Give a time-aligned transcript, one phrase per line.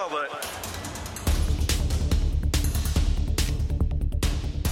[0.00, 0.49] love it.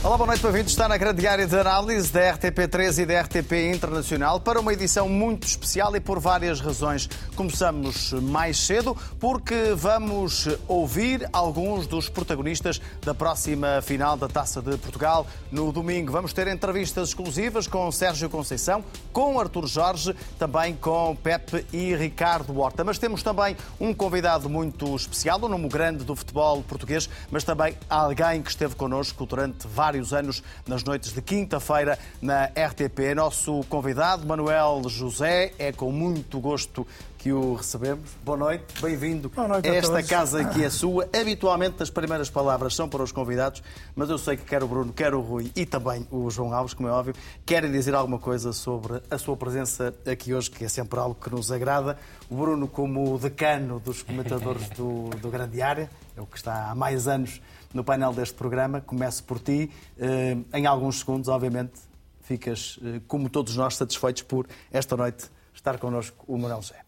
[0.09, 0.73] Olá, boa noite, bem-vindos.
[0.73, 5.07] Está na grande área de análise da RTP3 e da RTP Internacional para uma edição
[5.07, 7.11] muito especial e por várias razões.
[7.37, 14.79] Começamos mais cedo porque vamos ouvir alguns dos protagonistas da próxima final da Taça de
[14.79, 15.27] Portugal.
[15.53, 18.83] No domingo vamos ter entrevistas exclusivas com Sérgio Conceição,
[19.13, 22.83] com Artur Jorge, também com Pepe e Ricardo Horta.
[22.83, 27.77] Mas temos também um convidado muito especial, um nome grande do futebol português, mas também
[27.91, 33.15] alguém que esteve connosco durante vários vários anos nas noites de quinta-feira na RTP.
[33.17, 36.87] Nosso convidado, Manuel José, é com muito gosto
[37.19, 38.11] que o recebemos.
[38.25, 39.31] Boa noite, bem-vindo.
[39.65, 40.09] Esta todos.
[40.09, 41.09] casa aqui é sua.
[41.13, 43.61] Habitualmente as primeiras palavras são para os convidados,
[43.97, 46.75] mas eu sei que quer o Bruno, quer o Rui e também o João Alves,
[46.75, 50.69] como é óbvio, querem dizer alguma coisa sobre a sua presença aqui hoje, que é
[50.69, 51.99] sempre algo que nos agrada.
[52.31, 56.75] O Bruno, como decano dos comentadores do, do Grande Área, é o que está há
[56.75, 57.41] mais anos
[57.79, 58.81] no painel deste programa.
[58.81, 59.71] Começo por ti.
[59.97, 61.79] Eh, em alguns segundos, obviamente,
[62.23, 66.81] ficas, eh, como todos nós, satisfeitos por esta noite estar connosco o Manuel José.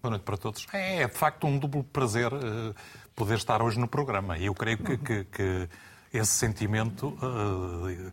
[0.00, 0.66] Boa noite para todos.
[0.72, 2.72] É, é de facto um duplo prazer uh,
[3.16, 4.38] poder estar hoje no programa.
[4.38, 5.68] E eu creio que, que, que
[6.12, 8.12] esse sentimento uh,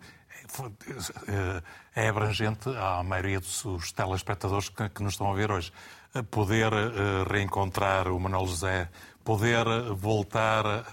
[1.95, 5.71] é abrangente à maioria dos telespectadores que nos estão a ver hoje.
[6.29, 6.71] Poder
[7.27, 8.87] reencontrar o Manuel José
[9.23, 10.83] poder voltar a,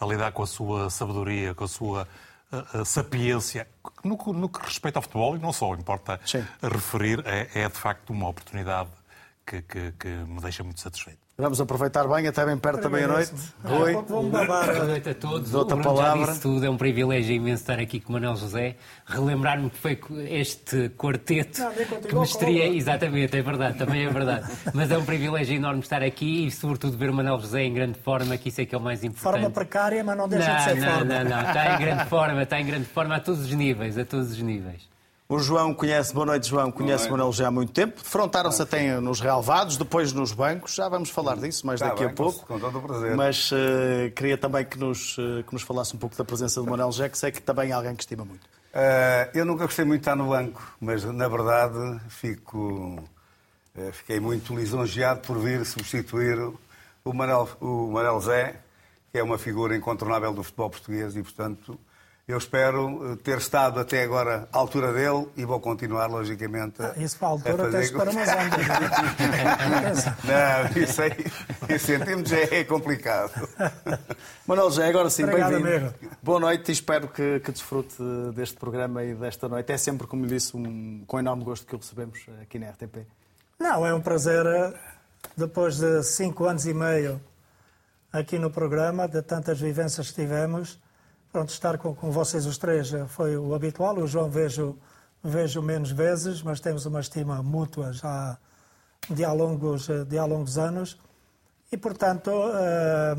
[0.00, 2.08] a, a, lidar com a sua sabedoria, com a sua
[2.50, 3.66] a, sapiência,
[4.04, 6.20] no, no, que respeita ao futebol, e não só, importa
[6.62, 8.90] referir, é, é, de facto uma oportunidade
[9.46, 11.21] que, que, que me deixa muito satisfeito.
[11.36, 13.32] Vamos aproveitar bem, até bem perto da meia-noite.
[13.64, 13.94] Rui.
[13.94, 15.54] Boa noite a todos.
[15.54, 16.26] Outra o palavra.
[16.26, 19.78] já disse tudo, é um privilégio imenso estar aqui com o Manuel José, relembrar-me que
[19.78, 22.76] foi este quarteto não, que me.
[22.76, 24.46] Exatamente, é verdade, também é verdade.
[24.74, 27.98] Mas é um privilégio enorme estar aqui e, sobretudo, ver o Manuel José em grande
[27.98, 29.40] forma, que isso é que é o mais importante.
[29.40, 31.04] Forma precária, mas não deixa não, de ser não, forma.
[31.04, 34.04] Não, não, está em grande forma, está em grande forma a todos os níveis, a
[34.04, 34.91] todos os níveis.
[35.28, 38.02] O João conhece, boa noite João, conhece o Manuel já há muito tempo.
[38.02, 40.74] Defrontaram-se ah, até nos relevados, depois nos bancos.
[40.74, 42.46] Já vamos falar disso mais tá daqui bem, a pouco.
[42.46, 43.16] Com todo o prazer.
[43.16, 46.68] Mas uh, queria também que nos, uh, que nos falasse um pouco da presença do
[46.68, 48.44] Manuel Jé, que sei que também é alguém que estima muito.
[48.44, 53.02] Uh, eu nunca gostei muito de estar no banco, mas na verdade fico,
[53.92, 56.38] fiquei muito lisonjeado por vir substituir
[57.04, 58.60] o Manuel, o Manuel Zé,
[59.10, 61.78] que é uma figura incontornável do futebol português e, portanto,
[62.26, 66.80] eu espero eh, ter estado até agora à altura dele e vou continuar, logicamente.
[66.80, 70.04] Ah, isso para a altura até para umas ondas.
[70.24, 71.26] Não, isso aí,
[71.68, 73.32] em centímetros é, é complicado.
[74.46, 75.92] Manuel já agora sim, bem-vindo.
[76.22, 77.96] Boa noite e espero que, que, desfrute
[78.34, 79.72] deste programa e desta noite.
[79.72, 83.04] É sempre, como lhe disse, um, com enorme gosto que o recebemos aqui na RTP.
[83.58, 84.72] Não, é um prazer, eh,
[85.36, 87.20] depois de cinco anos e meio
[88.12, 90.78] aqui no programa, de tantas vivências que tivemos
[91.32, 93.96] Pronto, estar com, com vocês os três foi o habitual.
[93.96, 94.76] O João vejo,
[95.24, 98.36] vejo menos vezes, mas temos uma estima mútua já
[99.08, 100.98] de há longos, de há longos anos.
[101.72, 103.16] E, portanto, eh,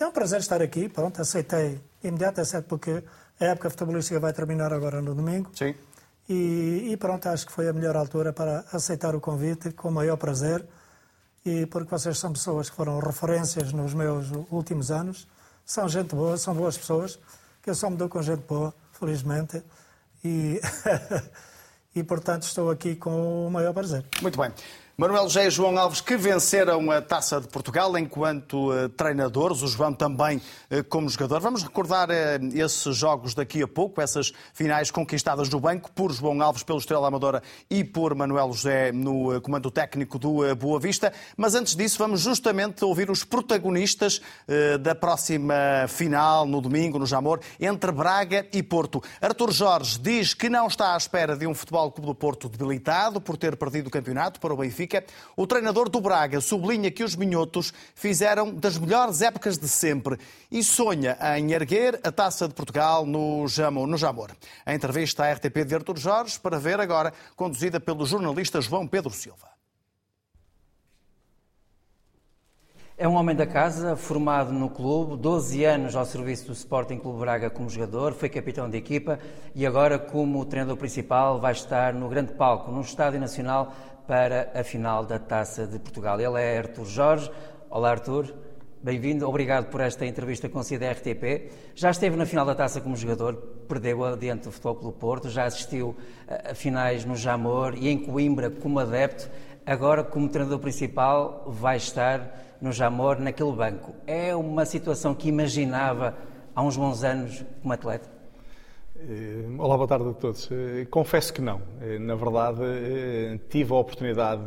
[0.00, 0.88] é um prazer estar aqui.
[0.88, 3.04] Pronto, aceitei imediato, certo, porque
[3.38, 5.50] a época futebolística vai terminar agora no domingo.
[5.54, 5.74] Sim.
[6.26, 9.92] E, e, pronto, acho que foi a melhor altura para aceitar o convite, com o
[9.92, 10.66] maior prazer.
[11.44, 15.28] E porque vocês são pessoas que foram referências nos meus últimos anos
[15.66, 17.18] são gente boa, são boas pessoas,
[17.60, 19.62] que eu só me dou com gente boa, felizmente,
[20.24, 20.60] e,
[21.94, 24.04] e portanto estou aqui com o maior prazer.
[24.22, 24.52] Muito bem.
[24.98, 29.68] Manuel José e João Alves que venceram a Taça de Portugal enquanto uh, treinadores, o
[29.68, 31.38] João também uh, como jogador.
[31.38, 32.12] Vamos recordar uh,
[32.54, 37.08] esses jogos daqui a pouco, essas finais conquistadas no banco por João Alves pelo Estrela
[37.08, 41.12] Amadora e por Manuel José no comando técnico do Boa Vista.
[41.36, 44.22] Mas antes disso, vamos justamente ouvir os protagonistas
[44.80, 45.54] da próxima
[45.88, 49.02] final no domingo, no Jamor, entre Braga e Porto.
[49.20, 53.20] Artur Jorge diz que não está à espera de um Futebol Clube do Porto debilitado
[53.20, 55.04] por ter perdido o campeonato para o Benfica Benfica,
[55.36, 60.18] o treinador do Braga sublinha que os minhotos fizeram das melhores épocas de sempre
[60.50, 63.46] e sonha em erguer a Taça de Portugal no.
[63.86, 64.30] No Jamor.
[64.64, 69.10] A entrevista à RTP de Artur Jorge, para ver agora, conduzida pelo jornalista João Pedro
[69.10, 69.56] Silva.
[72.98, 77.20] É um homem da casa, formado no clube, 12 anos ao serviço do Sporting Clube
[77.20, 79.18] Braga como jogador, foi capitão de equipa
[79.54, 83.74] e agora, como treinador principal, vai estar no grande palco, num estádio nacional,
[84.06, 86.20] para a final da Taça de Portugal.
[86.20, 87.30] Ele é Artur Jorge.
[87.68, 88.32] Olá, Artur.
[88.82, 91.50] Bem-vindo, obrigado por esta entrevista com a RTP.
[91.74, 93.34] Já esteve na final da taça como jogador,
[93.66, 95.96] perdeu-a diante do Futebol Clube Porto, já assistiu
[96.28, 99.28] a finais no Jamor e em Coimbra como adepto.
[99.64, 103.92] Agora, como treinador principal, vai estar no Jamor, naquele banco.
[104.06, 106.16] É uma situação que imaginava
[106.54, 108.15] há uns bons anos como atleta?
[108.98, 110.48] Eh, olá, boa tarde a todos.
[110.50, 111.60] Eh, confesso que não.
[111.82, 112.60] Eh, na verdade,
[113.50, 114.42] tive a oportunidade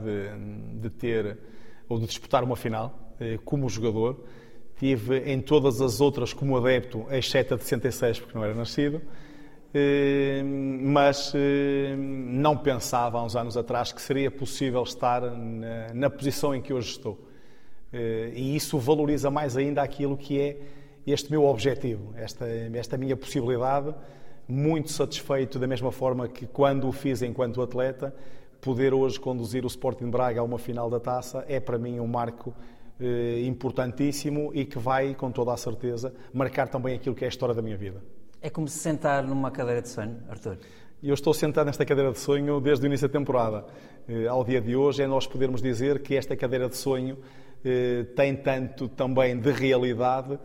[0.74, 1.38] de, ter
[1.88, 3.14] ou de disputar uma final
[3.46, 4.24] como jogador.
[4.78, 9.02] Tive em todas as outras como adepto, exceto a de 66, porque não era nascido.
[10.82, 11.34] Mas
[11.98, 15.22] não pensava há uns anos atrás que seria possível estar
[15.94, 17.28] na posição em que hoje estou.
[18.34, 20.62] E isso valoriza mais ainda aquilo que é
[21.06, 23.94] este meu objetivo, esta, esta minha possibilidade
[24.50, 28.14] muito satisfeito da mesma forma que quando o fiz enquanto atleta,
[28.60, 32.08] poder hoje conduzir o Sporting Braga a uma final da taça é para mim um
[32.08, 32.54] marco
[33.00, 37.30] eh, importantíssimo e que vai, com toda a certeza, marcar também aquilo que é a
[37.30, 38.02] história da minha vida.
[38.42, 40.58] É como se sentar numa cadeira de sonho, Arthur?
[41.02, 43.66] Eu estou sentado nesta cadeira de sonho desde o início da temporada.
[44.08, 47.20] Eh, ao dia de hoje é nós podermos dizer que esta cadeira de sonho
[47.64, 50.40] eh, tem tanto também de realidade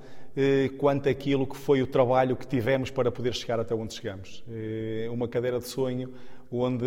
[0.79, 4.43] quanto aquilo que foi o trabalho que tivemos para poder chegar até onde chegamos.
[4.51, 6.13] Eh, uma cadeira de sonho
[6.51, 6.87] onde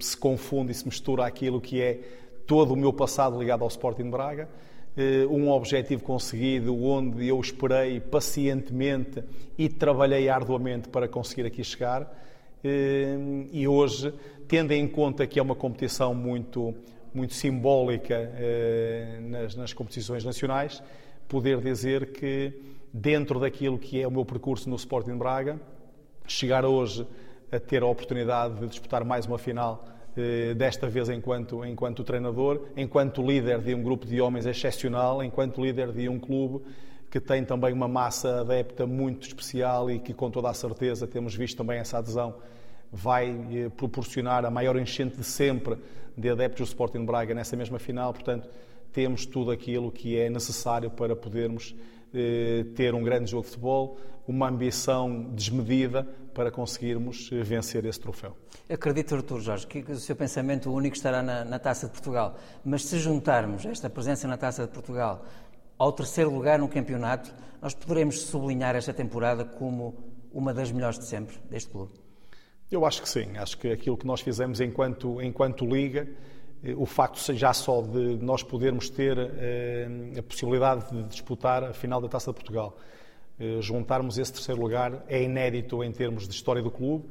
[0.00, 2.00] se confunde e se mistura aquilo que é
[2.46, 4.48] todo o meu passado ligado ao Sporting Braga,
[4.96, 9.22] eh, um objetivo conseguido onde eu esperei pacientemente
[9.56, 12.24] e trabalhei arduamente para conseguir aqui chegar.
[13.52, 14.12] E hoje,
[14.48, 16.74] tendo em conta que é uma competição muito,
[17.14, 18.32] muito simbólica
[19.22, 20.82] nas, nas competições nacionais,
[21.28, 22.52] poder dizer que,
[22.92, 25.60] dentro daquilo que é o meu percurso no Sporting Braga,
[26.26, 27.06] chegar hoje
[27.52, 29.84] a ter a oportunidade de disputar mais uma final,
[30.16, 35.60] eh, desta vez enquanto, enquanto treinador, enquanto líder de um grupo de homens excepcional, enquanto
[35.62, 36.64] líder de um clube
[37.10, 41.34] que tem também uma massa adepta muito especial e que, com toda a certeza, temos
[41.34, 42.34] visto também essa adesão,
[42.90, 45.76] vai eh, proporcionar a maior enchente de sempre
[46.16, 48.12] de adeptos do Sporting Braga nessa mesma final.
[48.12, 48.48] Portanto,
[48.96, 51.76] temos tudo aquilo que é necessário para podermos
[52.14, 56.02] eh, ter um grande jogo de futebol, uma ambição desmedida
[56.32, 58.34] para conseguirmos eh, vencer esse troféu.
[58.70, 62.86] Acredito, Artur Jorge, que o seu pensamento único estará na, na Taça de Portugal, mas
[62.86, 65.26] se juntarmos esta presença na Taça de Portugal
[65.76, 69.94] ao terceiro lugar no campeonato, nós poderemos sublinhar esta temporada como
[70.32, 71.92] uma das melhores de sempre deste clube?
[72.70, 73.36] Eu acho que sim.
[73.36, 76.08] Acho que aquilo que nós fizemos enquanto, enquanto Liga
[76.76, 79.88] o facto já só de nós podermos ter eh,
[80.18, 82.76] a possibilidade de disputar a final da Taça de Portugal,
[83.38, 87.04] eh, juntarmos esse terceiro lugar, é inédito em termos de história do clube,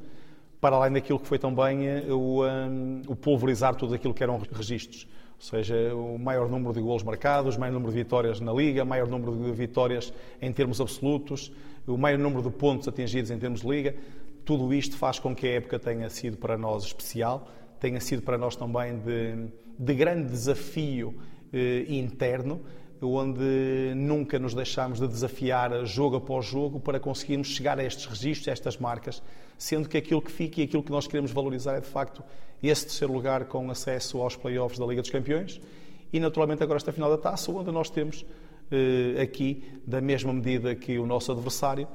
[0.60, 2.42] para além daquilo que foi também o,
[3.06, 5.06] o pulverizar tudo aquilo que eram registros.
[5.36, 8.82] Ou seja, o maior número de golos marcados, o maior número de vitórias na Liga,
[8.82, 11.52] o maior número de vitórias em termos absolutos,
[11.86, 13.94] o maior número de pontos atingidos em termos de Liga.
[14.44, 17.46] Tudo isto faz com que a época tenha sido para nós especial
[17.80, 21.14] tenha sido para nós também de, de grande desafio
[21.52, 22.60] eh, interno,
[23.00, 28.48] onde nunca nos deixámos de desafiar jogo após jogo para conseguirmos chegar a estes registros,
[28.48, 29.22] a estas marcas,
[29.58, 32.22] sendo que aquilo que fica e aquilo que nós queremos valorizar é de facto
[32.62, 35.60] esse terceiro lugar com acesso aos playoffs da Liga dos Campeões
[36.12, 38.24] e naturalmente agora esta final da taça, onde nós temos
[38.70, 41.86] eh, aqui, da mesma medida que o nosso adversário,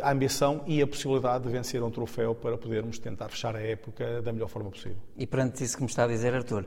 [0.00, 4.22] a ambição e a possibilidade de vencer um troféu para podermos tentar fechar a época
[4.22, 4.98] da melhor forma possível.
[5.16, 6.64] E perante isso que me está a dizer, Artur,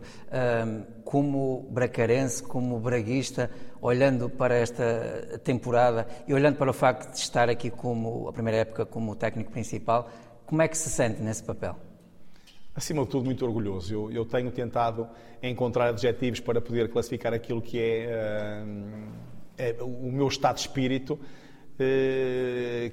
[1.05, 3.50] como bracarense, como braguista,
[3.81, 8.59] olhando para esta temporada e olhando para o facto de estar aqui como a primeira
[8.59, 10.09] época como técnico principal,
[10.45, 11.75] como é que se sente nesse papel?
[12.75, 13.93] Acima de tudo, muito orgulhoso.
[13.93, 15.07] Eu, eu tenho tentado
[15.41, 18.63] encontrar adjetivos para poder classificar aquilo que é,
[19.57, 21.47] é o meu estado de espírito eh,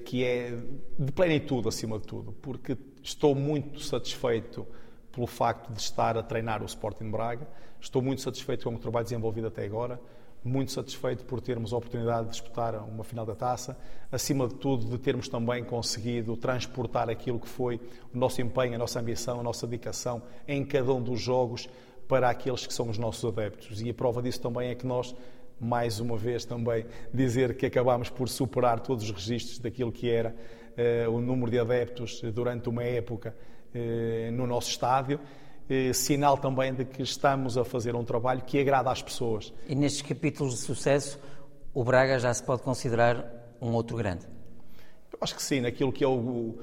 [0.05, 0.59] que é
[0.99, 4.67] de plenitude acima de tudo, porque estou muito satisfeito
[5.11, 7.47] pelo facto de estar a treinar o Sporting Braga,
[7.81, 10.00] estou muito satisfeito com o trabalho desenvolvido até agora,
[10.43, 13.79] muito satisfeito por termos a oportunidade de disputar uma final da taça,
[14.12, 17.81] acima de tudo de termos também conseguido transportar aquilo que foi
[18.12, 21.69] o nosso empenho, a nossa ambição, a nossa dedicação em cada um dos jogos
[22.07, 23.81] para aqueles que são os nossos adeptos.
[23.81, 25.14] E a prova disso também é que nós
[25.61, 30.35] mais uma vez também dizer que acabámos por superar todos os registros daquilo que era
[31.07, 33.35] uh, o número de adeptos durante uma época
[33.75, 35.21] uh, no nosso estádio.
[35.69, 39.53] Uh, sinal também de que estamos a fazer um trabalho que agrada às pessoas.
[39.67, 41.19] E nestes capítulos de sucesso,
[41.73, 43.25] o Braga já se pode considerar
[43.61, 44.27] um outro grande?
[45.11, 46.59] Eu acho que sim, naquilo que é o,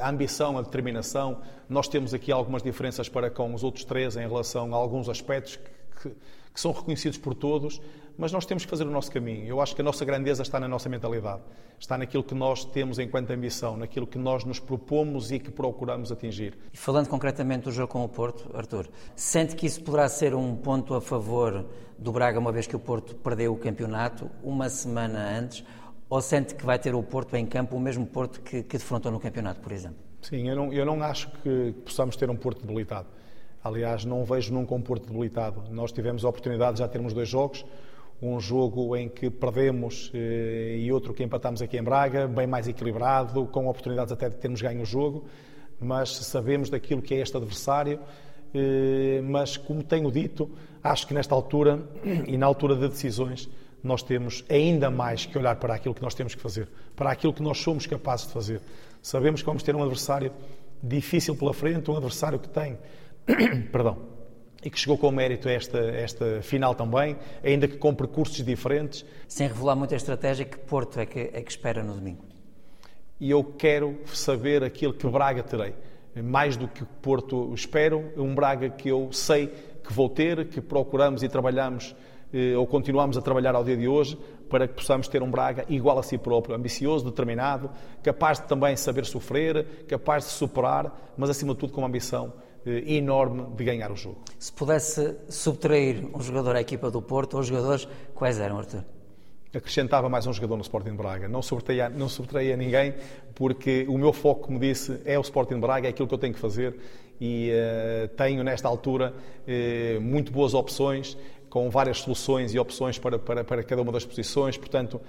[0.00, 1.40] a ambição, a determinação.
[1.68, 5.56] Nós temos aqui algumas diferenças para com os outros três em relação a alguns aspectos
[5.56, 6.10] que que,
[6.54, 7.80] que são reconhecidos por todos,
[8.18, 9.46] mas nós temos que fazer o nosso caminho.
[9.46, 11.40] Eu acho que a nossa grandeza está na nossa mentalidade,
[11.78, 16.10] está naquilo que nós temos enquanto ambição, naquilo que nós nos propomos e que procuramos
[16.10, 16.58] atingir.
[16.72, 20.56] E falando concretamente do jogo com o Porto, Arthur, sente que isso poderá ser um
[20.56, 21.64] ponto a favor
[21.96, 25.64] do Braga, uma vez que o Porto perdeu o campeonato uma semana antes,
[26.10, 29.12] ou sente que vai ter o Porto em campo, o mesmo Porto que, que defrontou
[29.12, 29.98] no campeonato, por exemplo?
[30.22, 33.06] Sim, eu não, eu não acho que possamos ter um Porto debilitado.
[33.62, 35.62] Aliás, não vejo nunca um Porto debilitado.
[35.70, 37.64] Nós tivemos a oportunidade de já termos dois jogos,
[38.20, 42.66] um jogo em que perdemos eh, e outro que empatamos aqui em Braga, bem mais
[42.66, 45.26] equilibrado, com oportunidades até de termos ganho o jogo,
[45.80, 48.00] mas sabemos daquilo que é este adversário.
[48.52, 50.50] Eh, mas, como tenho dito,
[50.82, 51.80] acho que nesta altura
[52.26, 53.48] e na altura de decisões,
[53.82, 57.32] nós temos ainda mais que olhar para aquilo que nós temos que fazer, para aquilo
[57.32, 58.60] que nós somos capazes de fazer.
[59.00, 60.32] Sabemos que vamos ter um adversário
[60.82, 62.76] difícil pela frente, um adversário que tem,
[63.70, 64.17] perdão,
[64.62, 69.04] e que chegou com mérito a esta, esta final também, ainda que com percursos diferentes.
[69.28, 72.24] Sem revelar muita estratégia, que Porto é que, é que espera no domingo?
[73.20, 75.74] E eu quero saber aquilo que Braga terei.
[76.22, 79.46] Mais do que Porto espero, um Braga que eu sei
[79.84, 81.94] que vou ter, que procuramos e trabalhamos,
[82.32, 84.18] eh, ou continuamos a trabalhar ao dia de hoje,
[84.50, 87.70] para que possamos ter um Braga igual a si próprio, ambicioso, determinado,
[88.02, 92.32] capaz de também saber sofrer, capaz de superar, mas acima de tudo com uma ambição
[92.66, 94.22] enorme de ganhar o jogo.
[94.38, 98.84] Se pudesse subtrair um jogador à equipa do Porto, os jogadores quais eram, Arthur?
[99.54, 101.26] Acrescentava mais um jogador no Sporting Braga.
[101.26, 102.94] Não subtraía, não subtraía ninguém,
[103.34, 106.34] porque o meu foco, como disse, é o Sporting Braga, é aquilo que eu tenho
[106.34, 106.76] que fazer
[107.20, 111.16] e uh, tenho nesta altura uh, muito boas opções,
[111.48, 115.00] com várias soluções e opções para, para, para cada uma das posições, portanto,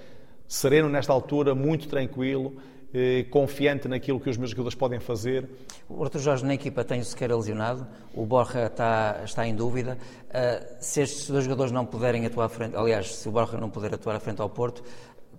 [0.48, 2.56] sereno nesta altura, muito tranquilo,
[2.92, 5.48] eh, confiante naquilo que os meus jogadores podem fazer.
[5.88, 9.96] O Arthur Jorge na equipa tem o Sequeira lesionado, o Borja está, está em dúvida.
[10.28, 13.70] Uh, se estes dois jogadores não puderem atuar à frente, aliás, se o Borja não
[13.70, 14.82] puder atuar à frente ao Porto,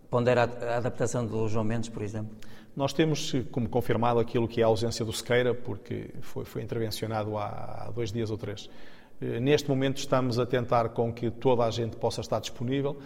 [0.10, 2.36] pondera a adaptação do João Mendes, por exemplo?
[2.76, 7.38] Nós temos como confirmado aquilo que é a ausência do Sequeira, porque foi, foi intervencionado
[7.38, 8.70] há, há dois dias ou três.
[9.22, 12.98] Eh, neste momento estamos a tentar com que toda a gente possa estar disponível.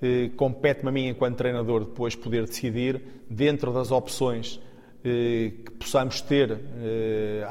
[0.00, 4.60] Eh, compete-me a mim, enquanto treinador, depois poder decidir, dentro das opções
[5.04, 7.46] eh, que possamos ter eh,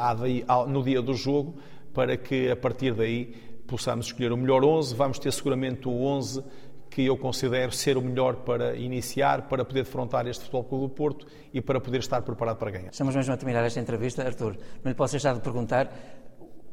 [0.68, 1.56] no dia do jogo,
[1.94, 3.36] para que a partir daí
[3.68, 4.96] possamos escolher o melhor 11.
[4.96, 6.44] Vamos ter seguramente o 11
[6.90, 10.90] que eu considero ser o melhor para iniciar, para poder defrontar este Futebol Clube do
[10.90, 12.92] Porto e para poder estar preparado para ganhar.
[12.92, 14.24] Estamos mesmo a terminar esta entrevista.
[14.24, 15.92] Arthur, não lhe posso deixar de perguntar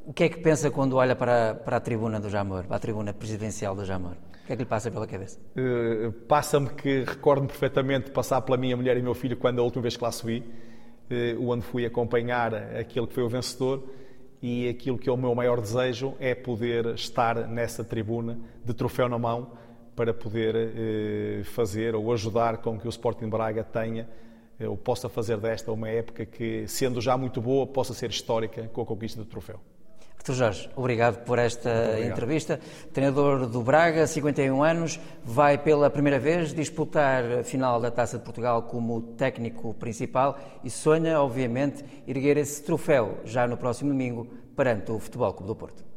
[0.06, 2.80] o que é que pensa quando olha para, para a tribuna do Jamor, para a
[2.80, 4.16] tribuna presidencial do Jamor?
[4.44, 5.40] O que é que lhe passa pela cabeça?
[5.56, 9.62] Uh, Passa-me que recordo-me perfeitamente de passar pela minha mulher e meu filho quando a
[9.62, 10.44] última vez que lá subi,
[11.10, 13.82] uh, onde fui acompanhar aquele que foi o vencedor
[14.42, 19.08] e aquilo que é o meu maior desejo é poder estar nessa tribuna de troféu
[19.08, 19.52] na mão
[19.96, 24.06] para poder uh, fazer ou ajudar com que o Sporting Braga tenha
[24.60, 28.82] ou possa fazer desta uma época que, sendo já muito boa, possa ser histórica com
[28.82, 29.58] a conquista do troféu.
[30.24, 32.10] Artur Jorge, obrigado por esta obrigado.
[32.10, 32.60] entrevista.
[32.94, 38.24] Treinador do Braga, 51 anos, vai pela primeira vez disputar a final da Taça de
[38.24, 44.26] Portugal como técnico principal e sonha, obviamente, erguer esse troféu já no próximo domingo
[44.56, 45.93] perante o Futebol Clube do Porto.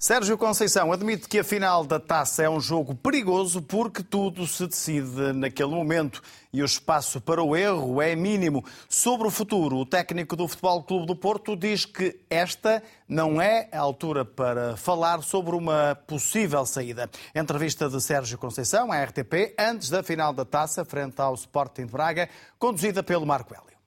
[0.00, 4.64] Sérgio Conceição admite que a final da taça é um jogo perigoso porque tudo se
[4.68, 8.64] decide naquele momento e o espaço para o erro é mínimo.
[8.88, 13.68] Sobre o futuro, o técnico do Futebol Clube do Porto diz que esta não é
[13.72, 17.10] a altura para falar sobre uma possível saída.
[17.34, 21.92] Entrevista de Sérgio Conceição à RTP antes da final da taça frente ao Sporting de
[21.92, 23.77] Braga, conduzida pelo Marco Hélio.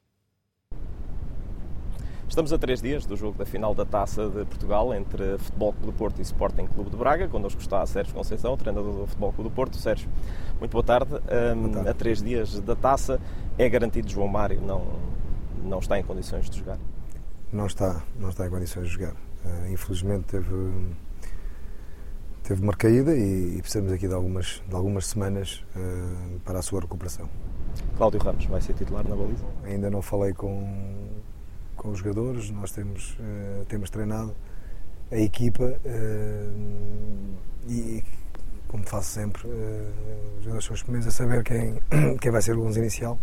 [2.32, 5.88] Estamos a três dias do jogo da final da Taça de Portugal entre Futebol Clube
[5.88, 7.28] do Porto e Sporting Clube de Braga.
[7.28, 9.76] Connosco está Sérgio Conceição, treinador do Futebol Clube do Porto.
[9.76, 10.10] Sérgio,
[10.58, 11.14] muito boa tarde.
[11.14, 11.90] Um, boa tarde.
[11.90, 13.20] A três dias da Taça
[13.58, 14.88] é garantido João Mário não,
[15.62, 16.80] não está em condições de jogar?
[17.52, 19.12] Não está, não está em condições de jogar.
[19.12, 20.96] Uh, infelizmente teve,
[22.44, 26.62] teve uma recaída e, e precisamos aqui de algumas, de algumas semanas uh, para a
[26.62, 27.28] sua recuperação.
[27.98, 29.44] Cláudio Ramos vai ser titular na baliza?
[29.66, 31.01] Ainda não falei com
[31.82, 34.36] com os jogadores, nós temos, uh, temos treinado
[35.12, 38.04] a equipa uh, e,
[38.68, 41.80] como faço sempre, uh, os jogadores são os primeiros a saber quem,
[42.22, 43.20] quem vai ser o 11 inicial.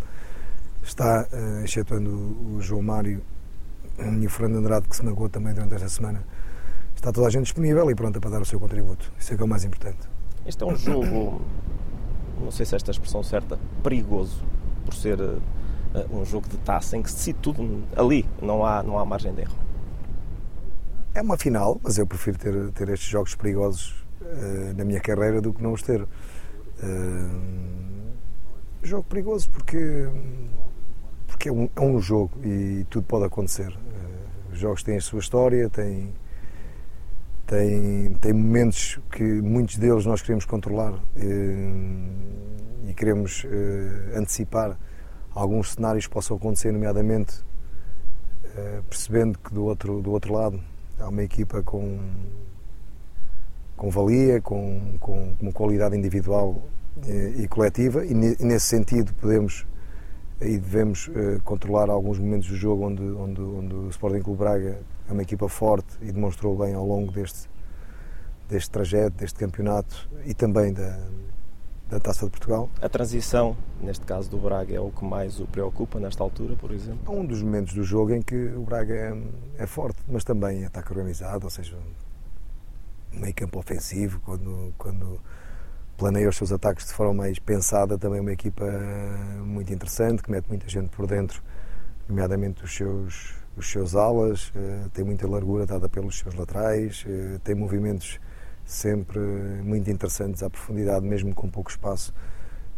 [0.83, 1.27] Está,
[1.63, 3.21] excetuando o, João Mário
[4.19, 6.23] e o Fernando Andrade, que se magoou também durante esta semana,
[6.95, 9.11] está toda a gente disponível e pronta para dar o seu contributo.
[9.19, 9.99] Isso é que é o mais importante.
[10.45, 11.41] Este é um jogo,
[12.39, 14.43] não sei se esta é expressão certa, perigoso,
[14.85, 15.19] por ser
[16.11, 19.33] um jogo de taça em que se decide tudo ali, não há, não há margem
[19.33, 19.55] de erro.
[21.13, 25.41] É uma final, mas eu prefiro ter, ter estes jogos perigosos uh, na minha carreira
[25.41, 26.01] do que não os ter.
[26.01, 26.07] Uh,
[28.83, 30.07] jogo perigoso porque,
[31.27, 33.69] porque é, um, é um jogo e tudo pode acontecer.
[33.69, 36.13] Uh, os jogos têm a sua história, têm,
[37.47, 40.93] têm, têm momentos que muitos deles nós queremos controlar
[42.87, 43.45] e queremos
[44.15, 44.77] antecipar
[45.39, 47.43] alguns cenários possam acontecer, nomeadamente
[48.89, 50.59] percebendo que do outro, do outro lado
[50.99, 51.99] há uma equipa com,
[53.77, 56.61] com valia, com, com, com qualidade individual
[57.05, 59.65] e, eh, e coletiva, e, ne, nesse sentido podemos
[60.41, 64.79] e devemos uh, controlar alguns momentos do jogo onde, onde, onde o Sporting Clube Braga
[65.09, 67.49] é uma equipa forte e demonstrou bem ao longo deste,
[68.47, 70.97] deste trajeto, deste campeonato e também da,
[71.89, 72.69] da Taça de Portugal.
[72.81, 76.71] A transição, neste caso do Braga, é o que mais o preocupa nesta altura, por
[76.71, 77.01] exemplo?
[77.07, 80.63] É um dos momentos do jogo em que o Braga é, é forte, mas também
[80.65, 81.75] ataque organizado, ou seja,
[83.11, 85.19] meio campo ofensivo, quando, quando
[85.97, 88.65] planeia os seus ataques de forma mais pensada, também é uma equipa
[89.43, 91.41] muito interessante, que mete muita gente por dentro,
[92.07, 97.39] nomeadamente os seus, os seus alas, eh, tem muita largura dada pelos seus laterais, eh,
[97.43, 98.19] tem movimentos
[98.69, 99.19] sempre
[99.63, 102.13] muito interessantes à profundidade, mesmo com pouco espaço.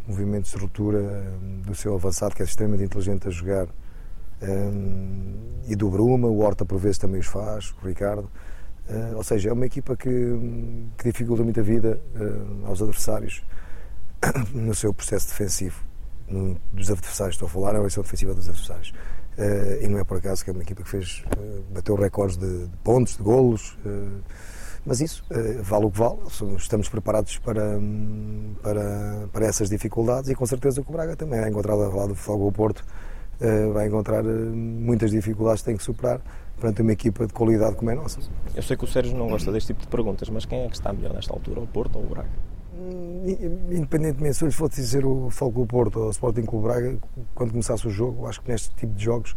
[0.07, 3.67] Movimentos de ruptura hum, do seu avançado, que é extremamente inteligente a jogar.
[4.41, 5.35] Um,
[5.67, 8.31] e do Bruma, o Horta por vezes também os faz, o Ricardo.
[8.89, 10.09] Uh, ou seja, é uma equipa que,
[10.97, 13.43] que dificulta muito a vida uh, aos adversários
[14.55, 15.83] no seu processo defensivo.
[16.27, 18.93] No, dos adversários, estou a falar, é a versão defensiva dos adversários.
[19.37, 21.23] Uh, e não é por acaso que é uma equipa que fez,
[21.73, 23.77] bateu recordes de, de pontos, de golos.
[24.85, 26.17] Mas isso uh, vale o que vale,
[26.57, 27.79] estamos preparados para,
[28.63, 32.09] para, para essas dificuldades e com certeza que o Braga também vai encontrar ao lado
[32.09, 32.83] do Fogo ao Porto,
[33.73, 36.21] vai encontrar muitas dificuldades que tem que superar
[36.59, 38.19] perante uma equipa de qualidade como é a nossa.
[38.55, 40.75] Eu sei que o Sérgio não gosta deste tipo de perguntas, mas quem é que
[40.75, 42.29] está melhor nesta altura, o Porto ou o Braga?
[42.73, 43.23] Hum,
[43.71, 46.97] independentemente se eu lhe fosse dizer o Fogo Porto ou o Sporting o Braga,
[47.33, 49.35] quando começasse o jogo, acho que neste tipo de jogos,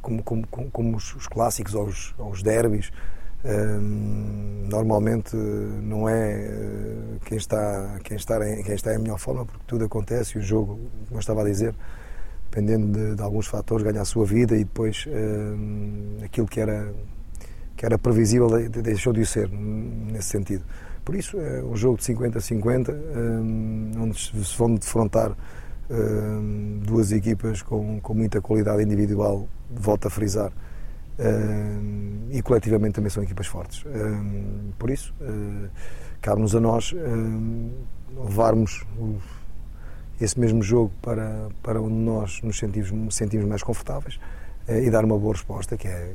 [0.00, 2.90] como, como, como os, os clássicos ou os, ou os derbys,
[4.68, 9.62] normalmente não é eh, quem está, quem, está em, quem está em melhor forma, porque
[9.66, 11.74] tudo acontece e o jogo, como eu estava a dizer,
[12.50, 15.06] dependendo de, de alguns fatores, ganha a sua vida e depois
[16.24, 16.92] aquilo que era,
[17.76, 20.64] que era previsível deixou de o ser, nesse sentido.
[21.04, 22.96] Por isso, é um jogo de 50 a 50,
[24.00, 25.36] onde se vão defrontar
[26.82, 30.50] duas equipas com, com muita qualidade individual, volto a frisar
[32.30, 33.84] E coletivamente também são equipas fortes.
[34.78, 35.68] Por isso, uh,
[36.20, 36.92] cabe-nos a nós
[38.16, 38.84] levarmos
[40.20, 44.18] esse mesmo jogo para, para onde nós nos sentimos, sentimos mais confortáveis
[44.68, 46.14] e dar uma boa resposta, que é,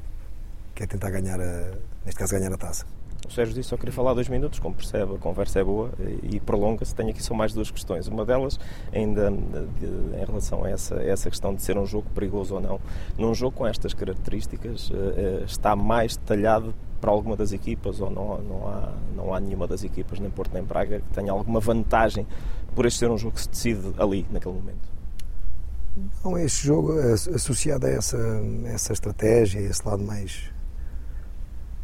[0.75, 1.71] que é tentar ganhar, a,
[2.05, 2.85] neste caso, ganhar a taça.
[3.29, 5.91] O Sérgio disse só queria falar dois minutos, como percebe, a conversa é boa
[6.23, 6.95] e prolonga-se.
[6.95, 8.07] Tenho aqui só mais duas questões.
[8.07, 8.59] Uma delas,
[8.91, 12.79] ainda em relação a essa, essa questão de ser um jogo perigoso ou não.
[13.19, 18.09] Num jogo com estas características, eh, eh, está mais detalhado para alguma das equipas ou
[18.09, 21.59] não, não, há, não há nenhuma das equipas, nem Porto nem Braga, que tenha alguma
[21.59, 22.25] vantagem
[22.73, 24.89] por este ser um jogo que se decide ali, naquele momento?
[26.25, 28.17] Não, este jogo associado a essa,
[28.65, 30.51] essa estratégia, esse lado mais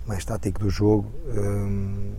[0.05, 2.13] mais tático do jogo, hum,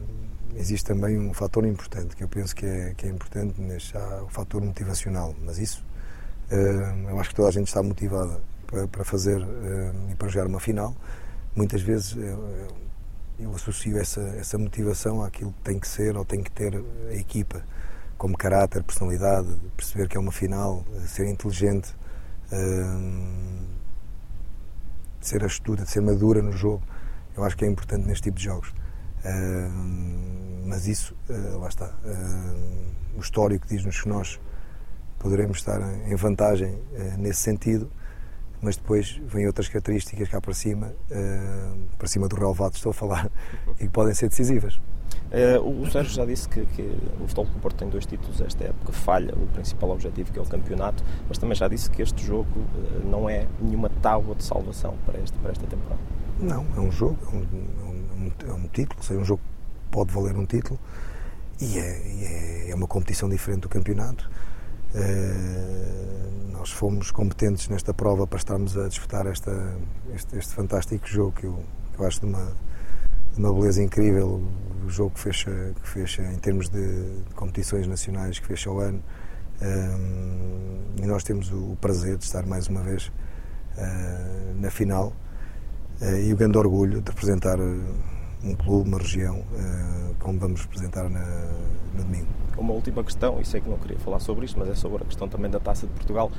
[0.57, 3.61] existe também um fator importante que eu penso que é, que é importante,
[4.23, 5.35] o fator motivacional.
[5.45, 5.85] Mas isso,
[6.51, 10.29] hum, eu acho que toda a gente está motivada para, para fazer hum, e para
[10.29, 10.95] jogar uma final.
[11.55, 12.69] Muitas vezes eu,
[13.39, 17.15] eu associo essa, essa motivação àquilo que tem que ser ou tem que ter a
[17.15, 17.63] equipa,
[18.19, 21.95] como caráter, personalidade, perceber que é uma final, ser inteligente,
[25.21, 26.83] ser astuta, ser madura no jogo.
[27.37, 28.71] Eu acho que é importante neste tipo de jogos.
[29.25, 31.87] Uh, mas isso, uh, lá está.
[32.05, 34.41] Uh, o histórico diz-nos que nós
[35.19, 36.79] poderemos estar em vantagem
[37.19, 37.91] nesse sentido,
[38.61, 40.93] mas depois vêm outras características cá para cima,
[41.97, 43.31] para cima do relevado estou a falar,
[43.81, 44.79] e que podem ser decisivas.
[45.65, 46.83] o Sérgio já disse que, que
[47.19, 50.43] o Futebol do Porto tem dois títulos esta época, falha o principal objetivo que é
[50.43, 52.67] o campeonato, mas também já disse que este jogo
[53.03, 56.16] não é nenhuma tábua de salvação para, este, para esta temporada.
[56.39, 59.41] Não, é um jogo, é um, é um, é um título, seja, um jogo
[59.85, 60.79] que pode valer um título
[61.61, 64.29] e é, é, é uma competição diferente do campeonato.
[64.95, 69.77] Uh, nós fomos competentes nesta prova para estarmos a disputar esta,
[70.15, 72.53] este, este fantástico jogo que eu, que eu acho de uma,
[73.33, 74.43] de uma beleza incrível.
[74.85, 75.51] O jogo que fecha,
[75.83, 79.03] que fecha em termos de, de competições nacionais, que fecha o ano.
[79.61, 85.15] Uh, e nós temos o prazer de estar mais uma vez uh, na final
[86.01, 89.43] e o grande orgulho de representar um clube, uma região,
[90.21, 91.25] como vamos representar na,
[91.95, 92.27] no domingo.
[92.57, 95.07] Uma última questão, e sei que não queria falar sobre isto, mas é sobre a
[95.07, 96.31] questão também da Taça de Portugal.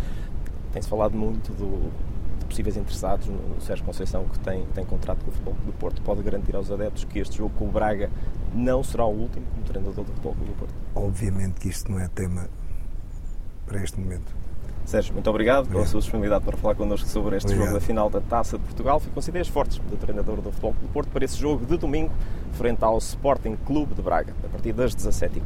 [0.74, 1.92] Tem-se falado muito do,
[2.40, 5.74] de possíveis interessados no, no Sérgio Conceição, que tem, tem contrato com o Futebol do
[5.74, 6.02] Porto.
[6.02, 8.10] Pode garantir aos adeptos que este jogo com o Braga
[8.54, 10.74] não será o último como treinador do Futebol do Porto?
[10.96, 12.50] Obviamente que isto não é tema
[13.66, 14.36] para este momento.
[14.88, 15.80] Sérgio, muito obrigado, obrigado.
[15.80, 17.68] pela sua disponibilidade para falar connosco sobre este obrigado.
[17.68, 19.02] jogo da final da Taça de Portugal.
[19.02, 22.10] Ficam ideias fortes do treinador do Futebol do Porto para esse jogo de domingo
[22.54, 25.42] frente ao Sporting Clube de Braga, a partir das 17h15.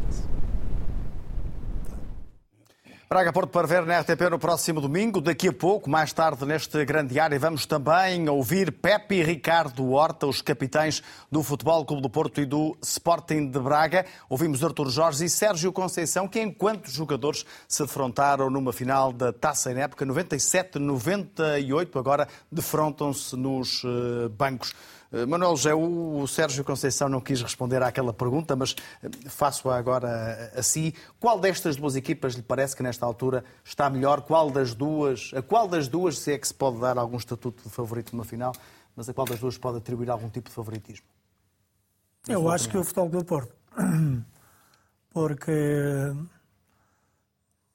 [3.12, 5.20] Braga Porto para ver na RTP no próximo domingo.
[5.20, 10.26] Daqui a pouco, mais tarde, neste grande área, vamos também ouvir Pepe e Ricardo Horta,
[10.28, 14.06] os capitães do Futebol Clube do Porto e do Sporting de Braga.
[14.30, 19.74] Ouvimos Artur Jorge e Sérgio Conceição, que enquanto jogadores se defrontaram numa final da Taça
[19.74, 24.74] em época 97-98, agora defrontam-se nos eh, bancos.
[25.12, 30.52] Eh, Manuel José, o Sérgio Conceição não quis responder àquela pergunta, mas eh, faço-a agora
[30.56, 30.96] a si.
[31.20, 34.22] Qual destas duas equipas lhe parece que nesta altura está melhor?
[34.22, 37.64] Qual das duas, a qual das duas, se é que se pode dar algum estatuto
[37.64, 38.54] de favorito numa final,
[38.96, 41.06] mas a qual das duas pode atribuir algum tipo de favoritismo?
[42.28, 43.54] Eu acho que o Futebol do Porto.
[45.10, 45.52] Porque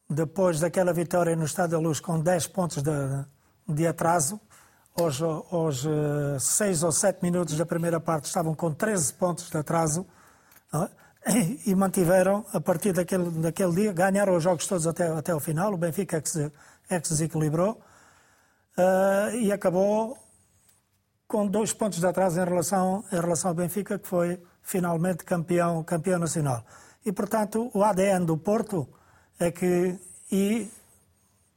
[0.09, 2.91] depois daquela vitória no Estado da Luz com 10 pontos de,
[3.69, 4.41] de atraso,
[4.97, 5.87] aos, aos
[6.43, 10.07] seis ou sete minutos da primeira parte estavam com 13 pontos de atraso
[10.73, 10.89] é?
[11.67, 15.73] e mantiveram, a partir daquele, daquele dia, ganharam os jogos todos até, até o final.
[15.73, 16.53] O Benfica é que se,
[16.89, 17.81] é que se desequilibrou
[18.79, 20.17] uh, e acabou
[21.27, 25.83] com dois pontos de atraso em relação, em relação ao Benfica, que foi finalmente campeão,
[25.83, 26.65] campeão nacional.
[27.05, 28.89] E, portanto, o ADN do Porto
[29.39, 29.99] é que,
[30.31, 30.71] e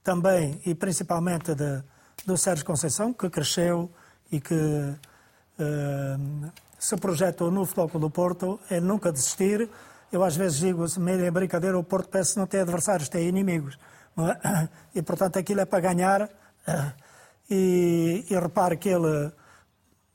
[0.03, 1.83] também, e principalmente de,
[2.25, 3.89] do Sérgio Conceição, que cresceu
[4.31, 9.69] e que uh, se projetou no Futebol do Porto, é nunca desistir.
[10.11, 13.77] Eu às vezes digo, meio em brincadeira, o Porto parece não ter adversários, tem inimigos.
[14.17, 14.69] É?
[14.99, 16.29] E portanto aquilo é para ganhar.
[17.51, 19.31] E, e repare que ele,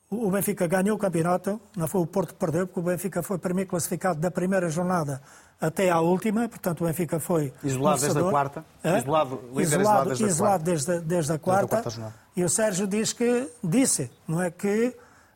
[0.09, 3.39] o Benfica ganhou o campeonato, não foi o Porto que perdeu, porque o Benfica foi
[3.39, 5.21] primeiro classificado da primeira jornada
[5.61, 8.99] até à última, portanto o Benfica foi isolado desde a quarta, é?
[8.99, 12.87] isolado, isolado, isolado, desde, isolado desde, desde, a quarta, desde a quarta e o Sérgio
[12.87, 14.89] diz que disse, não é que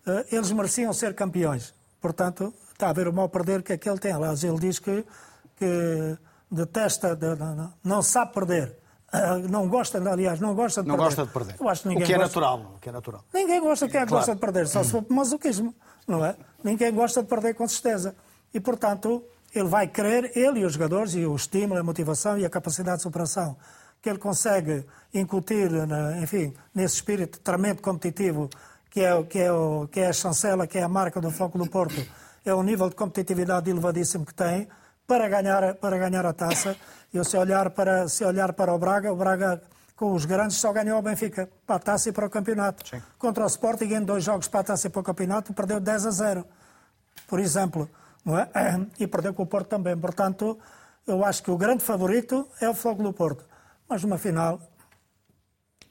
[0.06, 1.72] uh, eles mereciam ser campeões.
[2.00, 4.12] Portanto, está a ver o mal perder que aquele tem.
[4.12, 5.04] Aliás, ele diz que,
[5.56, 6.18] que
[6.50, 8.76] detesta, de, de, não sabe perder.
[9.12, 11.16] Uh, não gosta, aliás, não gosta de não perder.
[11.16, 11.62] Não gosta de perder.
[11.64, 12.28] Eu acho que ninguém o que é gosta...
[12.28, 12.72] natural.
[12.74, 13.24] O que é natural.
[13.32, 14.20] Ninguém gosta, quem é que claro.
[14.20, 14.66] gosta de perder?
[14.66, 15.74] Só se for masoquismo,
[16.06, 16.36] não é?
[16.64, 18.16] Ninguém gosta de perder com certeza.
[18.52, 19.22] E, portanto,
[19.58, 22.98] ele vai querer, ele e os jogadores, e o estímulo, a motivação e a capacidade
[22.98, 23.56] de superação
[24.00, 25.70] que ele consegue incutir,
[26.22, 28.48] enfim, nesse espírito tremendo competitivo
[28.90, 31.58] que é, que, é o, que é a chancela, que é a marca do Foco
[31.58, 32.06] do Porto,
[32.44, 34.68] é o nível de competitividade elevadíssimo que tem
[35.06, 36.76] para ganhar, para ganhar a taça.
[37.12, 39.60] E se olhar, para, se olhar para o Braga, o Braga
[39.96, 42.86] com os grandes só ganhou o Benfica para a taça e para o campeonato.
[42.88, 43.02] Sim.
[43.18, 46.06] Contra o Sporting, em dois jogos para a taça e para o campeonato, perdeu 10
[46.06, 46.46] a 0,
[47.26, 47.88] por exemplo
[48.36, 48.50] é?
[48.98, 49.96] E perdeu com o Porto também.
[49.96, 50.58] Portanto,
[51.06, 53.44] eu acho que o grande favorito é o Fogo do Porto.
[53.88, 54.60] Mas numa final.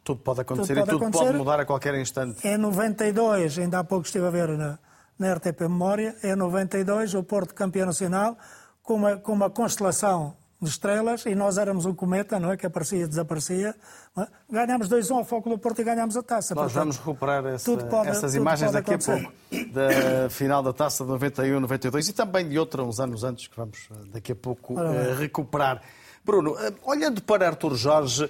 [0.04, 1.26] Tudo pode acontecer tudo pode e tudo acontecer.
[1.26, 2.46] pode mudar a qualquer instante.
[2.46, 4.78] Em 92, ainda há pouco estive a ver na,
[5.18, 8.38] na RTP Memória, em 92, o Porto campeão nacional,
[8.84, 12.58] com uma, com uma constelação de estrelas e nós éramos um cometa, não é?
[12.58, 13.76] Que aparecia e desaparecia.
[14.18, 14.28] É?
[14.50, 16.56] Ganhámos 2-1 ao Foco do Porto e ganhámos a taça.
[16.56, 19.32] Nós Portanto, vamos recuperar essa, pode, essas imagens daqui a pouco
[19.72, 23.88] da final da taça de 91-92 e também de outra uns anos antes que vamos
[23.92, 25.82] eh, daqui a pouco uh, recuperar.
[26.28, 28.30] Bruno, eh, olhando para Artur Jorge,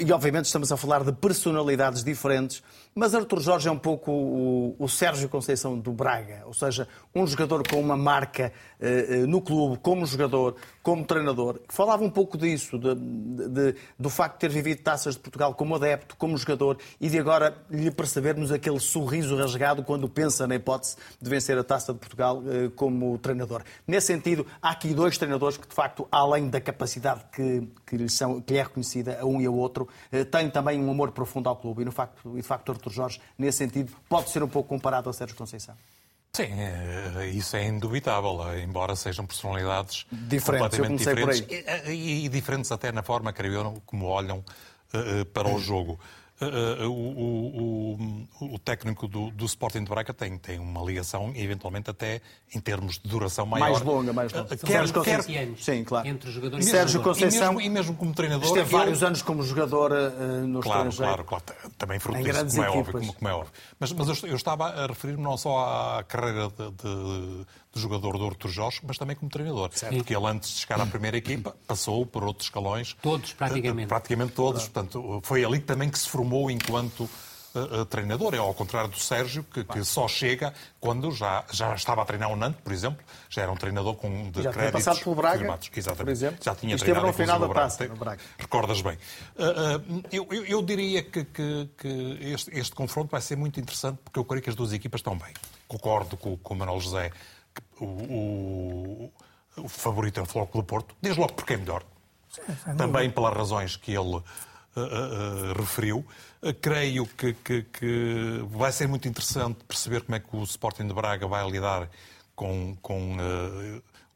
[0.00, 2.60] e obviamente estamos a falar de personalidades diferentes,
[2.98, 7.26] mas Artur Jorge é um pouco o, o Sérgio Conceição do Braga, ou seja, um
[7.26, 11.60] jogador com uma marca uh, no clube, como jogador, como treinador.
[11.68, 15.74] Falava um pouco disso, de, de, do facto de ter vivido taças de Portugal como
[15.74, 20.96] adepto, como jogador, e de agora lhe percebermos aquele sorriso rasgado quando pensa na hipótese
[21.20, 23.62] de vencer a taça de Portugal uh, como treinador.
[23.86, 28.08] Nesse sentido, há aqui dois treinadores que, de facto, além da capacidade que, que, lhe,
[28.08, 31.12] são, que lhe é reconhecida a um e ao outro, uh, têm também um amor
[31.12, 31.82] profundo ao clube.
[31.82, 35.10] E, no facto, e de facto, Artur Jorge, nesse sentido, pode ser um pouco comparado
[35.10, 35.74] a Sérgio Conceição.
[36.32, 41.44] Sim, é, isso é indubitável, embora sejam personalidades diferentes, completamente diferentes
[41.86, 44.44] e, e, e, diferentes até na forma, creio eu, como olham
[44.92, 45.98] uh, para o jogo.
[46.40, 51.90] Uh, o, o, o, técnico do, do, Sporting de Braga tem, tem uma ligação, eventualmente
[51.90, 52.20] até
[52.54, 53.70] em termos de duração maior.
[53.70, 54.54] Mais longa, mais longa.
[54.54, 56.08] Uh, quer, quer, sim, claro.
[56.08, 57.54] entre o jogador e, e Sérgio Conceição.
[57.54, 58.46] E mesmo, e mesmo como treinador.
[58.46, 61.24] Esteve vários anos como jogador uh, no claro, estrangeiro.
[61.24, 61.70] Claro, claro.
[61.78, 63.52] Também fruto disso, como é, óbvio, como, como é óbvio.
[63.78, 68.18] Mas, mas eu, eu estava a referir-me não só à carreira de, de de jogador
[68.18, 69.70] do Artur Jorge, mas também como treinador.
[69.72, 69.94] Certo.
[69.94, 72.96] Porque ele, antes de chegar à primeira equipa, passou por outros escalões.
[73.02, 73.84] Todos, praticamente.
[73.84, 74.62] Eh, praticamente todos.
[74.62, 77.08] Portanto, foi ali também que se formou enquanto
[77.56, 78.34] uh, treinador.
[78.34, 82.30] É ao contrário do Sérgio, que, que, só chega quando já, já estava a treinar
[82.30, 83.04] o Nantes, por exemplo.
[83.28, 85.70] Já era um treinador com de já créditos tinha passado pelo Braga, firmados.
[85.74, 86.04] Exatamente.
[86.04, 86.38] por exemplo.
[86.42, 88.20] Já tinha treinado no final da taça, no Braga.
[88.38, 88.98] Recordas bem.
[90.12, 94.18] Eu, eu, eu, diria que, que, que este, este, confronto vai ser muito interessante, porque
[94.18, 95.32] eu creio que as duas equipas estão bem.
[95.68, 97.10] Concordo com, com o Manuel José
[97.80, 99.12] o, o,
[99.56, 101.84] o favorito é o Floco do Porto, desde logo porque é melhor.
[102.28, 102.42] Sim,
[102.76, 104.22] Também pelas razões que ele uh,
[104.76, 106.04] uh, referiu.
[106.60, 110.94] Creio que, que, que, vai ser muito interessante perceber como é que o Sporting de
[110.94, 111.88] Braga vai lidar
[112.34, 112.76] com.
[112.80, 113.16] com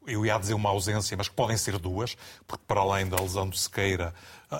[0.07, 3.47] eu ia dizer uma ausência, mas que podem ser duas, porque para além da lesão
[3.47, 4.13] do Sequeira,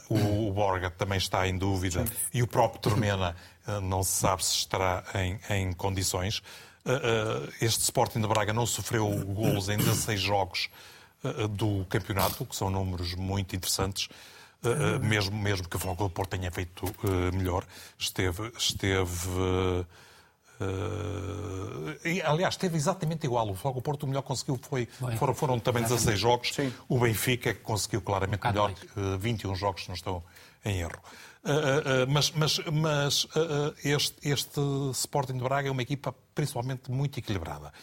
[0.08, 2.14] o, o Borga também está em dúvida Sim.
[2.34, 3.36] e o próprio Tormena
[3.82, 6.44] não se sabe se estará em, em condições.
[6.86, 10.70] Eh, eh, este Sporting de Braga não sofreu golos em 16 jogos
[11.24, 14.10] eh, do campeonato, que são números muito interessantes.
[15.02, 16.86] Mesmo, mesmo que o Futebol do Porto tenha feito
[17.34, 17.66] melhor,
[17.98, 18.52] esteve.
[18.56, 19.88] esteve uh,
[22.24, 23.50] aliás, esteve exatamente igual.
[23.50, 24.88] O Futebol do Porto o melhor conseguiu foi.
[25.18, 26.54] Foram, foram também 16 jogos.
[26.54, 26.72] Sim.
[26.88, 28.72] O Benfica conseguiu claramente um melhor,
[29.18, 30.24] 21 jogos, se não estou
[30.64, 31.02] em erro.
[31.44, 34.62] Uh, uh, mas, mas, mas uh, este, este,
[34.94, 37.74] Sporting de Braga é uma equipa principalmente muito equilibrada.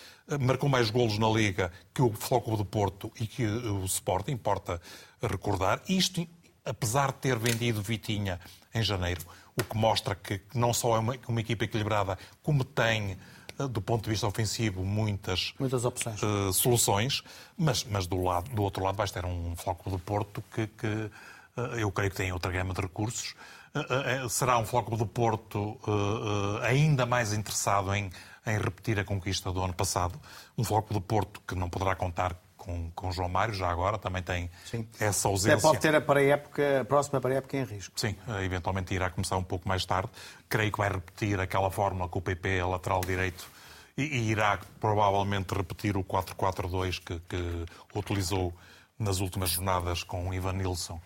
[0.41, 4.81] marcou mais golos na Liga que o Floco do Porto e que o Sporting, importa
[5.21, 5.83] recordar.
[5.89, 6.27] Isto,
[6.65, 8.39] apesar de ter vendido Vitinha
[8.73, 9.23] em janeiro,
[9.57, 13.19] o que mostra que não só é uma, uma equipa equilibrada, como tem
[13.67, 16.21] do ponto de vista ofensivo, muitas, muitas opções.
[16.55, 17.25] Soluções,
[17.57, 20.87] mas, mas do, lado, do outro lado vais ter um Floco do Porto que, que
[20.87, 21.11] eh,
[21.79, 23.35] eu creio que tem outra gama de recursos.
[23.75, 25.79] Eh, eh, será um Floco do Porto
[26.63, 28.11] ainda mais interessado em,
[28.47, 30.19] em repetir a conquista do ano passado.
[30.57, 32.37] Um Floco do Porto que não poderá contar
[32.69, 34.87] com, com João Mário, já agora, também tem Sim.
[35.01, 35.55] essa ausência.
[35.55, 37.99] Até pode ter a, para a, época, a próxima para a época em risco.
[37.99, 40.11] Sim, eventualmente irá começar um pouco mais tarde.
[40.49, 43.49] Creio que vai repetir aquela fórmula com o PP é lateral direito
[43.97, 48.53] e, e irá provavelmente repetir o 4-4-2 que, que utilizou
[48.99, 51.01] nas últimas jornadas com o Ivan Nilsson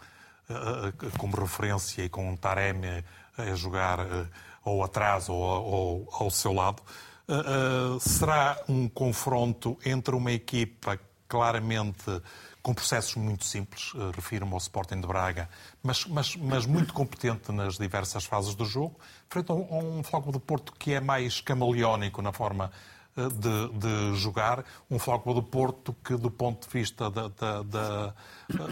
[1.18, 3.04] como referência e com um Taremi
[3.36, 4.26] a jogar eh,
[4.64, 6.82] ou atrás ou, ou ao seu lado,
[7.28, 12.22] eh, eh, será um confronto entre uma equipa claramente
[12.62, 15.48] com processos muito simples, refiro-me ao Sporting de Braga,
[15.82, 20.30] mas, mas, mas, muito competente nas diversas fases do jogo, frente a um, um Floco
[20.30, 22.70] de Porto que é mais camaleónico na forma
[23.14, 28.14] de, de, jogar um Futebol do Porto que, do ponto de vista da, da, da,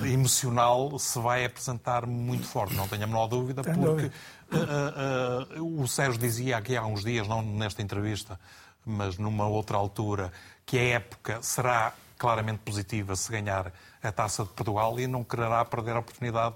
[0.08, 5.82] emocional, se vai apresentar muito forte, não tenho a menor dúvida, porque uh, uh, uh,
[5.82, 8.40] o Sérgio dizia aqui há uns dias, não nesta entrevista,
[8.84, 10.32] mas numa outra altura,
[10.64, 13.72] que a época será claramente positiva se ganhar
[14.02, 16.54] a Taça de Portugal e não quererá perder a oportunidade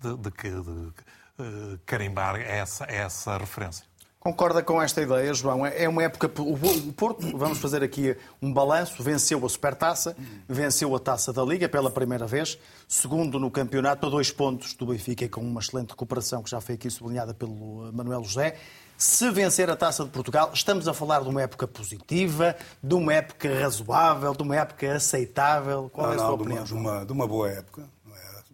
[0.00, 0.92] de, de, de,
[1.38, 3.91] de carimbar essa, essa referência.
[4.22, 5.66] Concorda com esta ideia, João?
[5.66, 6.30] É uma época.
[6.42, 10.16] O Porto, vamos fazer aqui um balanço, venceu a Supertaça,
[10.48, 12.56] venceu a Taça da Liga pela primeira vez,
[12.86, 16.76] segundo no campeonato, a dois pontos do Benfica, com uma excelente recuperação que já foi
[16.76, 18.56] aqui sublinhada pelo Manuel José.
[18.96, 23.12] Se vencer a Taça de Portugal, estamos a falar de uma época positiva, de uma
[23.12, 25.90] época razoável, de uma época aceitável.
[25.92, 26.62] Qual não, é a sua não, opinião?
[26.62, 27.88] De uma, de uma boa época.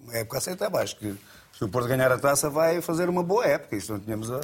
[0.03, 0.81] Uma época aceitável.
[0.81, 1.15] Acho que
[1.53, 3.77] se o Porto ganhar a taça, vai fazer uma boa época.
[3.77, 4.41] Isso não tínhamos a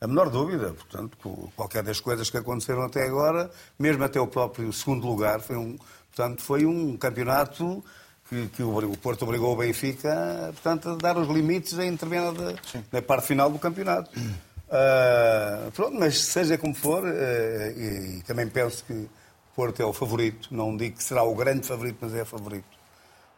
[0.00, 0.72] a menor dúvida.
[0.72, 5.56] Portanto, qualquer das coisas que aconteceram até agora, mesmo até o próprio segundo lugar, foi
[5.56, 5.76] um,
[6.14, 7.82] portanto, foi um campeonato
[8.28, 12.54] que, que o Porto obrigou o Benfica portanto, a dar os limites a intervir na,
[12.92, 14.10] na parte final do campeonato.
[14.18, 19.08] Uh, pronto, mas seja como for, uh, e, e, também penso que o
[19.54, 22.75] Porto é o favorito, não digo que será o grande favorito, mas é o favorito.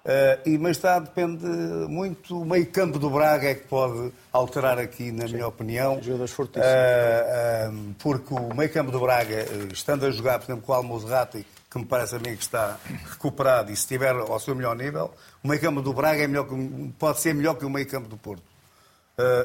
[0.08, 1.44] Uh, e, mas está, depende
[1.86, 2.40] muito.
[2.40, 5.34] O meio campo do Braga é que pode alterar aqui, na Sim.
[5.34, 6.02] minha opinião.
[6.02, 6.66] Jogadores fortíssimos.
[6.66, 10.74] Uh, uh, porque o meio campo do Braga, estando a jogar, por exemplo, com o
[10.74, 14.74] Almozrati, que me parece a mim que está recuperado e se estiver ao seu melhor
[14.74, 15.12] nível,
[15.44, 18.08] o meio campo do Braga é melhor que, pode ser melhor que o meio campo
[18.08, 18.42] do Porto.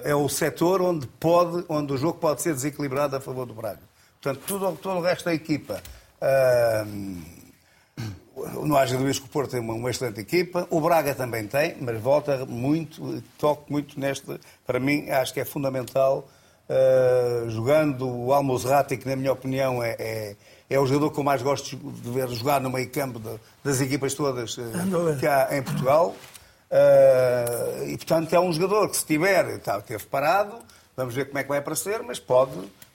[0.05, 3.81] é o setor onde, pode, onde o jogo pode ser desequilibrado a favor do Braga.
[4.21, 5.83] Portanto, tudo, todo o resto da equipa.
[6.21, 7.42] Uh,
[8.63, 11.75] não haja dúvidas que o Porto tem uma, uma, excelente equipa, o Braga também tem,
[11.79, 14.39] mas volta muito, toco muito neste.
[14.65, 16.27] Para mim, acho que é fundamental
[16.69, 20.35] uh, jogando o Almozrati, que na minha opinião é, é,
[20.69, 23.81] é, o jogador que eu mais gosto de ver jogar no meio campo de, das
[23.81, 24.63] equipas todas uh,
[25.19, 26.15] que há em Portugal.
[26.71, 30.57] Uh, e, portanto, é um jogador que, se tiver, tá, teve parado,
[30.97, 32.51] vamos ver como é que vai aparecer, mas pode,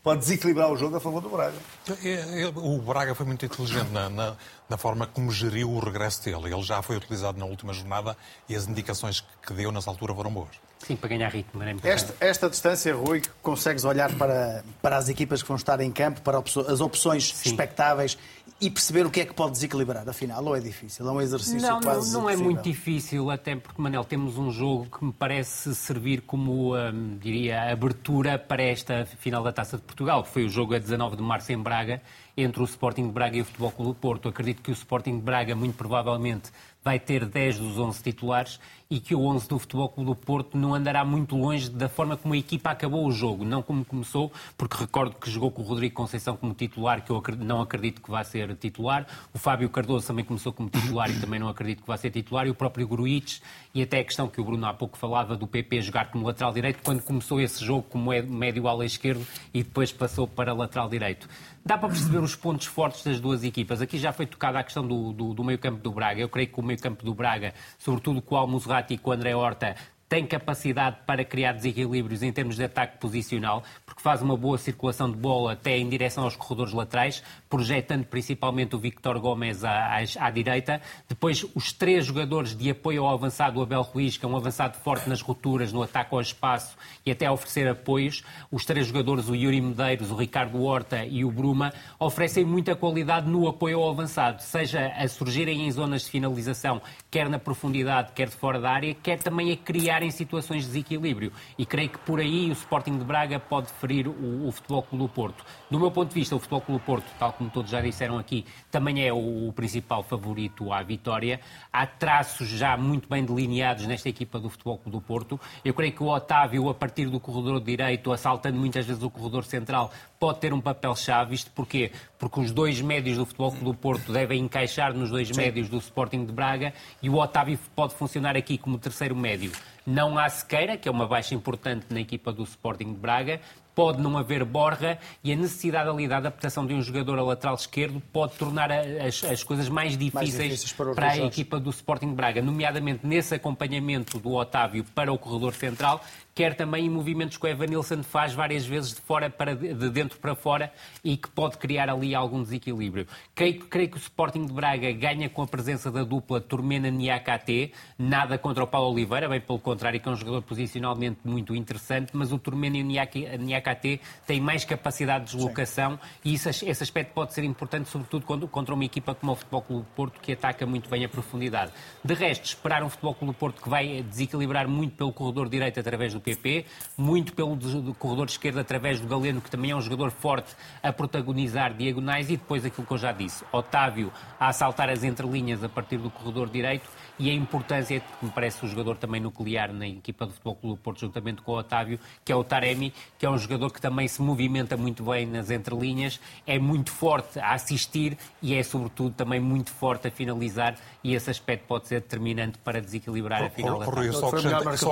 [0.08, 1.58] pode desequilibrar o jogo a favor do Braga.
[2.02, 6.24] É, é, o Braga foi muito inteligente na, na, na, forma como geriu o regresso
[6.24, 6.50] dele.
[6.50, 8.16] Ele já foi utilizado na última jornada
[8.48, 10.67] e as indicações que deu nessa altura foram boas.
[10.78, 11.62] Sim, para ganhar ritmo.
[11.62, 15.90] Era esta, esta distância, Rui, consegues olhar para, para as equipas que vão estar em
[15.90, 17.50] campo, para as opções Sim.
[17.50, 18.16] expectáveis
[18.60, 21.06] e perceber o que é que pode desequilibrar, afinal, ou é difícil?
[21.06, 24.50] É um exercício não, quase Não, não é muito difícil, até porque, Manel, temos um
[24.50, 29.82] jogo que me parece servir como, hum, diria, abertura para esta final da Taça de
[29.82, 32.02] Portugal, que foi o jogo a 19 de março em Braga,
[32.36, 34.28] entre o Sporting de Braga e o Futebol Clube do Porto.
[34.28, 36.50] Acredito que o Sporting de Braga, muito provavelmente,
[36.82, 38.58] vai ter 10 dos 11 titulares
[38.90, 42.16] e que o 11 do Futebol Clube do Porto não andará muito longe da forma
[42.16, 45.64] como a equipa acabou o jogo, não como começou, porque recordo que jogou com o
[45.66, 49.06] Rodrigo Conceição como titular, que eu não acredito que vá ser titular.
[49.34, 52.46] O Fábio Cardoso também começou como titular e também não acredito que vá ser titular.
[52.46, 53.42] E o próprio Gruites,
[53.74, 56.54] e até a questão que o Bruno há pouco falava do PP jogar como lateral
[56.54, 60.88] direito, quando começou esse jogo como é médio ala esquerdo e depois passou para lateral
[60.88, 61.28] direito.
[61.62, 63.82] Dá para perceber os pontos fortes das duas equipas.
[63.82, 66.18] Aqui já foi tocada a questão do, do, do meio campo do Braga.
[66.18, 69.12] Eu creio que o meio campo do Braga, sobretudo com o Almuzrati e com o
[69.12, 69.74] André Horta,
[70.08, 75.10] tem capacidade para criar desequilíbrios em termos de ataque posicional, porque faz uma boa circulação
[75.10, 80.26] de bola até em direção aos corredores laterais, projetando principalmente o Victor Gomes à, à,
[80.26, 80.80] à, direita.
[81.08, 84.78] Depois, os três jogadores de apoio ao avançado, o Abel Ruiz, que é um avançado
[84.78, 88.24] forte nas rupturas, no ataque ao espaço e até a oferecer apoios.
[88.50, 93.28] Os três jogadores, o Yuri Medeiros, o Ricardo Horta e o Bruma, oferecem muita qualidade
[93.28, 98.28] no apoio ao avançado, seja a surgirem em zonas de finalização, quer na profundidade, quer
[98.28, 101.32] de fora da área, quer também a criar criar em situações de desequilíbrio.
[101.56, 105.04] E creio que por aí o Sporting de Braga pode ferir o, o Futebol Clube
[105.04, 105.44] do Porto.
[105.70, 108.46] Do meu ponto de vista, o Futebol Clube Porto, tal como todos já disseram aqui,
[108.70, 111.40] também é o, o principal favorito à vitória.
[111.70, 115.38] Há traços já muito bem delineados nesta equipa do Futebol Clube do Porto.
[115.62, 119.44] Eu creio que o Otávio, a partir do corredor direito, assaltando muitas vezes o corredor
[119.44, 121.34] central, pode ter um papel-chave.
[121.34, 121.92] Isto porquê?
[122.18, 125.36] Porque os dois médios do Futebol Clube do Porto devem encaixar nos dois Sim.
[125.36, 129.52] médios do Sporting de Braga e o Otávio pode funcionar aqui como terceiro médio.
[129.86, 133.40] Não há Sequeira, que é uma baixa importante na equipa do Sporting de Braga,
[133.78, 137.54] pode não haver borra e a necessidade ali da adaptação de um jogador a lateral
[137.54, 141.70] esquerdo pode tornar as, as coisas mais difíceis, mais difíceis para, para a equipa do
[141.70, 146.04] Sporting Braga, nomeadamente nesse acompanhamento do Otávio para o corredor central,
[146.38, 149.90] quer também em movimentos que o Evan Nilsson faz várias vezes de, fora para, de
[149.90, 150.72] dentro para fora
[151.02, 153.08] e que pode criar ali algum desequilíbrio.
[153.34, 158.38] Creio, creio que o Sporting de Braga ganha com a presença da dupla Turmena-Niakate, nada
[158.38, 162.32] contra o Paulo Oliveira, bem pelo contrário, que é um jogador posicionalmente muito interessante, mas
[162.32, 165.98] o Turmena e o Niakate KT tem mais capacidade de deslocação Sim.
[166.24, 169.62] e isso, esse aspecto pode ser importante, sobretudo quando, contra uma equipa como o Futebol
[169.62, 171.72] Clube do Porto, que ataca muito bem a profundidade.
[172.04, 175.80] De resto, esperar um Futebol Clube do Porto que vai desequilibrar muito pelo corredor direito
[175.80, 179.80] através do PP, muito pelo do corredor esquerdo através do Galeno, que também é um
[179.80, 184.90] jogador forte a protagonizar diagonais, e depois aquilo que eu já disse, Otávio a assaltar
[184.90, 188.96] as entrelinhas a partir do corredor direito e a importância, que me parece o jogador
[188.96, 192.36] também nuclear na equipa do Futebol Clube do Porto, juntamente com o Otávio, que é
[192.36, 196.58] o Taremi, que é um jogador que também se movimenta muito bem nas entrelinhas, é
[196.58, 200.76] muito forte a assistir e é, sobretudo, também muito forte a finalizar.
[201.02, 204.28] E esse aspecto pode ser determinante para desequilibrar a final da Rui, só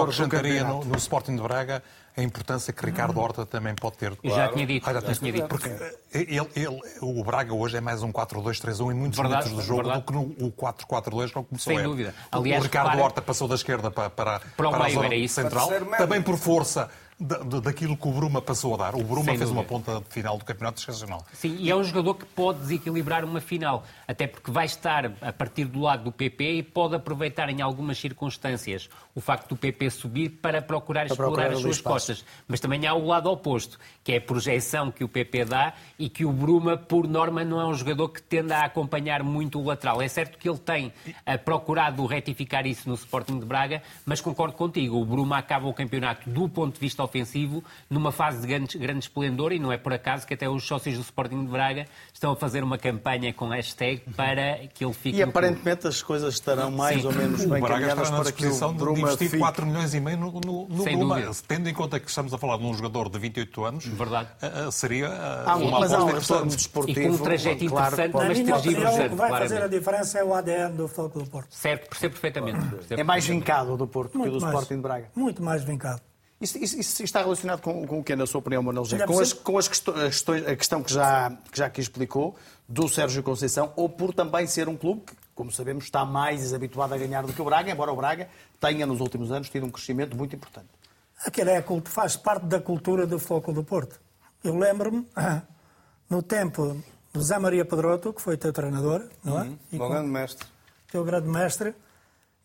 [0.03, 1.83] acrescentaria no, no Sporting de Braga
[2.17, 4.17] a importância que Ricardo Horta também pode ter.
[4.17, 4.37] Claro.
[4.37, 4.89] Já tinha dito.
[4.89, 5.49] Ah, já tinha dito.
[5.49, 5.69] Porque
[6.13, 9.83] ele, ele, o Braga hoje é mais um 4-2-3-1 em muitos verdade, minutos do jogo
[9.83, 10.05] verdade.
[10.05, 12.15] do que no 4-4-2 como começou Sem dúvida.
[12.33, 13.03] Aliás, o Ricardo para...
[13.03, 17.97] Horta passou da esquerda para, para, para, para a zona central, também por força daquilo
[17.97, 18.95] que o Bruma passou a dar.
[18.95, 19.61] O Bruma Sem fez dúvida.
[19.61, 21.25] uma ponta final do Campeonato Excepcional.
[21.33, 25.33] Sim, e é um jogador que pode desequilibrar uma final, até porque vai estar a
[25.33, 29.89] partir do lado do PP e pode aproveitar em algumas circunstâncias o facto do PP
[29.91, 32.25] subir para procurar para explorar procurar as suas costas.
[32.47, 36.09] Mas também há o lado oposto, que é a projeção que o PP dá e
[36.09, 39.65] que o Bruma, por norma, não é um jogador que tende a acompanhar muito o
[39.65, 40.01] lateral.
[40.01, 40.93] É certo que ele tem
[41.27, 45.75] uh, procurado retificar isso no Sporting de Braga, mas concordo contigo, o Bruma acaba o
[45.75, 49.77] campeonato do ponto de vista ofensivo numa fase de grande, grande esplendor e não é
[49.77, 53.33] por acaso que até os sócios do Sporting de Braga estão a fazer uma campanha
[53.33, 55.19] com hashtag para que ele fique...
[55.19, 55.97] E aparentemente clube.
[55.97, 57.09] as coisas estarão mais Sim.
[57.09, 59.39] ou menos bem caminhadas para que o Bruma investir fique...
[59.41, 61.21] 4 milhões e meio no, no, no Bruma.
[61.49, 64.29] Tendo em conta que estamos a falar de um jogador de 28 anos, Verdade.
[64.43, 65.13] Uh, seria uh,
[65.47, 67.01] ah, uma mas há um desportivo.
[67.01, 69.07] E com um trajeto interessante, claro, mas tergiversante.
[69.07, 71.55] O que vai fazer a diferença é o ADN do Futebol do Porto.
[71.55, 72.67] Certo, percebo perfeitamente.
[72.67, 75.11] Percebo é mais vincado do Porto muito que do mais, Sporting de Braga.
[75.15, 76.01] Muito mais vincado.
[76.39, 79.07] Isso, isso, isso, está relacionado com, com o que, na sua opinião, Manuel José?
[79.07, 82.37] Com, as, com as questões, a questão que já, que já aqui explicou,
[82.69, 86.93] do Sérgio Conceição, ou por também ser um clube que, como sabemos, está mais habituado
[86.93, 88.29] a ganhar do que o Braga, embora o Braga
[88.61, 90.69] tenha, nos últimos anos, tido um crescimento muito importante.
[91.25, 94.01] Aquele é faz parte da cultura do Foco do Porto.
[94.45, 95.07] Eu lembro-me,
[96.09, 96.81] no tempo
[97.13, 99.43] do Zé Maria Pedroto, que foi teu treinador, não é?
[99.43, 99.59] Uhum.
[99.73, 100.47] E com, grande mestre.
[100.91, 101.75] Teu grande mestre,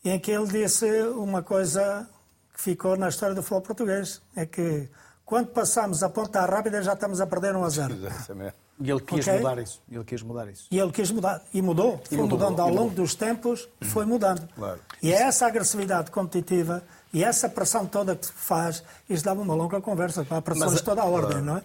[0.03, 2.09] em que ele disse uma coisa
[2.53, 4.21] que ficou na história do futebol português.
[4.35, 4.89] É que
[5.25, 7.95] quando passamos a ponta rápida já estamos a perder um a zero.
[8.79, 9.37] E ele quis okay?
[9.37, 9.81] mudar isso.
[9.91, 10.67] Ele quis mudar isso.
[10.71, 11.41] E ele quis mudar.
[11.53, 12.01] E mudou.
[12.05, 13.05] E foi mudou, mudando ao longo mudou.
[13.05, 14.47] dos tempos, foi mudando.
[14.55, 14.79] Claro.
[15.03, 16.81] E é essa agressividade competitiva
[17.13, 20.83] e essa pressão toda que faz, isto dava uma longa conversa, a pressão mas, de
[20.83, 21.63] toda a ordem, não é?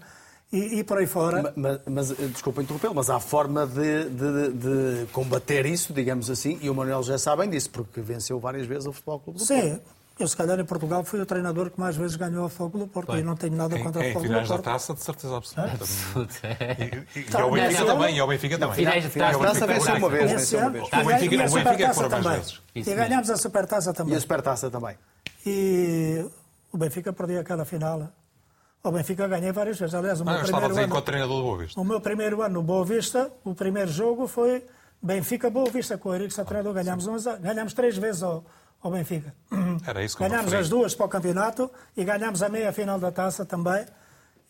[0.53, 1.53] E, e, por aí fora.
[1.57, 6.59] Mas, mas eh, desculpa interrompê-lo, mas há forma de, de, de, combater isso, digamos assim,
[6.63, 9.71] e o Manuel já sabe disso, porque venceu várias vezes o Futebol Clube do Sim,
[9.71, 9.83] Porto.
[10.19, 12.87] Eu, se calhar, em Portugal, fui o treinador que mais vezes ganhou a Fogo do
[12.87, 13.13] Porto.
[13.13, 14.49] Bem, e não tenho nada contra a Fogo do Porto.
[14.49, 15.69] Da taça, de certeza absoluta.
[17.15, 18.77] E, e, e ao Benfica também, e ao Benfica também.
[18.77, 20.31] Finais da taça venceu uma vez.
[20.31, 20.85] Venceu uma vez.
[20.85, 22.63] O Benfica, o Benfica foram mais vezes.
[22.75, 24.15] E ganhámos a Supertaça também.
[24.15, 24.97] E a Supertaça também.
[25.45, 26.27] E
[26.73, 28.09] o Benfica perdia aquela final.
[28.83, 29.95] O Benfica ganhei várias vezes.
[29.95, 30.89] Aliás, o meu não, primeiro ano...
[30.89, 31.81] com o treinador do Boa Vista.
[31.81, 34.65] O meu primeiro ano no Boa Vista, o primeiro jogo foi
[35.03, 36.73] Benfica-Boa Vista, com o Treinador.
[36.73, 37.07] Ganhámos,
[37.41, 38.45] ganhámos três vezes ao
[38.87, 39.35] ao Benfica.
[39.87, 43.13] Era isso que Ganhámos as duas para o campeonato e ganhámos a meia final da
[43.13, 43.85] taça também.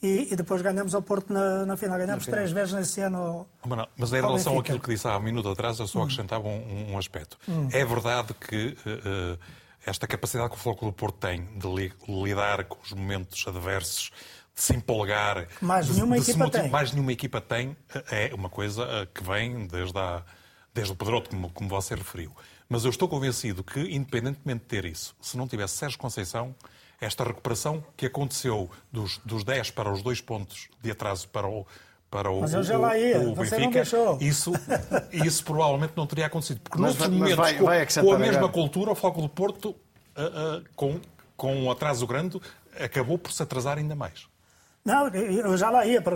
[0.02, 1.98] E, e depois ganhamos ao Porto na, na final.
[1.98, 3.46] Ganhámos três vezes nesse ano.
[3.64, 6.02] Ao, mas em relação àquilo que disse há um minuto atrás, eu só hum.
[6.02, 7.38] acrescentava um, um aspecto.
[7.48, 7.68] Hum.
[7.72, 9.38] É verdade que uh,
[9.86, 14.10] esta capacidade que o Flóculo do Porto tem de li, lidar com os momentos adversos,
[14.54, 15.46] de se empolgar.
[15.60, 16.68] Mais nenhuma equipa tem.
[16.68, 17.76] Mais nenhuma equipa tem.
[18.10, 20.22] É uma coisa que vem desde, a,
[20.74, 22.32] desde o Pedroto, como, como você referiu.
[22.68, 26.54] Mas eu estou convencido que, independentemente de ter isso, se não tivesse Sérgio Conceição,
[27.00, 31.66] esta recuperação que aconteceu dos, dos 10 para os 2 pontos de atraso para o,
[32.10, 33.20] para o, mas eu já lá ia.
[33.20, 33.82] o, o Benfica,
[34.20, 34.52] isso,
[35.12, 36.60] isso provavelmente não teria acontecido.
[36.60, 39.70] Porque mas, noutros momentos, vai, vai com, com, a mesma cultura, o Foco do Porto,
[39.70, 41.00] uh, uh, com,
[41.36, 42.40] com um atraso grande,
[42.80, 44.26] acabou por se atrasar ainda mais.
[44.84, 46.14] Não, eu já lá ia por,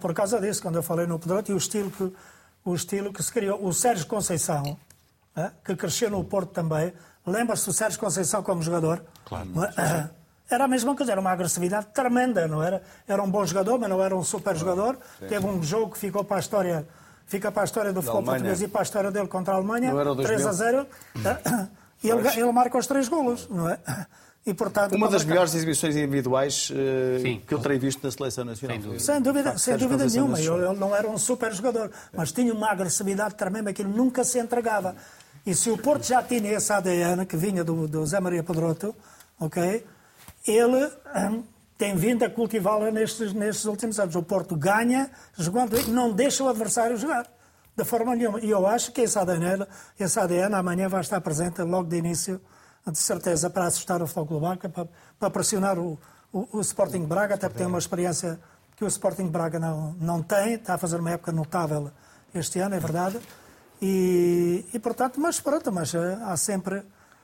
[0.00, 2.12] por causa disso, quando eu falei no Pedroto, e o estilo que,
[2.64, 3.62] o estilo que se criou.
[3.64, 4.78] O Sérgio Conceição,
[5.64, 6.92] que cresceu no Porto também.
[7.26, 9.04] Lembra-se do Sérgio Conceição como jogador?
[9.24, 9.48] Claro.
[10.50, 12.82] Era a mesma coisa, era uma agressividade tremenda, não era?
[13.06, 14.98] Era um bom jogador, mas não era um super jogador.
[15.20, 15.28] Sim.
[15.28, 16.88] Teve um jogo que ficou para a história,
[17.24, 19.92] fica para a história do futebol português e para a história dele contra a Alemanha,
[20.16, 20.86] 3 a 0.
[22.02, 23.78] E ele, ele marca os três golos, não é?
[24.44, 28.42] E, portanto, Uma das melhores exibições individuais uh, Sim, que eu terei visto na seleção
[28.42, 28.78] nacional.
[28.80, 30.40] Sem dúvida, sem dúvida, sem dúvida nenhuma.
[30.40, 34.38] Ele não era um super jogador, mas tinha uma agressividade tremenda que ele nunca se
[34.38, 34.96] entregava.
[35.50, 38.94] E se o Porto já tinha esse ADN que vinha do, do Zé Maria Pedroto,
[39.36, 39.84] ok?
[40.46, 40.86] Ele
[41.28, 41.42] hum,
[41.76, 44.14] tem vindo a cultivá-la nestes, nestes últimos anos.
[44.14, 47.26] O Porto ganha jogando e não deixa o adversário jogar.
[47.76, 48.38] De forma nenhuma.
[48.38, 49.66] E eu acho que esse ADN,
[49.98, 52.40] esse ADN amanhã vai estar presente logo de início,
[52.86, 54.88] de certeza, para assustar o Futebol Clube para,
[55.18, 55.98] para pressionar o,
[56.32, 58.38] o, o Sporting Braga, até porque tem uma experiência
[58.76, 60.54] que o Sporting Braga não, não tem.
[60.54, 61.90] Está a fazer uma época notável
[62.32, 63.18] este ano, é verdade.
[63.80, 66.82] E, e portanto, mas pronto, mas eh, há sempre.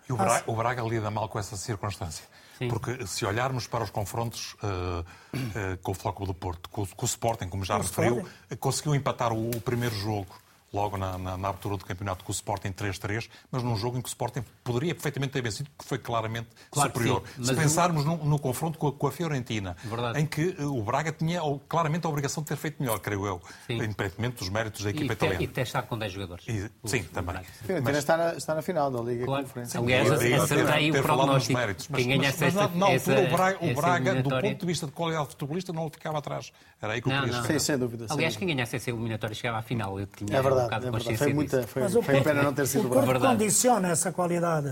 [0.09, 0.51] E o Braga, há...
[0.51, 2.25] o Braga lida mal com essa circunstância.
[2.59, 2.69] Sim.
[2.69, 5.01] Porque se olharmos para os confrontos uh,
[5.35, 8.27] uh, com o Flóculo do Porto, com, com, o Sporting, como já referiu,
[8.59, 10.35] conseguiu empatar o, o primeiro jogo
[10.77, 14.03] logo na, na, na, abertura do campeonato com o Sporting 3-3, mas num jogo em
[14.03, 17.23] que o Sporting poderia perfeitamente ter vencido, porque foi claramente claro superior.
[17.43, 18.09] Se pensarmos o...
[18.09, 20.21] no, no, confronto com a, com a Fiorentina, Verdade.
[20.21, 23.41] em que uh, o Braga tinha claramente a obrigação de ter feito melhor, creio eu,
[23.67, 23.75] sim.
[23.75, 25.43] independentemente dos méritos da equipa e italiana.
[25.43, 26.45] E testar com 10 jogadores.
[26.47, 27.37] E, sim, também.
[27.37, 27.99] A Fiorentina mas...
[27.99, 29.45] está, na, está na final da Liga claro.
[29.45, 29.81] Conferência.
[29.81, 31.59] Aliás, acertei o prognóstico.
[31.59, 34.87] Méritos, mas, Quem ganhasse esta, na altura, o Braga, o Braga do ponto de vista
[34.87, 36.53] de qualidade futebolista, não ficava atrás.
[36.81, 38.07] Era aí que eu queria Sim, sem dúvida.
[38.11, 39.99] Aliás, quem ganhasse essa eliminatória chegava à final.
[39.99, 42.87] Eu tinha é verdade, um é muita, foi, Mas o foi pena não ter sido
[42.89, 44.69] o Porto condiciona essa qualidade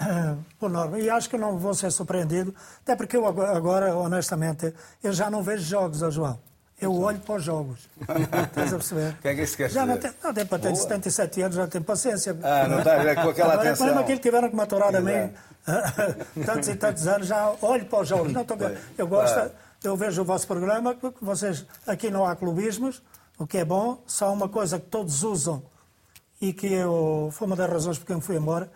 [0.00, 0.98] uh, por norma.
[0.98, 5.42] E acho que não vou ser surpreendido, até porque eu agora, honestamente, eu já não
[5.42, 6.38] vejo jogos, ó João.
[6.80, 7.88] Eu olho para os jogos.
[8.00, 9.16] Estás a perceber?
[9.22, 11.66] Quem é que isso quer já não tem, não tem para ter 77 anos, já
[11.68, 12.36] tem paciência.
[12.42, 13.86] Ah, não está ver com aquela agora, atenção.
[13.86, 15.32] Agora, aquilo que tiveram que maturar a mim,
[16.44, 18.32] tantos e tantos anos, já olho para os jogos.
[18.32, 18.56] Não, tô,
[18.98, 19.50] eu gosto,
[19.84, 23.00] eu vejo o vosso programa, vocês, aqui não há clubismos,
[23.38, 25.62] o que é bom, só uma coisa que todos usam
[26.40, 28.70] e que eu, foi uma das razões porque eu me fui embora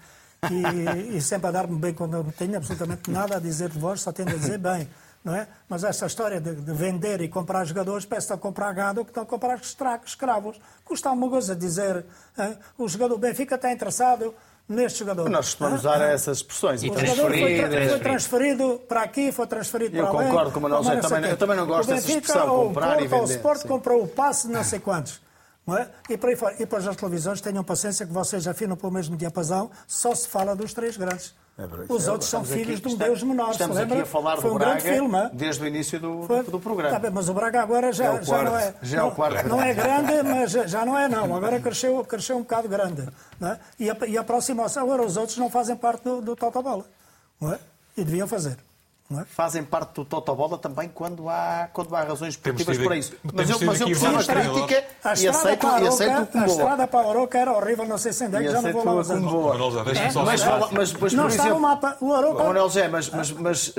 [0.50, 3.78] e, e sempre a dar-me bem quando eu não tenho absolutamente nada a dizer de
[3.78, 4.88] vós, só tendo a dizer bem.
[5.24, 5.48] Não é?
[5.68, 9.24] Mas esta história de, de vender e comprar jogadores, parece a comprar gado que estão
[9.24, 9.60] a comprar
[10.04, 10.60] escravos.
[10.84, 12.06] Custa alguma coisa dizer,
[12.38, 12.56] hein?
[12.78, 14.32] o jogador Benfica está interessado
[14.68, 15.28] neste jogador.
[15.30, 16.82] Nós costumamos usar essas expressões.
[16.82, 20.22] O jogador foi, foi, transferido para aqui, foi transferido eu para lá.
[20.22, 23.04] Eu concordo com o Manuel José, também, eu também não gosto dessa expressão, comprar Porto,
[23.04, 23.22] e vender.
[23.22, 23.68] O Sport sim.
[23.68, 25.20] comprou o passe de não sei quantos.
[25.68, 25.86] É?
[26.08, 29.16] E, para fora, e para as televisões tenham paciência que vocês afinam para o mesmo
[29.16, 31.34] diapasão, só se fala dos três grandes.
[31.58, 33.50] É Os é, outros são filhos aqui, de um Deus menor.
[33.50, 35.30] Estamos aqui a falar Foi um Braga grande filme.
[35.32, 36.94] desde o início do, Foi, do programa.
[36.94, 38.74] Tá bem, mas o Braga agora já, é já não é.
[38.80, 39.48] Já não, é, o quarto.
[39.48, 41.34] não é grande, mas já não é não.
[41.34, 43.08] Agora cresceu, cresceu um bocado grande.
[43.42, 43.58] É?
[43.76, 46.84] e, a, e a aproximação, agora os outros não fazem parte do, do Totobola.
[47.40, 47.58] Não é?
[47.96, 48.56] E deviam fazer.
[49.10, 49.24] É?
[49.24, 53.14] fazem parte do Totobola também quando há, quando há razões esportivas para isso.
[53.32, 54.84] Mas eu, mas eu percebo a crítica
[55.18, 56.44] e aceito, e aceito como boa.
[56.44, 58.84] A estrada para a Oroca era horrível, não sei se ainda é já não vou
[58.84, 59.16] lá usar.
[59.16, 61.96] Mas, mas, mas, não está no mapa.
[62.02, 62.44] O Oroca...
[62.44, 63.72] Manuel Zé, mas, mas, mas uh,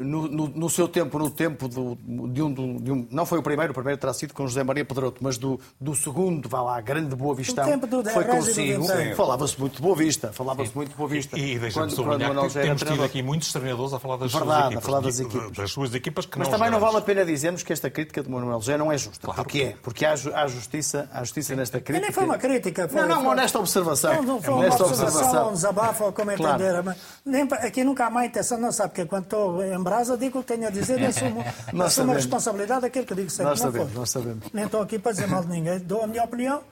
[0.00, 3.06] no, no, no, seu tempo, no tempo do, de, um, de um...
[3.12, 5.94] Não foi o primeiro, o primeiro terá sido com José Maria Pedroto, mas do, do
[5.94, 7.64] segundo, vá lá, grande Boa Vista,
[8.12, 8.84] foi consigo.
[9.14, 11.38] Falava-se muito de Boa Vista, falava-se muito de Boa Vista.
[11.38, 14.84] E deixa-me sublinhar que temos tido aqui muitos treinadores a falar das suas equipas.
[14.84, 17.62] falar das equipas das suas equipas que Mas não também não vale a pena dizermos
[17.62, 19.26] que esta crítica de Manuel José não é justa.
[19.26, 19.42] Claro.
[19.42, 19.76] Porque é.
[19.82, 22.04] Porque há, há, justiça, há justiça nesta crítica.
[22.04, 22.88] Nem foi uma crítica.
[22.88, 23.30] Foi, não, não, foi...
[23.32, 24.14] honesta observação.
[24.14, 26.62] Não, não foi uma observação, um desabafo, como claro.
[26.62, 26.82] entender.
[26.82, 30.38] Mas nem, aqui nunca há má intenção, não sabe, porque quando estou em brasa digo
[30.38, 31.44] o que tenho a dizer e assumo,
[31.84, 33.50] assumo a responsabilidade daquilo que digo sempre.
[33.50, 34.46] Nós sabemos, nós sabemos.
[34.52, 35.78] Nem estou aqui para dizer mal de ninguém.
[35.78, 36.62] Dou a minha opinião,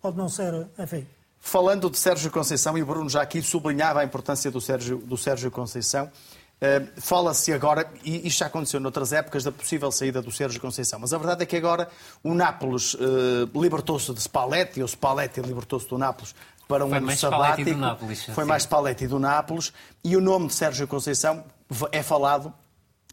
[0.00, 1.06] pode não ser, enfim.
[1.44, 5.16] Falando de Sérgio Conceição, e o Bruno já aqui sublinhava a importância do Sérgio, do
[5.16, 6.08] Sérgio Conceição,
[6.96, 11.00] Fala-se agora, e isto já aconteceu noutras épocas, da possível saída do Sérgio Conceição.
[11.00, 11.88] Mas a verdade é que agora
[12.22, 12.98] o Nápoles uh,
[13.54, 16.34] libertou-se de Spalletti, ou Spalletti libertou-se do Nápoles
[16.68, 17.70] para um Foi ano mais sabático.
[17.70, 19.72] Do Nápoles, Foi mais Spalletti do Nápoles.
[20.04, 21.44] E o nome de Sérgio Conceição
[21.90, 22.54] é falado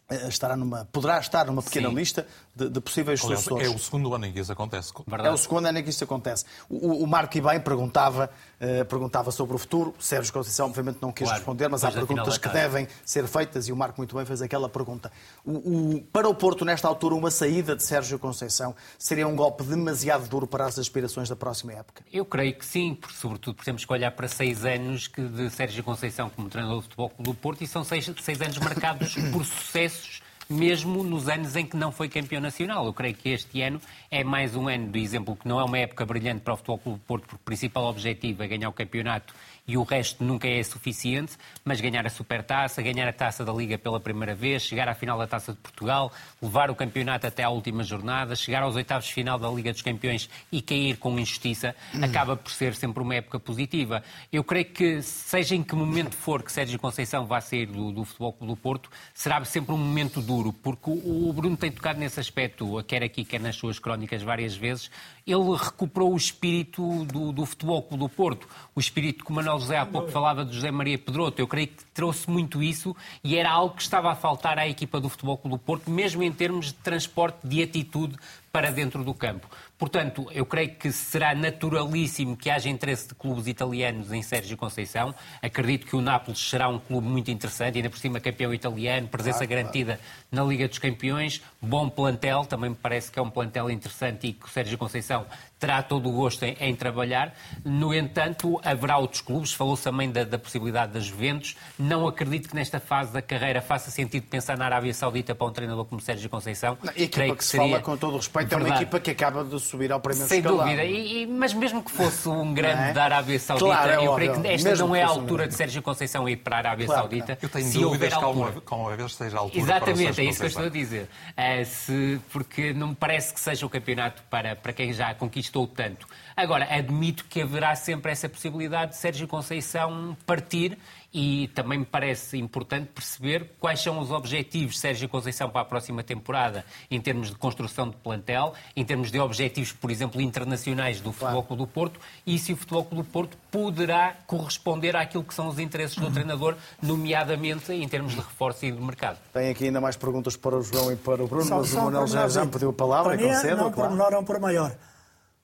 [0.09, 1.95] eh, estará numa, poderá estar numa pequena Sim.
[1.95, 2.27] lista
[2.59, 3.71] de, de possíveis Aliás, soluções.
[3.71, 4.91] É o segundo ano em que isso acontece.
[5.07, 5.29] Verdade.
[5.29, 6.45] É o segundo ano em que isso acontece.
[6.67, 8.29] O, o Marco Ibem perguntava,
[8.59, 9.95] uh, perguntava sobre o futuro.
[9.99, 11.39] Sérgio Conceição, obviamente, não quis claro.
[11.39, 14.67] responder, mas há perguntas que devem ser feitas e o Marco muito bem fez aquela
[14.67, 15.11] pergunta.
[15.45, 19.63] O, o, para o Porto, nesta altura, uma saída de Sérgio Conceição seria um golpe
[19.63, 22.03] demasiado duro para as aspirações da próxima época?
[22.11, 25.49] Eu creio que sim, porque, sobretudo porque temos que olhar para seis anos que de
[25.49, 29.45] Sérgio Conceição como treinador do Futebol do Porto e são seis, seis anos marcados por
[29.45, 32.83] sucessos mesmo nos anos em que não foi campeão nacional.
[32.83, 33.79] Eu creio que este ano
[34.09, 36.79] é mais um ano do exemplo que não é uma época brilhante para o Futebol
[36.79, 39.31] Clube Porto, porque o principal objetivo é ganhar o campeonato
[39.69, 43.77] e o resto nunca é suficiente, mas ganhar a Supertaça, ganhar a Taça da Liga
[43.77, 46.11] pela primeira vez, chegar à final da Taça de Portugal,
[46.41, 49.83] levar o campeonato até à última jornada, chegar aos oitavos de final da Liga dos
[49.83, 54.01] Campeões e cair com injustiça, acaba por ser sempre uma época positiva.
[54.33, 58.03] Eu creio que, seja em que momento for que Sérgio Conceição vá sair do, do
[58.03, 61.99] Futebol Clube do Porto, será sempre um momento duro, porque o, o Bruno tem tocado
[61.99, 64.89] nesse aspecto, quer aqui, quer nas suas crónicas várias vezes,
[65.31, 69.59] ele recuperou o espírito do, do Futebol Clube do Porto, o espírito que o Manuel
[69.59, 71.41] José há pouco falava de José Maria Pedroto.
[71.41, 74.99] Eu creio que trouxe muito isso e era algo que estava a faltar à equipa
[74.99, 78.15] do Futebol Clube do Porto, mesmo em termos de transporte de atitude
[78.51, 79.47] para dentro do campo.
[79.77, 85.15] Portanto, eu creio que será naturalíssimo que haja interesse de clubes italianos em Sérgio Conceição.
[85.41, 89.47] Acredito que o Nápoles será um clube muito interessante, ainda por cima campeão italiano, presença
[89.47, 90.11] claro, garantida claro.
[90.31, 94.33] na Liga dos Campeões, bom plantel, também me parece que é um plantel interessante e
[94.33, 95.25] que o Sérgio Conceição
[95.59, 97.35] terá todo o gosto em, em trabalhar.
[97.65, 101.55] No entanto, haverá outros clubes, falou-se também da, da, possibilidade das Juventus.
[101.77, 105.51] Não acredito que nesta fase da carreira faça sentido pensar na Arábia Saudita para um
[105.51, 106.77] treinador como Sérgio Conceição.
[106.81, 107.67] Não, e a equipa que, que se seria...
[107.67, 108.69] fala, com todo o respeito, Verdade.
[108.69, 110.65] é uma equipa que acaba de subir ao primeiro Sem escalão.
[110.65, 112.93] dúvida, e, e, mas mesmo que fosse um grande é?
[112.93, 115.55] da Arábia Saudita, claro, é eu creio que esta mesmo não é a altura de
[115.55, 117.37] Sérgio Conceição ir para a Arábia claro, Saudita.
[117.41, 120.39] Eu tenho se dúvidas que uma, com uma vez seja a altura Exatamente, é isso
[120.39, 121.09] que eu estou a dizer.
[121.31, 125.13] Uh, se, porque não me parece que seja o campeonato para, para quem já
[125.49, 126.07] conquistou tanto.
[126.35, 130.77] Agora, admito que haverá sempre essa possibilidade de Sérgio Conceição partir
[131.11, 135.65] e também me parece importante perceber quais são os objetivos de Sérgio Conceição para a
[135.65, 141.01] próxima temporada em termos de construção de plantel, em termos de objetivos, por exemplo, internacionais
[141.01, 145.23] do Futebol Clube do Porto e se o Futebol Clube do Porto poderá corresponder àquilo
[145.23, 149.17] que são os interesses do treinador, nomeadamente em termos de reforço e de mercado.
[149.33, 151.81] Tem aqui ainda mais perguntas para o João e para o Bruno, só, mas o
[151.81, 153.17] Manuel já, já me pediu a palavra.
[153.17, 153.73] Para mim, é não claro.
[153.73, 154.75] por menor, não por maior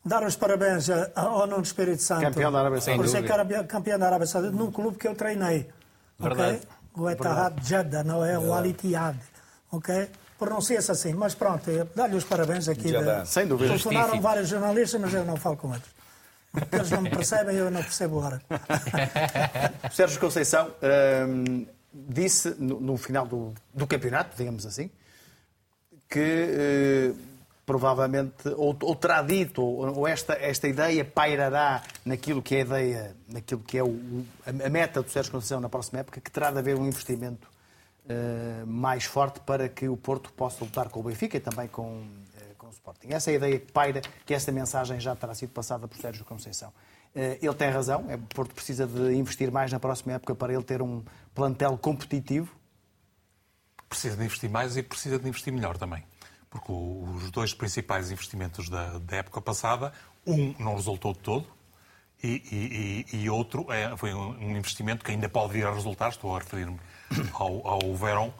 [0.06, 2.22] dar os parabéns ao Nuno Espírito Santo.
[2.22, 3.04] Campeão da Arábia Saudita.
[3.04, 5.68] Por ser campeão da Arábia Saudita, num clube que eu treinei.
[6.20, 6.58] Verdade.
[6.58, 6.70] Okay?
[6.98, 9.18] O Etihad Jeddah, não é o Al Ittihad.
[9.72, 10.10] Ok?
[10.38, 12.92] Pronuncia-se assim, mas pronto, dá-lhe os parabéns aqui.
[12.92, 13.26] De...
[13.28, 13.70] Sem dúvida.
[13.70, 15.96] Telefonaram vários jornalistas, mas eu não falo com eles.
[16.52, 18.42] Porque eles não me percebem, eu não percebo agora.
[19.92, 20.72] Sérgio Conceição
[21.28, 24.90] hum, disse no, no final do, do, campeonato, digamos assim,
[26.08, 27.14] que.
[27.14, 27.35] Hum,
[27.66, 32.62] provavelmente, ou, ou terá dito, ou, ou, esta, esta ideia pairará naquilo que é a
[32.62, 36.52] ideia, naquilo que é o, a, meta do Sérgio Conceição na próxima época, que terá
[36.52, 37.50] de haver um investimento
[38.06, 42.02] uh, mais forte para que o Porto possa lutar com o Benfica e também com,
[42.02, 43.08] uh, com o Sporting.
[43.10, 46.24] Essa é a ideia que paira, que esta mensagem já terá sido passada por Sérgio
[46.24, 46.70] Conceição.
[47.16, 50.54] Uh, ele tem razão, é, o Porto precisa de investir mais na próxima época para
[50.54, 51.04] ele ter um
[51.34, 52.56] plantel competitivo.
[53.90, 56.04] Precisa de investir mais e precisa de investir melhor também
[56.56, 59.92] porque os dois principais investimentos da, da época passada,
[60.26, 61.46] um não resultou de todo,
[62.24, 66.34] e, e, e, outro é, foi um investimento que ainda pode vir a resultar, estou
[66.36, 66.80] a referir-me
[67.34, 68.34] ao, ao uh,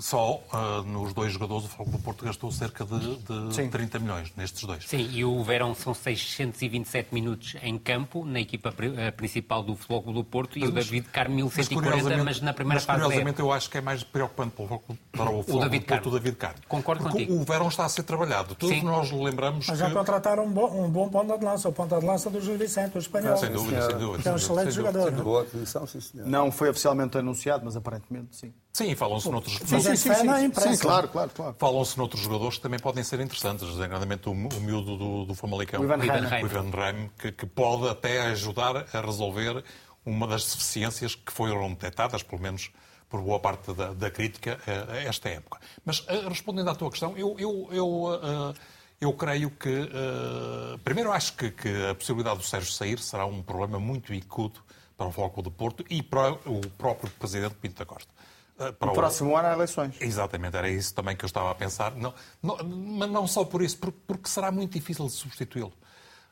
[0.00, 4.32] só uh, nos dois jogadores o Foco do Porto gastou cerca de, de 30 milhões
[4.36, 4.86] nestes dois.
[4.86, 8.72] Sim, e o Verão são 627 minutos em campo na equipa
[9.16, 12.76] principal do Foco do Porto mas, e o David Carmo 1140, mas, mas na primeira
[12.76, 13.02] mas, fase.
[13.02, 14.80] Curiosamente, eu acho que é mais preocupante para o,
[15.12, 16.60] para o, o David do Porto o David Carmo.
[16.66, 17.40] Concordo Porque contigo.
[17.40, 18.54] O Verão está a ser trabalhado.
[18.54, 18.84] Todos Sim.
[18.84, 19.66] nós lembramos.
[19.66, 19.94] Mas já que...
[19.94, 22.96] contrataram um bom, um bom ponta de lança, o ponta de lança do Gil Vicente,
[22.96, 23.36] o espanhol.
[23.36, 24.22] sem dúvida, sem dúvida.
[24.22, 25.10] Que é um excelente jogador.
[25.12, 26.26] Boa aquisição, sim, senhor.
[26.26, 28.52] Não foi oficialmente anunciado, mas aparentemente sim.
[28.74, 29.56] Sim, falam-se noutros.
[29.64, 30.12] Sim, sim, sim,
[30.52, 31.54] sim, claro, claro, claro.
[31.56, 35.80] Falam-se noutros jogadores que também podem ser interessantes, designadamente o, o miúdo do, do Famalicão,
[35.80, 39.62] o Ivan Reim, que, que, pode até ajudar a resolver
[40.04, 42.72] uma das deficiências que foram detectadas, pelo menos
[43.08, 45.60] por boa parte da, da crítica, a, esta época.
[45.84, 48.54] Mas uh, respondendo à tua questão, eu, eu, eu, uh,
[49.00, 49.68] eu creio que.
[49.68, 54.64] Uh, primeiro, acho que, que, a possibilidade do Sérgio sair será um problema muito incútil
[54.96, 58.12] para o Foco do Porto e para o próprio Presidente Pinto da Costa.
[58.58, 59.96] Ah, para o próximo ano há eleições.
[60.00, 61.94] Exatamente, era isso também que eu estava a pensar.
[61.96, 65.72] Não, não, mas não só por isso, porque, será muito difícil de substituí-lo.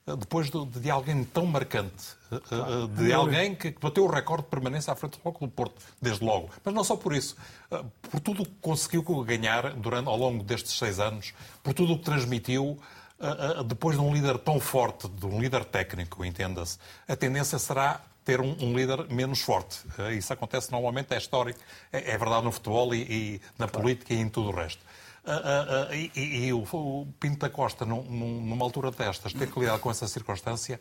[0.06, 4.50] Ah, depois de, de, alguém tão marcante, ah, de alguém que bateu o recorde de
[4.50, 6.50] permanência à frente do Foco do Porto, desde logo.
[6.64, 7.36] Mas não só por isso,
[8.02, 11.98] por tudo o que conseguiu ganhar durante, ao longo destes seis anos, por tudo o
[11.98, 12.78] que transmitiu,
[13.66, 18.40] depois de um líder tão forte, de um líder técnico, entenda-se, a tendência será ter
[18.40, 19.80] um, um, líder menos forte.
[19.98, 21.58] Uh, isso acontece normalmente, é histórico,
[21.92, 23.72] é, é verdade no futebol e, e na claro.
[23.72, 24.84] política e em tudo o resto.
[25.24, 29.58] Uh, uh, e, e, o, o, Pinto da Costa, num, numa altura destas, ter que
[29.60, 30.80] lidar com essa circunstância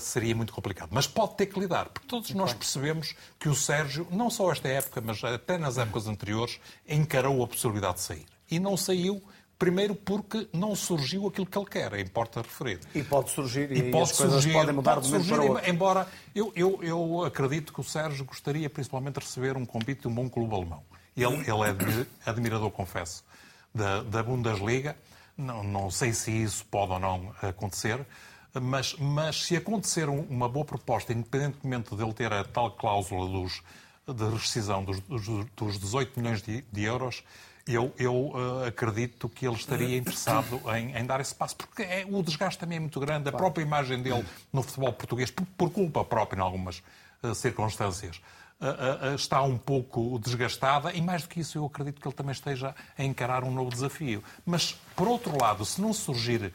[0.00, 0.88] seria muito complicado.
[0.90, 4.68] Mas pode ter que lidar, porque todos nós percebemos que o Sérgio, não só esta
[4.68, 6.58] época, mas até nas épocas anteriores,
[6.88, 8.26] encarou a possibilidade de sair.
[8.50, 9.22] E não saiu
[9.58, 12.80] Primeiro porque não surgiu aquilo que ele quer, importa referir.
[12.94, 15.70] E pode surgir, e, e pode as surgir, podem mudar pode de surgir, para outro.
[15.70, 20.08] Embora eu, eu, eu acredito que o Sérgio gostaria principalmente de receber um convite de
[20.08, 20.82] um bom clube alemão.
[21.16, 23.24] Ele, ele é admirador, confesso,
[23.72, 24.96] da, da Bundesliga.
[25.36, 28.04] Não, não sei se isso pode ou não acontecer,
[28.60, 33.62] mas, mas se acontecer uma boa proposta, independentemente dele ter a tal cláusula dos,
[34.06, 35.00] de rescisão dos,
[35.56, 37.24] dos 18 milhões de, de euros,
[37.66, 42.06] eu, eu uh, acredito que ele estaria interessado em, em, dar esse passo, porque é,
[42.08, 45.70] o desgaste também é muito grande, a própria imagem dele no futebol português, por, por
[45.70, 46.82] culpa própria em algumas
[47.22, 48.20] uh, circunstâncias,
[48.60, 52.32] uh, está um pouco desgastada e, mais do que isso, eu acredito que ele também
[52.32, 54.22] esteja a encarar um novo desafio.
[54.44, 56.52] Mas, por outro lado, se não surgir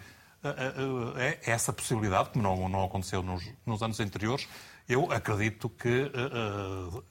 [1.18, 4.48] é essa possibilidade, como não, não aconteceu nos, nos anos anteriores,
[4.88, 6.10] eu acredito que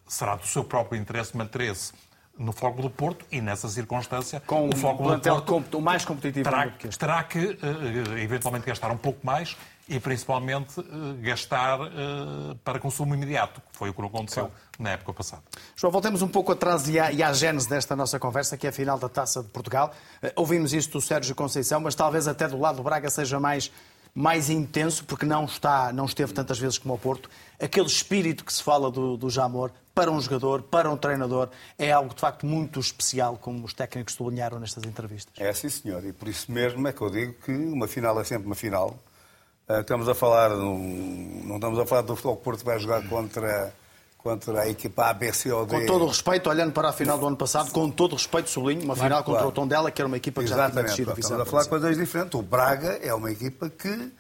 [0.07, 1.93] será do seu próprio interesse manter-se
[2.39, 6.49] no Foco do Porto e nessa circunstância com o Foco do Porto o mais competitivo
[6.49, 9.57] terá, que terá que uh, eventualmente gastar um pouco mais
[9.89, 10.85] e principalmente uh,
[11.21, 14.61] gastar uh, para consumo imediato, que foi o que aconteceu claro.
[14.79, 15.43] na época passada.
[15.75, 18.71] João, voltemos um pouco atrás e à, e à gênese desta nossa conversa, que é
[18.71, 19.93] a final da Taça de Portugal.
[20.37, 23.73] ouvimos isto do Sérgio Conceição, mas talvez até do lado do Braga seja mais
[24.15, 27.29] mais intenso, porque não, está, não esteve tantas vezes como o Porto.
[27.61, 31.91] Aquele espírito que se fala do, do Jamor, para um jogador, para um treinador, é
[31.91, 35.35] algo de facto muito especial, como os técnicos sublinharam nestas entrevistas.
[35.37, 38.25] É sim, senhor, e por isso mesmo é que eu digo que uma final é
[38.25, 38.97] sempre uma final.
[39.69, 43.75] Ah, estamos a falar, não estamos a falar do futebol que Porto vai jogar contra,
[44.19, 45.75] contra a equipa A, B, C ou D.
[45.75, 48.51] Com todo o respeito, olhando para a final do ano passado, com todo o respeito,
[48.51, 51.21] sublinho, uma final contra o Tondela, que era uma equipa que Exatamente, já tinha descido.
[51.21, 52.39] Estamos a falar de coisas diferentes.
[52.39, 54.13] O Braga é uma equipa que uh,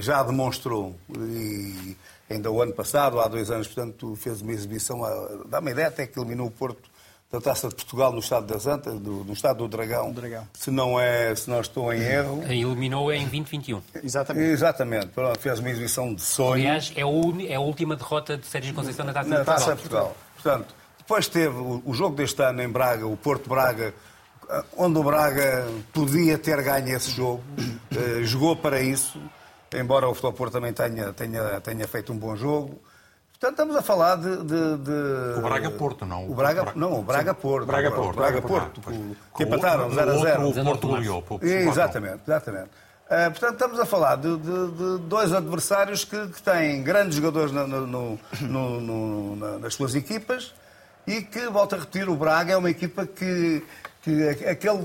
[0.00, 1.96] já demonstrou e
[2.28, 5.00] ainda o ano passado, há dois anos, portanto, fez uma exibição,
[5.48, 6.89] dá uma ideia até que eliminou o Porto
[7.30, 10.70] da Taça de Portugal no estado das Antas, do, no estado do Dragão, Dragão, se
[10.70, 12.42] não é, se não estou em erro.
[12.44, 13.82] Eliminou em 2021.
[14.02, 14.50] Exatamente.
[14.50, 15.06] Exatamente.
[15.08, 16.54] Pronto, fez uma exibição de sonho.
[16.54, 19.58] Aliás, é, o, é a última derrota de Sérgio Conceição na Taça na de Portugal.
[19.58, 20.16] Taça de Portugal.
[20.34, 23.94] Portanto, depois teve o, o jogo deste ano em Braga, o Porto Braga,
[24.76, 27.44] onde o Braga podia ter ganho esse jogo,
[27.92, 29.20] uh, jogou para isso
[29.78, 32.80] embora o Futebol Porto também tenha, tenha, tenha feito um bom jogo.
[33.40, 34.36] Portanto, estamos a falar de.
[34.36, 35.38] de, de...
[35.38, 36.30] O Braga Porto, não.
[36.30, 37.66] O Braga, não, o Braga Porto.
[37.66, 38.16] Braga Porto.
[38.16, 38.82] Braga Porto.
[39.34, 40.48] Que empataram 0 a 0.
[40.48, 41.24] O Porto goleou.
[41.40, 42.68] Exatamente, exatamente.
[43.06, 47.50] Uh, portanto, estamos a falar de, de, de dois adversários que, que, têm grandes jogadores
[47.50, 50.54] no, no, no, nas suas equipas
[51.06, 53.64] e que, volto a repetir, o Braga é uma equipa que,
[54.02, 54.80] que aquele,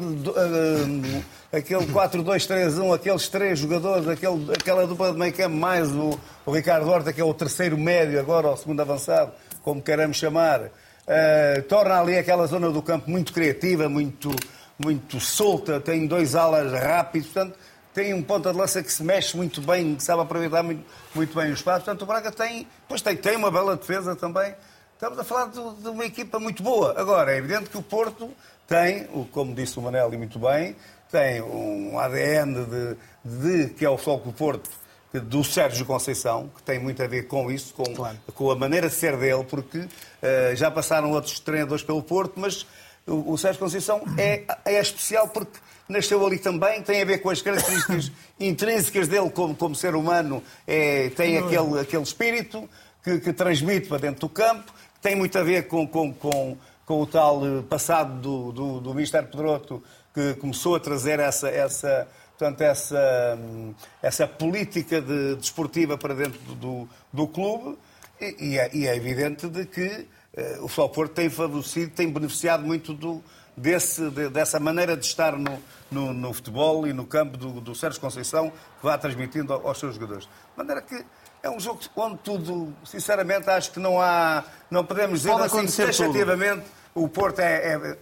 [1.52, 6.90] aquele 4-2-3-1, aqueles três jogadores, aquele, aquela dupla de meio campo, mais o, o Ricardo
[6.90, 9.32] Horta, que é o terceiro médio agora, o segundo avançado,
[9.64, 14.36] como queremos chamar, uh, torna ali aquela zona do campo muito criativa, muito,
[14.78, 17.58] muito solta, tem dois alas rápidos, portanto
[17.96, 20.84] tem um ponta de lança que se mexe muito bem, que sabe aproveitar muito,
[21.16, 21.86] muito bem o espaço.
[21.86, 24.54] Portanto, o Braga tem, pois tem, tem uma bela defesa também.
[24.94, 26.94] Estamos a falar de, de, uma equipa muito boa.
[26.98, 28.30] Agora, é evidente que o Porto
[28.68, 30.76] tem, como disse o Manel muito bem,
[31.12, 34.70] tem um ADN de, de que é o Foco do Porto,
[35.14, 38.18] do Sérgio Conceição, que tem muito a ver com isso, com, claro.
[38.34, 42.66] com a maneira de ser dele, porque uh, já passaram outros treinadores pelo Porto, mas
[43.08, 45.58] o, o Sérgio Conceição é, é especial porque
[45.88, 50.44] nasceu ali também, tem a ver com as características intrínsecas dele como, como ser humano,
[50.66, 52.68] é, tem aquele, aquele espírito
[53.04, 57.02] que, que, transmite para dentro do campo, tem muito a ver com, com, com, com
[57.02, 59.84] o tal eh, passado do, do, do Ministério Pedroto,
[60.14, 62.08] que começou a trazer essa, essa,
[62.38, 67.78] portanto, essa, hum, essa política de, desportiva para dentro do, do clube,
[68.22, 70.08] e, e, é, e é evidente de que
[70.38, 73.22] uh, o Futebol Porto tem favorecido, tem beneficiado muito do,
[73.58, 75.62] desse, de, dessa maneira de estar no,
[75.92, 79.96] no, no, futebol e no campo do, do Sérgio Conceição, que vá transmitindo aos seus
[79.96, 80.26] jogadores.
[80.26, 81.04] De maneira que
[81.46, 84.44] é um jogo onde tudo, sinceramente, acho que não há.
[84.70, 87.98] Não podemos dizer pode assim, taxativamente, o Porto é, é,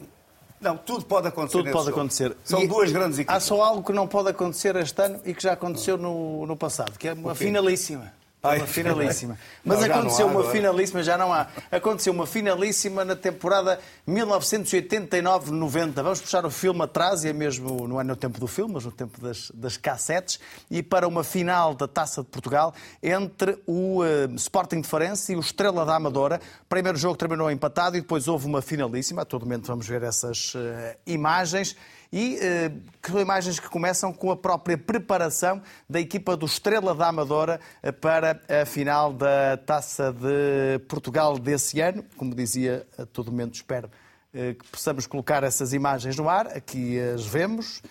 [0.61, 1.57] Não, tudo pode acontecer.
[1.57, 1.99] Tudo pode jogo.
[1.99, 2.37] acontecer.
[2.43, 3.35] São e duas grandes equipes.
[3.35, 6.55] Há só algo que não pode acontecer este ano e que já aconteceu no, no
[6.55, 8.13] passado, que é uma finalíssima.
[8.45, 9.39] Ai, uma finalíssima.
[9.63, 10.53] Mas não, aconteceu uma agora.
[10.53, 11.47] finalíssima, já não há.
[11.71, 15.93] Aconteceu uma finalíssima na temporada 1989-90.
[15.93, 18.83] Vamos puxar o filme atrás, e é mesmo, não é no tempo do filme, mas
[18.83, 24.01] no tempo das, das cassetes, e para uma final da Taça de Portugal entre o
[24.01, 26.41] uh, Sporting de Farense e o Estrela da Amadora.
[26.67, 29.21] Primeiro jogo terminou empatado e depois houve uma finalíssima.
[29.21, 30.59] A todo momento vamos ver essas uh,
[31.07, 31.77] imagens
[32.13, 35.59] e eh, que são imagens que começam com a própria preparação
[35.89, 41.81] da equipa do Estrela da Amadora eh, para a final da Taça de Portugal desse
[41.81, 42.05] ano.
[42.15, 43.89] Como dizia, a todo momento espero
[44.31, 46.45] eh, que possamos colocar essas imagens no ar.
[46.55, 47.81] Aqui as vemos.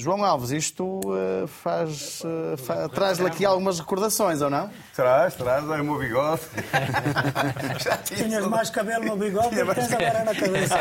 [0.00, 4.70] João Alves, isto uh, faz, uh, fa traz-lhe aqui algumas recordações, ou não?
[4.94, 6.42] Traz, traz, é o meu bigode.
[8.06, 10.78] Tinhas mais cabelo no bigode do que tens agora na cabeça.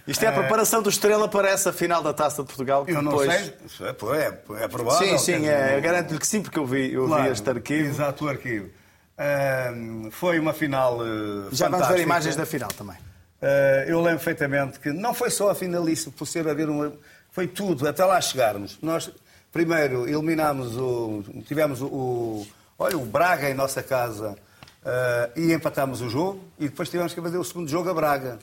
[0.08, 2.86] Isto é a preparação do Estrela para essa final da Taça de Portugal.
[2.86, 3.28] Que eu depois...
[3.28, 5.06] não sei, é, é, é provável.
[5.06, 7.86] Sim, sim, é, garanto-lhe que sim, porque eu vi, eu claro, vi este arquivo.
[7.86, 8.70] Exato, o arquivo.
[9.18, 12.96] Uh, foi uma final uh, Já vamos ver imagens da final também.
[13.42, 16.94] Uh, eu lembro perfeitamente que não foi só a finalista por ser haver uma
[17.36, 18.78] foi tudo, até lá chegarmos.
[18.80, 19.10] Nós,
[19.52, 21.22] primeiro, eliminámos o.
[21.46, 22.46] Tivemos o.
[22.78, 26.42] olha, o Braga em nossa casa uh, e empatámos o jogo.
[26.58, 28.38] E depois tivemos que fazer o segundo jogo a Braga.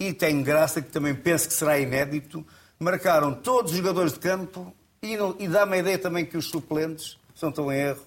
[0.00, 2.42] E tem graça, que também penso que será inédito.
[2.80, 7.18] Marcaram todos os jogadores de campo e, e dá-me a ideia também que os suplentes,
[7.34, 8.00] se não estão em erro,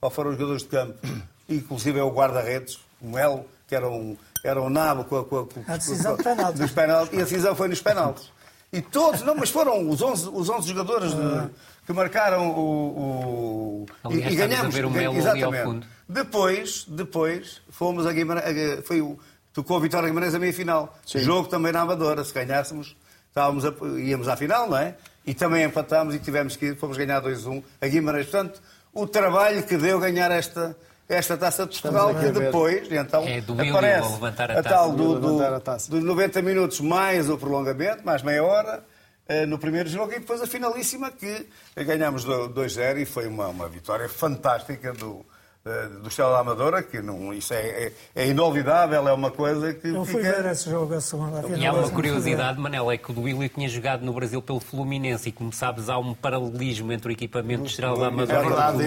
[0.00, 0.94] ou foram os jogadores de campo,
[1.50, 5.38] inclusive é o guarda-redes, o Melo, que era um, era um nabo com a, com
[5.66, 7.12] a, a decisão com a, dos penaltis.
[7.18, 8.30] E a decisão foi nos penaltis.
[8.74, 11.50] E todos, não, mas foram os 11, os 11 jogadores de,
[11.86, 13.86] que marcaram o.
[14.04, 14.74] o e, e ganhamos.
[14.74, 15.86] O Melo exatamente.
[16.08, 18.84] Depois, depois fomos a Guimarães.
[18.84, 19.16] Foi o,
[19.52, 20.98] tocou a Vitória Guimarães a meia final.
[21.06, 21.20] Sim.
[21.20, 22.24] Jogo também na Amadora.
[22.24, 22.96] Se ganhássemos,
[23.28, 24.96] estávamos a, íamos à final, não é?
[25.24, 28.26] E também empatámos e tivemos que ir, fomos ganhar 2-1 a Guimarães.
[28.26, 28.60] Portanto,
[28.92, 30.76] o trabalho que deu ganhar esta,
[31.08, 35.38] esta taça de Portugal, que depois então, é aparece levantar a, a tal do, do,
[35.38, 38.84] dos 90 minutos mais o prolongamento, mais meia hora,
[39.28, 41.46] eh, no primeiro jogo, e depois a finalíssima que
[41.76, 45.24] ganhámos 2-0 e foi uma, uma vitória fantástica do,
[46.02, 49.88] do Estela da Amadora, que não, isso é, é, é, inolvidável, é uma coisa que.
[49.88, 50.42] Eu fui fica...
[50.42, 53.66] ver esse jogo a segunda E há uma curiosidade, Manel, é que o Duílio tinha
[53.66, 57.68] jogado no Brasil pelo Fluminense e, como sabes, há um paralelismo entre o equipamento do
[57.68, 58.82] Estrela da Amadora é verdade,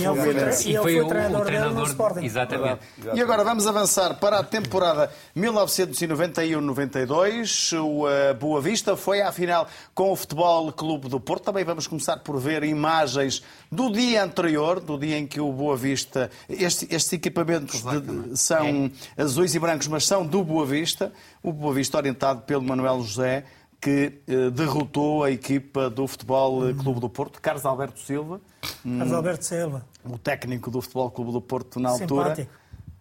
[0.00, 0.68] e o Fluminense.
[0.68, 2.24] E ele foi, o, treinador, o treinador no Sporting.
[2.24, 2.78] Exatamente.
[3.14, 7.76] E agora vamos avançar para a temporada 1991-92.
[7.80, 11.46] O uh, Boa Vista foi à final com o Futebol Clube do Porto.
[11.46, 13.42] Também vamos começar por ver imagens
[13.72, 16.30] do dia anterior, do dia em que o Boa Vista.
[16.46, 19.22] Este, estes equipamentos de, são é.
[19.22, 21.10] azuis e brancos, mas são do Boa Vista.
[21.42, 23.44] O Boa Vista, orientado pelo Manuel José,
[23.80, 28.42] que eh, derrotou a equipa do Futebol eh, Clube do Porto, Carlos Alberto Silva.
[28.82, 29.86] Carlos Alberto Silva.
[30.04, 32.46] O técnico do Futebol Clube do Porto na altura.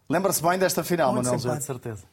[0.09, 2.03] Lembra-se bem desta final, Muito Manuel José, de certeza.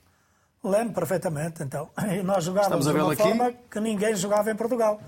[0.64, 1.88] Lembro perfeitamente, então.
[2.12, 3.22] E nós jogávamos de uma aqui?
[3.22, 5.00] forma que ninguém jogava em Portugal.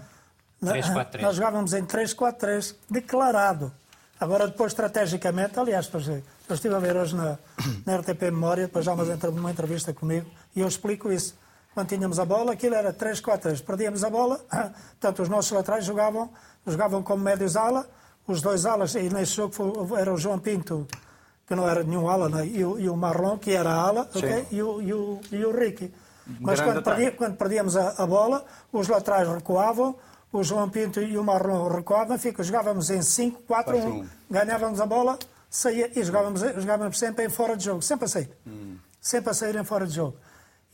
[0.63, 1.21] 3-4-3.
[1.23, 3.73] Nós jogávamos em 3-4-3, declarado.
[4.19, 7.39] Agora, depois, estrategicamente, aliás, eu estive a ver hoje na,
[7.87, 11.35] na RTP Memória, depois já uma entrevista comigo, e eu explico isso.
[11.73, 13.65] Quando tínhamos a bola, aquilo era 3-4-3.
[13.65, 14.39] Perdíamos a bola,
[15.01, 16.31] portanto, os nossos laterais jogavam,
[16.67, 17.89] jogavam como médios ala,
[18.27, 20.87] os dois alas, e nesse jogo foi, era o João Pinto,
[21.47, 22.47] que não era nenhum ala, né?
[22.47, 24.47] e, o, e, o, Marlon, que era ala, okay?
[24.51, 25.93] e, o, e, o, e o Ricky.
[26.39, 29.97] Mas quando, perdi, quando, perdíamos a, a, bola, os laterais recuavam,
[30.33, 34.87] o João Pinto e o Marlon recuavam, fica, jogávamos em 5, 4, 1, ganhávamos a
[34.87, 35.19] bola,
[35.49, 38.31] saía, e jogávamos, jogávamos sempre em fora de jogo, sempre a sair.
[38.47, 38.77] Hum.
[39.01, 40.17] Sempre a sair em fora de jogo.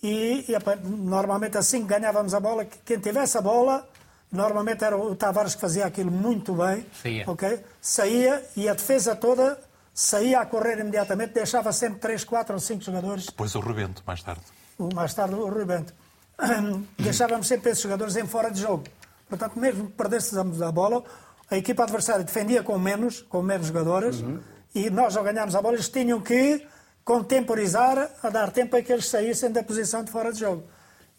[0.02, 3.88] E, e, normalmente assim que ganhávamos a bola, quem tivesse a bola,
[4.30, 7.60] normalmente era o Tavares que fazia aquilo muito bem, saía, okay?
[7.80, 9.58] saía e a defesa toda
[9.94, 13.26] saía a correr imediatamente, deixava sempre 3, 4 ou 5 jogadores.
[13.26, 14.42] Depois o rebento, mais tarde.
[14.78, 15.94] O, mais tarde o rebento.
[16.98, 18.84] Deixávamos sempre esses jogadores em fora de jogo.
[19.28, 21.02] Portanto, mesmo que perdêssemos a bola,
[21.50, 24.40] a equipa adversária defendia com menos, com menos jogadores, uhum.
[24.74, 26.66] e nós, ao ganharmos a bola, eles tinham que
[27.04, 30.64] contemporizar, a dar tempo a que eles saíssem da posição de fora de jogo.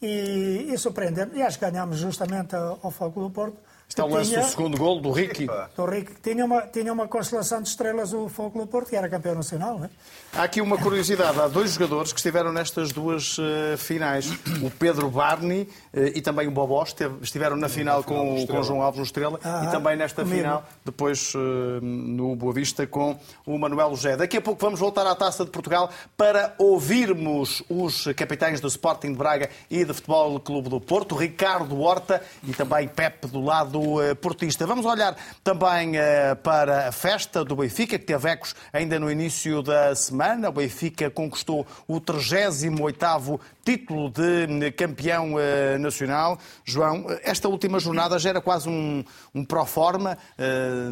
[0.00, 1.36] E, e surpreendemos.
[1.36, 3.56] E acho que ganhámos justamente ao Foco do Porto
[3.88, 5.46] Está o lance do segundo gol do Ricky.
[5.74, 9.08] Do Ricky, tinha uma, tinha uma constelação de estrelas o Fogo do Porto, que era
[9.08, 9.78] campeão nacional.
[9.78, 9.88] Né?
[10.34, 11.40] Há aqui uma curiosidade.
[11.40, 14.30] Há dois jogadores que estiveram nestas duas uh, finais.
[14.62, 15.62] O Pedro Barney
[15.94, 16.84] uh, e também o Bobó
[17.22, 20.42] estiveram na final com, com o João Alves no Estrela ah, e também nesta comigo.
[20.42, 21.38] final, depois uh,
[21.82, 24.18] no Boa Vista, com o Manuel José.
[24.18, 29.12] Daqui a pouco vamos voltar à Taça de Portugal para ouvirmos os capitães do Sporting
[29.12, 33.77] de Braga e do Futebol Clube do Porto, Ricardo Horta e também Pepe do lado
[34.02, 34.66] eh, portista.
[34.66, 39.62] Vamos olhar também eh, para a festa do Benfica, que teve ecos ainda no início
[39.62, 40.48] da semana.
[40.48, 46.38] O Benfica conquistou o 38º título de campeão eh, nacional.
[46.64, 49.04] João, esta última jornada já era quase um,
[49.34, 50.16] um pró-forma,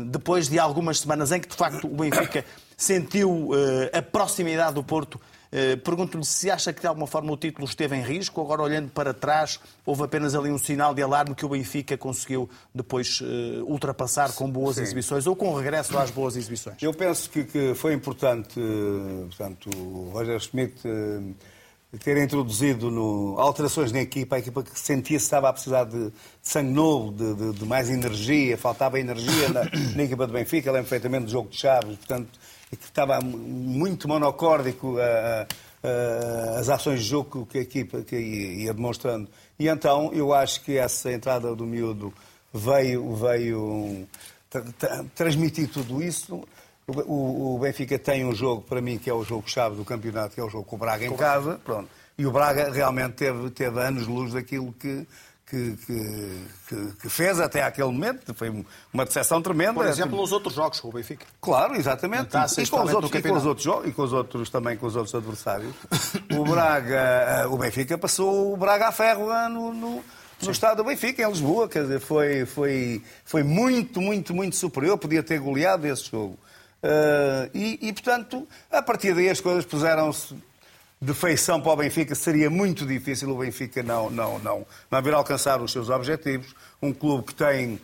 [0.08, 2.44] depois de algumas semanas em que, de facto, o Benfica
[2.76, 3.50] sentiu
[3.92, 5.20] a proximidade do Porto
[5.84, 8.40] pergunto-lhe se acha que de alguma forma o título esteve em risco.
[8.40, 12.48] Agora, olhando para trás, houve apenas ali um sinal de alarme que o Benfica conseguiu
[12.74, 14.82] depois uh, ultrapassar com boas Sim.
[14.82, 16.76] exibições ou com regresso às boas exibições.
[16.82, 20.82] Eu penso que, que foi importante, uh, portanto, o Roger Schmidt
[21.98, 26.12] ter introduzido no, alterações na equipa, a equipa que sentia-se estava a precisar de, de
[26.42, 30.88] sangue novo, de, de, de, mais energia, faltava energia na, na equipa do Benfica, lembro
[30.88, 32.28] perfeitamente do jogo de Chaves, portanto
[32.70, 35.46] que estava muito monocórdico a,
[35.82, 39.28] a, as ações de jogo que a equipa que ia demonstrando.
[39.58, 42.12] E então eu acho que essa entrada do miúdo
[42.52, 44.06] veio, veio
[45.14, 46.42] transmitir tudo isso.
[46.86, 50.40] O, o, Benfica tem um jogo, para mim, que é o jogo-chave do campeonato, que
[50.40, 51.60] é o jogo com o Braga em casa.
[51.64, 51.88] Pronto.
[52.16, 55.06] E o Braga realmente teve, teve anos-luz daquilo que,
[55.48, 58.34] que, que, que, fez até aquele momento.
[58.34, 59.74] Foi uma decepção tremenda.
[59.74, 61.24] Por exemplo, nos outros jogos com o Benfica.
[61.40, 62.36] Claro, exatamente.
[62.36, 64.76] E, e, com os outros, e com os outros jogos, e com os outros também,
[64.76, 65.72] com os outros adversários.
[66.36, 70.04] o Braga, eh, o Benfica passou o Braga a ferro no, no,
[70.42, 71.68] no estado do Benfica, em Lisboa.
[71.68, 74.98] Quer dizer, foi, foi, foi muito, muito, muito superior.
[74.98, 76.36] Podia ter goleado esse jogo.
[76.82, 80.34] Uh, e, e, portanto, a partir daí as coisas puseram-se
[81.00, 85.14] de feição para o Benfica, seria muito difícil o Benfica não, não, não, não vir
[85.14, 86.54] alcançar os seus objetivos.
[86.80, 87.80] Um clube que tem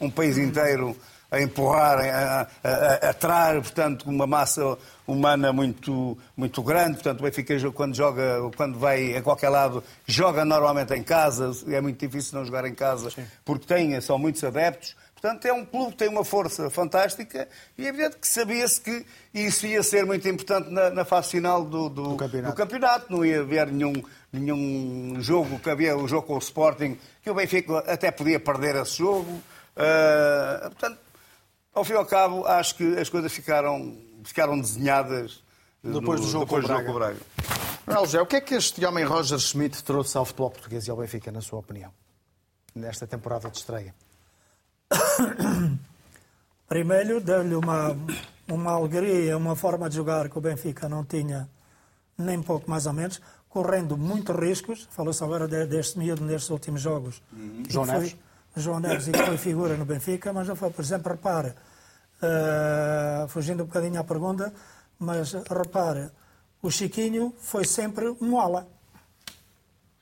[0.00, 0.96] um país inteiro
[1.30, 6.94] a empurrar, a, a, a, a portanto, uma massa humana muito, muito grande.
[6.94, 11.50] Portanto, o Benfica, quando joga, quando vai a qualquer lado, joga normalmente em casa.
[11.68, 13.26] É muito difícil não jogar em casa, Sim.
[13.44, 14.94] porque tem, são muitos adeptos.
[15.20, 19.06] Portanto, é um clube que tem uma força fantástica e é evidente que sabia-se que
[19.32, 22.52] isso ia ser muito importante na, na fase final do, do, do, campeonato.
[22.52, 23.06] do, campeonato.
[23.12, 23.94] Não ia haver nenhum,
[24.30, 28.76] nenhum jogo, que havia o jogo com o Sporting, que o Benfica até podia perder
[28.76, 29.30] esse jogo.
[29.74, 30.98] Uh, portanto,
[31.74, 35.42] ao fim e ao cabo, acho que as coisas ficaram, ficaram desenhadas
[35.82, 37.16] depois do jogo, depois com, o Braga.
[37.86, 38.22] Braga.
[38.22, 41.32] o que é que este homem Roger Schmidt trouxe ao futebol português e ao Benfica,
[41.32, 41.90] na sua opinião,
[42.74, 43.94] nesta temporada de estreia?
[46.68, 47.96] Primeiro, deu-lhe uma,
[48.48, 51.48] uma alegria, uma forma de jogar que o Benfica não tinha
[52.18, 54.88] nem pouco mais ou menos, correndo muitos riscos.
[54.90, 57.22] Falou-se agora deste miúdo nestes últimos jogos.
[57.32, 57.62] Uhum.
[57.68, 58.16] João Neves.
[58.56, 63.28] João Neves e que foi figura no Benfica, mas não foi, por exemplo, repare, uh,
[63.28, 64.52] fugindo um bocadinho à pergunta,
[64.98, 66.10] mas repare,
[66.62, 68.66] o Chiquinho foi sempre um ala.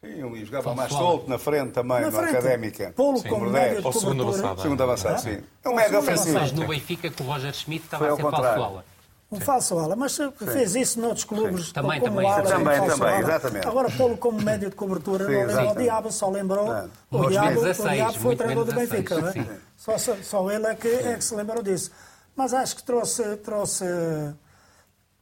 [0.04, 2.36] Sim, e jogava mais solto na frente também, na, frente.
[2.36, 2.92] académica.
[2.94, 3.28] Polo sim.
[3.28, 4.62] como médio de Ou segundo avançado.
[4.62, 5.38] Segundo avançado, sim.
[5.64, 6.38] É um médio ofensivo.
[6.38, 8.84] Mas no Benfica que o Roger Schmidt estava a ser falso ala.
[9.32, 10.16] Um falso ala, mas
[10.52, 11.72] fez isso noutros clubes.
[11.72, 12.30] Também, como também.
[12.30, 13.66] Ala, também, também, exatamente.
[13.66, 16.66] Agora, pô-lo como médio de cobertura, não lembrou o Diabo, só lembrou.
[16.66, 16.90] Não.
[17.10, 19.46] O, Diabo, 16, o Diabo foi treinador do Benfica, não é?
[19.76, 21.90] Só, só ele é que, é que se lembrou disso.
[22.36, 23.84] Mas acho que trouxe, trouxe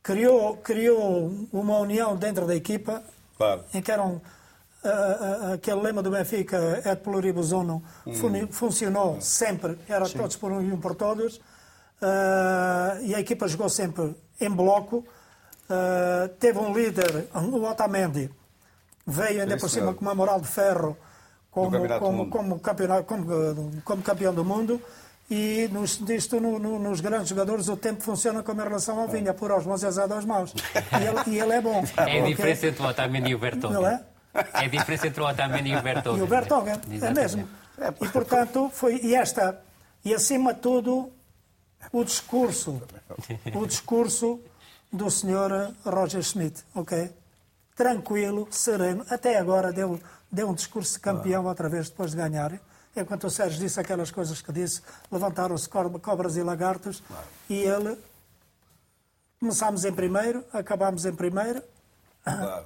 [0.03, 3.03] criou, criou uma união dentro da equipa
[3.37, 3.65] claro.
[3.73, 4.21] em que eram
[4.85, 8.47] uh, aquele lema do Benfica, et pluribus unum, hum.
[8.51, 10.19] funcionou sempre, era Sim.
[10.19, 15.05] todos por um e um por todos, uh, e a equipa jogou sempre em bloco.
[15.71, 18.31] Uh, teve um líder, o Otamendi,
[19.07, 19.95] veio ainda Isso por cima é.
[19.95, 20.97] com uma moral de ferro
[21.51, 24.81] como, como, como, campeão, como, como campeão do mundo.
[25.31, 29.09] E nos, disto, no, no, nos grandes jogadores, o tempo funciona como em relação ao
[29.09, 30.53] vinho, é por aos bons e azar aos maus.
[30.53, 31.83] E ele, e ele é bom.
[31.97, 33.75] É a diferença entre o Otamendi e o Bertolli.
[33.75, 34.03] Não é?
[34.35, 36.21] É a diferença entre o Otamendi e o Bertolli.
[36.21, 37.49] E o Bertolli, é mesmo.
[38.01, 39.01] E, portanto, foi...
[39.03, 39.61] E esta...
[40.05, 41.13] E, acima de tudo,
[41.93, 42.83] o discurso.
[43.55, 44.41] O discurso
[44.93, 47.13] do senhor Roger Schmidt, ok?
[47.77, 49.05] Tranquilo, sereno.
[49.09, 52.59] Até agora deu, deu um discurso de campeão outra vez, depois de ganhar.
[52.97, 57.25] Enquanto o Sérgio disse aquelas coisas que disse, levantaram-se cobras e lagartos, claro.
[57.49, 57.97] e ele...
[59.41, 61.63] Começámos em primeiro, acabámos em primeiro.
[62.23, 62.65] Claro.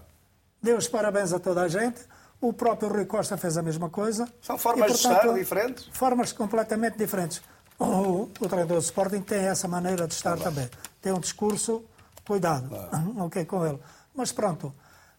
[0.62, 2.00] Deu os parabéns a toda a gente.
[2.40, 4.28] O próprio Rui Costa fez a mesma coisa.
[4.42, 5.88] São formas e, portanto, de estar diferentes?
[5.92, 7.40] Formas completamente diferentes.
[7.78, 10.68] O, o treinador de Sporting tem essa maneira de estar também.
[11.00, 11.84] Tem um discurso,
[12.26, 12.70] cuidado,
[13.18, 13.78] ok, com ele.
[14.14, 14.72] Mas pronto,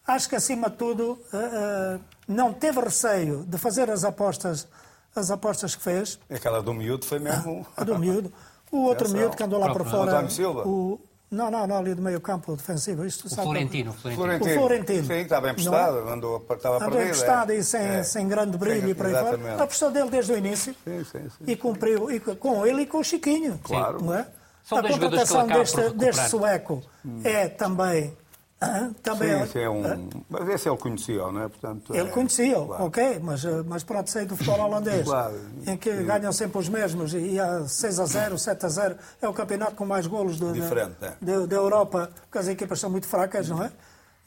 [0.06, 4.66] acho que acima de tudo uh, uh, não teve receio de fazer as apostas,
[5.14, 6.18] as apostas que fez.
[6.30, 7.66] Aquela do miúdo foi mesmo.
[7.76, 8.32] a do miúdo.
[8.70, 10.26] O outro Essa miúdo que andou lá por fora.
[10.66, 13.04] O, não, não, não, ali do meio campo defensivo.
[13.04, 14.50] Isto, o Florentino, Florentino.
[14.50, 15.06] O Florentino.
[15.06, 16.12] Sim, estava emprestado, é?
[16.12, 17.06] andou, estava andou perdido.
[17.08, 17.56] emprestado é.
[17.56, 18.02] e sem, é.
[18.02, 19.62] sem grande brilho sim, e por aí fora.
[19.62, 21.44] Apostou dele desde o início sim, sim, sim.
[21.46, 23.60] e cumpriu e, com ele e com o Chiquinho.
[23.62, 24.02] Claro.
[24.02, 24.26] Não é?
[24.64, 27.20] São a contratação deste, deste sueco hum.
[27.24, 28.16] é também
[28.60, 29.84] ah, também Sim, esse é um.
[29.86, 31.48] Ah, mas esse ele conhecia, não é?
[31.48, 32.10] Portanto, ele é...
[32.10, 32.84] conhecia, claro.
[32.84, 35.38] ok, mas, ah, mas pronto, sei do futebol holandês, claro.
[35.64, 36.04] em que Sim.
[36.04, 38.96] ganham sempre os mesmos e há 6 a 0, 7 a 0.
[39.22, 41.46] É o campeonato com mais golos do, Diferente, da, é.
[41.46, 43.70] da, Europa, porque as equipas são muito fracas, não é?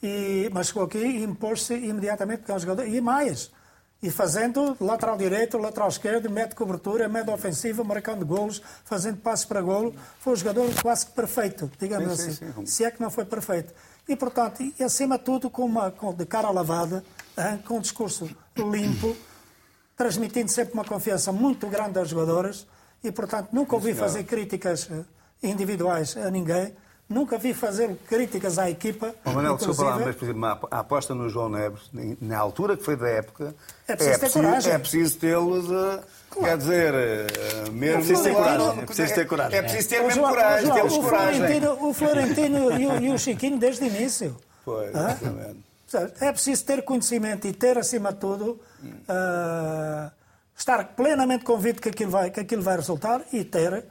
[0.01, 2.88] E, mas chegou aqui e impôs-se imediatamente, porque é um jogador.
[2.88, 3.51] E mais,
[4.01, 9.61] e fazendo lateral direito, lateral esquerdo, mete cobertura, mete ofensiva, marcando golos, fazendo passos para
[9.61, 9.93] golo.
[10.19, 12.45] Foi um jogador quase que perfeito, digamos sim, assim.
[12.45, 12.65] Sim, sim.
[12.65, 13.73] Se é que não foi perfeito.
[14.07, 17.03] E, portanto, e, acima de tudo, com uma, com, de cara lavada,
[17.37, 19.15] hein, com um discurso limpo,
[19.95, 22.67] transmitindo sempre uma confiança muito grande aos jogadores
[23.03, 25.03] e, portanto, nunca ouvi fazer críticas eh,
[25.43, 26.73] individuais a ninguém.
[27.07, 29.13] Nunca vi fazer críticas à equipa.
[29.25, 31.89] Oh, Manuel, desculpa lá, mas, por exemplo, a aposta no João Neves,
[32.21, 33.53] na altura que foi da época,
[33.85, 35.65] é preciso, é preciso, é preciso tê-los.
[36.32, 36.49] Claro.
[36.49, 37.95] Quer dizer, uh, mesmo.
[37.95, 38.67] É preciso ter coragem.
[38.67, 39.59] É preciso ter coragem.
[39.59, 41.01] É preciso ter mesmo coragem, coragem.
[41.01, 44.36] Florentino, o Florentino e, o, e o Chiquinho desde o início.
[44.65, 45.71] Pois, exatamente.
[46.21, 50.11] É preciso ter conhecimento e ter, acima de tudo, uh,
[50.57, 53.84] estar plenamente convicto que aquilo, vai, que aquilo vai resultar e ter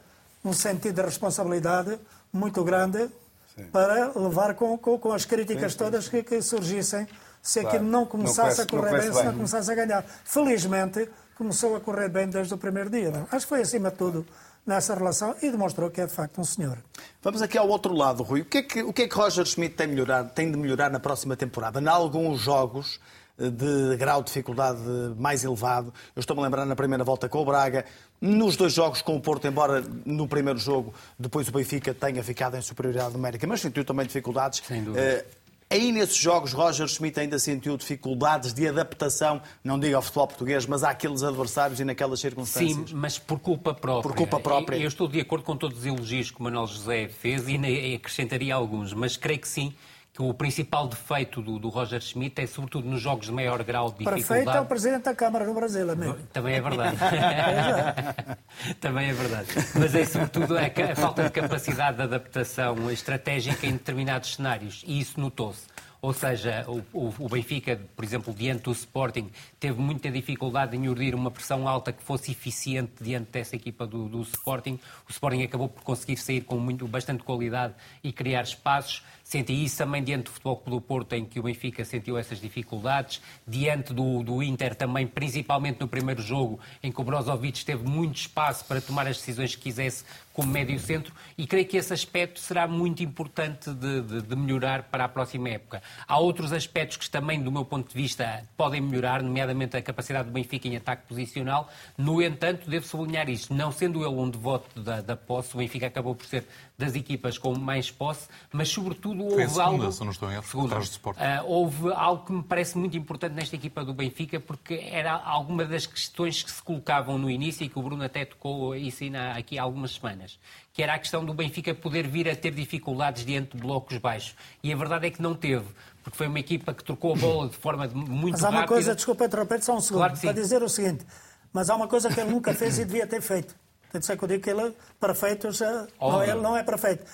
[0.45, 1.99] um sentido de responsabilidade
[2.32, 3.11] muito grande
[3.55, 3.64] sim.
[3.64, 7.07] para levar com, com, com as críticas sim, sim, todas que, que, surgissem
[7.43, 7.76] se claro.
[7.76, 10.05] aquilo não começasse não a correr bem, bem, se não começasse a ganhar.
[10.24, 11.09] Felizmente,
[11.41, 13.11] começou a correr bem desde o primeiro dia.
[13.11, 13.26] Não?
[13.32, 14.26] Acho que foi, acima de tudo,
[14.66, 16.76] nessa relação e demonstrou que é, de facto, um senhor.
[17.22, 18.43] Vamos aqui ao outro lado, Rui.
[18.43, 20.91] O que é que, o que, é que Roger Schmidt tem, melhorado, tem de melhorar
[20.91, 21.80] na próxima temporada?
[21.80, 23.01] Em alguns jogos
[23.38, 24.80] de grau de dificuldade
[25.16, 25.95] mais elevado.
[26.14, 27.86] Eu estou-me a lembrar na primeira volta com o Braga,
[28.20, 32.59] nos dois jogos com o Porto, embora no primeiro jogo depois o Benfica tenha ficado
[32.59, 34.62] em superioridade numérica, mas sentiu também dificuldades.
[34.66, 35.24] Sem dúvida.
[35.26, 35.39] Uh,
[35.73, 40.66] Aí nesses jogos, Roger Schmidt ainda sentiu dificuldades de adaptação, não digo ao futebol português,
[40.66, 42.91] mas àqueles adversários e naquelas circunstâncias?
[42.91, 44.03] Sim, mas por culpa própria.
[44.03, 44.77] Por culpa própria.
[44.77, 48.53] Eu estou de acordo com todos os elogios que o Manuel José fez e acrescentaria
[48.53, 49.73] alguns, mas creio que sim,
[50.21, 53.87] que o principal defeito do, do, Roger Schmidt é, sobretudo, nos jogos de maior grau
[53.87, 54.27] de dificuldade.
[54.27, 56.18] Perfeito é o Presidente da Câmara no Brasil, amigo.
[56.31, 56.97] Também é verdade.
[58.79, 59.49] Também é verdade.
[59.79, 64.85] Mas é, sobretudo, a, a falta de capacidade de adaptação estratégica em determinados cenários.
[64.87, 65.62] E isso notou-se.
[66.03, 71.14] Ou seja, o, o, Benfica, por exemplo, diante do Sporting, teve muita dificuldade em urdir
[71.14, 74.81] uma pressão alta que fosse eficiente diante dessa equipa do, do Sporting.
[75.07, 79.03] O Sporting acabou por conseguir sair com muito, bastante qualidade e criar espaços.
[79.31, 82.41] Senti isso também diante do Futebol Clube do Porto, em que o Benfica sentiu essas
[82.41, 83.22] dificuldades.
[83.47, 88.16] Diante do, do Inter também, principalmente no primeiro jogo, em que o Brozovic teve muito
[88.16, 92.41] espaço para tomar as decisões que quisesse como médio centro e creio que esse aspecto
[92.41, 95.83] será muito importante de, de, de, melhorar para a próxima época.
[96.09, 100.28] Há outros aspectos que também, do meu ponto de vista, podem melhorar, nomeadamente a capacidade
[100.28, 101.70] do Benfica em ataque posicional.
[101.97, 105.87] No entanto, devo sublinhar isto, não sendo ele um devoto da, da posse, o Benfica
[105.87, 106.47] acabou por ser
[106.78, 109.93] das equipas com mais posse, mas sobretudo houve segunda, algo...
[109.93, 113.57] Se não estou em erro, segunda, uh, houve algo que me parece muito importante nesta
[113.57, 117.79] equipa do Benfica, porque era alguma das questões que se colocavam no início e que
[117.79, 119.05] o Bruno até tocou isso
[119.37, 120.39] aqui há algumas semanas,
[120.73, 124.35] que era a questão do Benfica poder vir a ter dificuldades diante de blocos baixos.
[124.62, 125.66] E a verdade é que não teve
[126.03, 128.31] porque foi uma equipa que trocou a bola de forma muito rápida.
[128.33, 131.07] Mas há uma coisa, desculpa interromper só um segundo, claro para dizer o seguinte,
[131.53, 133.55] mas há uma coisa que ele nunca fez e devia ter feito.
[133.91, 137.05] Tem de ser que eu digo que ele, perfeito, já, não, ele não é perfeito.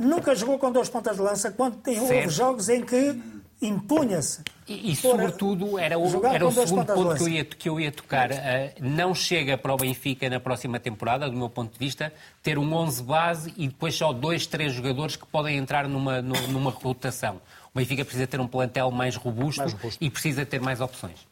[0.00, 3.20] Nunca jogou com dois pontas de lança quando tem, houve jogos em que
[3.60, 4.42] impunha-se.
[4.68, 7.90] E, e sobretudo, era o, era o segundo ponto que eu, ia, que eu ia
[7.90, 8.30] tocar.
[8.30, 8.34] Uh,
[8.80, 12.12] não chega para o Benfica na próxima temporada, do meu ponto de vista,
[12.44, 16.70] ter um 11 base e depois só dois, três jogadores que podem entrar numa, numa
[16.70, 17.40] rotação.
[17.74, 20.04] O Benfica precisa ter um plantel mais robusto, mais robusto.
[20.04, 21.26] e precisa ter mais opções.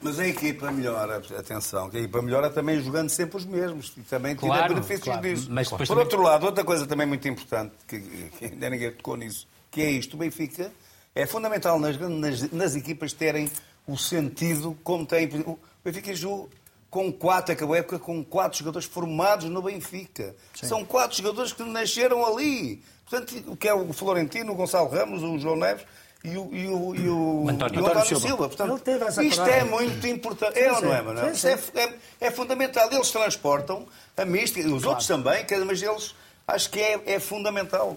[0.00, 4.36] Mas a equipa melhora, atenção, a equipa melhora também jogando sempre os mesmos e também
[4.36, 5.22] claro, tira benefícios claro.
[5.22, 5.48] disso.
[5.50, 6.04] Mas Por também...
[6.04, 9.90] outro lado, outra coisa também muito importante, que, que ainda ninguém tocou nisso, que é
[9.90, 10.70] isto, o Benfica
[11.14, 13.50] é fundamental nas, nas, nas equipas terem
[13.86, 15.26] o sentido como tem.
[15.44, 16.48] O Benfica jogou
[16.88, 20.34] com quatro, acabou a época com quatro jogadores formados no Benfica.
[20.54, 20.66] Sim.
[20.66, 22.82] São quatro jogadores que nasceram ali.
[23.08, 25.84] Portanto, o que é o Florentino, o Gonçalo Ramos, o João Neves
[26.24, 28.26] e o, e o, e o, António, e o António Silva.
[28.26, 28.48] Silva.
[28.48, 30.58] Portanto, isto é muito importante.
[30.58, 31.32] É ou não é, Manuel?
[31.32, 32.88] Isto é, é, é, fundamental.
[32.92, 34.88] Eles transportam a mística, os claro.
[34.90, 36.14] outros também, mas eles
[36.46, 37.96] acho que é, é fundamental.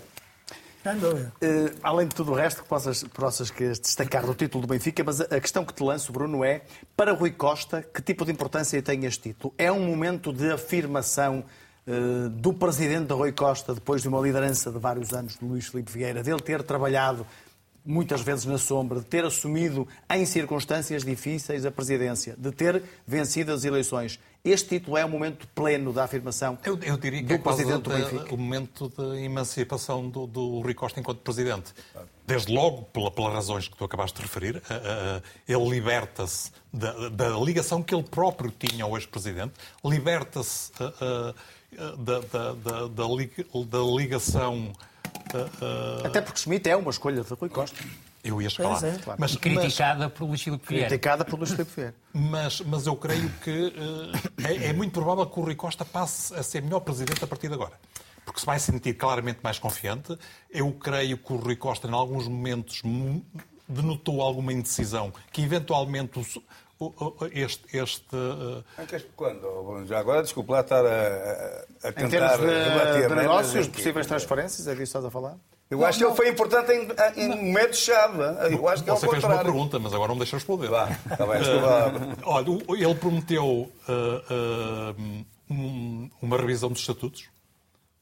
[0.87, 5.19] Uh, além de tudo o resto que possas, possas destacar do título do Benfica, mas
[5.19, 6.61] a questão que te lanço, Bruno, é
[6.95, 9.51] para Rui Costa, que tipo de importância tem este título?
[9.57, 11.43] É um momento de afirmação
[11.87, 15.91] uh, do presidente Rui Costa, depois de uma liderança de vários anos do Luís Filipe
[15.91, 17.25] Vieira, dele ter trabalhado
[17.85, 23.53] muitas vezes na sombra, de ter assumido em circunstâncias difíceis a presidência, de ter vencido
[23.53, 24.19] as eleições.
[24.43, 27.81] Este título é o momento pleno da afirmação eu, eu diria que do é presidente
[27.81, 28.33] do Benfica.
[28.33, 31.73] o momento de emancipação do, do Rui Costa enquanto presidente.
[32.27, 37.09] Desde logo, pela, pelas razões que tu acabaste de referir, uh, uh, ele liberta-se da,
[37.09, 40.71] da, ligação que ele próprio tinha ao ex-presidente, liberta-se
[41.97, 44.73] da, da, da, ligação
[45.33, 46.05] Uh.
[46.05, 47.77] Até porque Schmidt é uma escolha de Rui Costa.
[48.23, 48.87] Eu ia chegar lá.
[48.87, 49.19] É, claro.
[49.19, 50.87] mas, criticada mas, por Luís Filipe Vieira.
[50.87, 51.95] Criticada por Luís Filipe Vieira.
[52.11, 56.33] Mas, mas eu creio que uh, é, é, muito provável que o Rui Costa passe
[56.33, 57.73] a ser melhor presidente a partir de agora.
[58.25, 60.17] Porque se vai sentir claramente mais confiante.
[60.49, 62.81] Eu creio que o Rui Costa, em alguns momentos,
[63.67, 66.19] denotou alguma indecisão que eventualmente
[67.31, 67.77] este.
[67.77, 68.63] este uh...
[69.15, 69.85] Quando?
[69.85, 73.15] Já agora, desculpe lá estar a, a tentar em termos de, debater, de é?
[73.15, 75.37] negócios, possíveis transferências, é disso que estás a falar?
[75.69, 76.87] Eu não, acho que ele foi importante em,
[77.23, 78.19] em momentos-chave.
[78.51, 80.67] Eu acho que Você é fez uma pergunta, mas agora não deixa responder.
[80.67, 87.29] Vá, bem, uh, olha, ele prometeu uh, uh, um, uma revisão dos estatutos,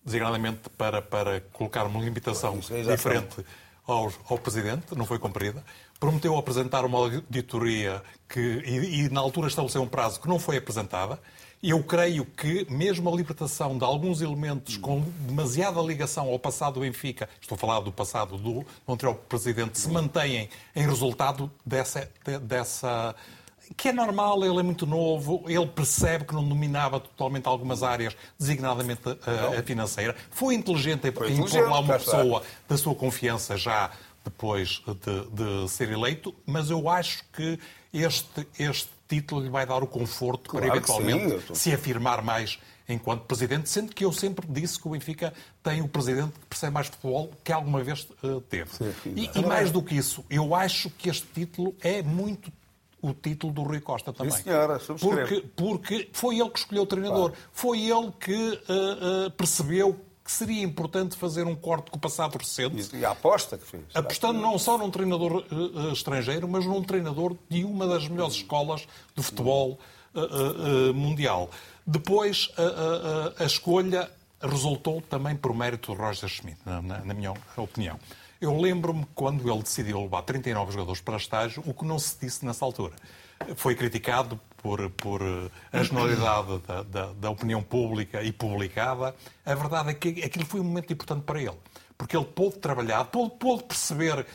[0.03, 3.45] designadamente para, para colocar uma limitação é diferente
[3.87, 5.63] ao, ao Presidente, não foi cumprida
[5.99, 10.57] prometeu apresentar uma auditoria que, e, e, na altura estabeleceu um prazo que não foi
[10.57, 11.19] apresentada.
[11.61, 16.79] Eu creio que, mesmo a libertação de alguns elementos com demasiada ligação ao passado do
[16.81, 22.09] Benfica, estou a falar do passado do anterior presidente, se mantêm em resultado dessa,
[22.41, 23.15] dessa
[23.77, 28.15] que é normal, ele é muito novo, ele percebe que não dominava totalmente algumas áreas,
[28.37, 30.15] designadamente a, a financeira.
[30.31, 33.89] Foi inteligente em informar uma pessoa da sua confiança já
[34.23, 37.59] depois de, de, ser eleito, mas eu acho que
[37.93, 42.59] este, este título lhe vai dar o conforto claro para eventualmente sim, se afirmar mais
[42.87, 46.73] enquanto presidente, sendo que eu sempre disse que o Benfica tem o presidente que percebe
[46.73, 48.69] mais futebol que alguma vez uh, teve.
[48.71, 52.51] Sim, e, e, mais do que isso, eu acho que este título é muito
[53.01, 54.31] o título do Rui Costa também.
[54.31, 57.47] Sim, senhora, porque, porque foi ele que escolheu o treinador, claro.
[57.51, 62.37] foi ele que uh, uh, percebeu que seria importante fazer um corte com o passado
[62.37, 62.95] recente.
[62.95, 63.83] E a aposta que fez.
[63.93, 68.87] Apostando não só num treinador uh, estrangeiro, mas num treinador de uma das melhores escolas
[69.13, 69.77] de futebol
[70.15, 71.49] uh, uh, mundial.
[71.85, 72.49] Depois,
[73.37, 74.09] a escolha
[74.41, 77.99] resultou também por mérito de Roger Schmidt, na, na, na minha opinião.
[78.39, 82.45] Eu lembro-me quando ele decidiu levar 39 jogadores para estágio, o que não se disse
[82.45, 82.93] nessa altura.
[83.55, 89.13] Foi criticado por, por eh, a generalidade da, da, da, opinião pública e publicada,
[89.45, 91.57] a verdade é que aquilo foi um momento importante para ele.
[91.97, 94.25] Porque ele pôde trabalhar, pôde, pôde perceber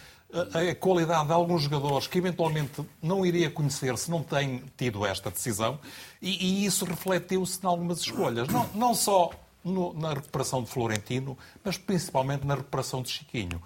[0.52, 4.62] a, eh, a qualidade de alguns jogadores que eventualmente não iria conhecer se não tem
[4.76, 5.80] tido esta decisão,
[6.20, 8.48] e, e isso refletiu-se em algumas escolhas.
[8.48, 9.30] Não, não só
[9.64, 13.62] no, na recuperação de Florentino, mas principalmente na recuperação de Chiquinho.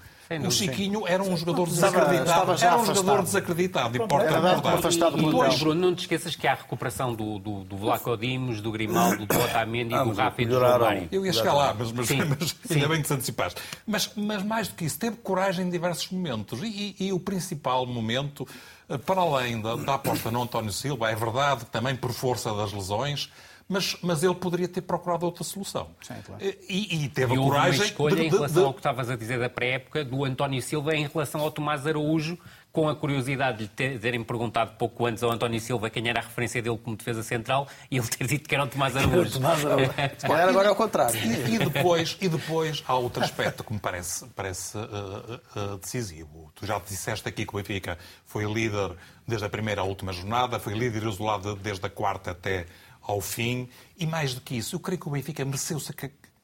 [0.47, 2.53] O Chiquinho era um jogador desacreditado.
[2.53, 3.97] Era um jogador desacreditado.
[3.97, 5.13] Importa recordar.
[5.13, 8.61] E depois, Bruno, não te esqueças que há a recuperação do, do, do Vlaco Dimos,
[8.61, 11.09] do Grimaldo, do Otamendi, ah, do Rafa e do Mário.
[11.11, 13.61] Eu ia chegar lá, mas, mas, mas ainda bem que te antecipaste.
[13.87, 16.63] Mas, mas mais do que isso, teve coragem em diversos momentos.
[16.63, 18.47] E, e, e o principal momento,
[18.89, 22.73] eh, para além da, da aposta no António Silva, é verdade, também por força das
[22.73, 23.31] lesões,
[23.69, 25.89] mas, mas ele poderia ter procurado outra solução.
[26.03, 26.43] Sim, claro.
[26.69, 27.81] e, e teve e a coragem.
[27.81, 28.65] Uma escolha de, em relação de, de...
[28.65, 32.39] ao que estavas a dizer da pré-época do António Silva em relação ao Tomás Araújo,
[32.73, 36.63] com a curiosidade de terem perguntado pouco antes ao António Silva quem era a referência
[36.63, 39.33] dele como defesa central e ele ter dito que era o Tomás Araújo.
[39.33, 39.93] Tomás Araújo.
[40.23, 41.21] Calhar agora é o contrário.
[41.21, 46.51] E, e, depois, e depois há outro aspecto que me parece, parece uh, uh, decisivo.
[46.55, 48.97] Tu já disseste aqui que o Benfica foi líder
[49.29, 52.67] desde a primeira à última jornada, foi líder isolado desde a quarta até
[53.03, 53.69] ao fim.
[53.97, 55.95] E mais do que isso, eu creio que o Benfica mereceu ser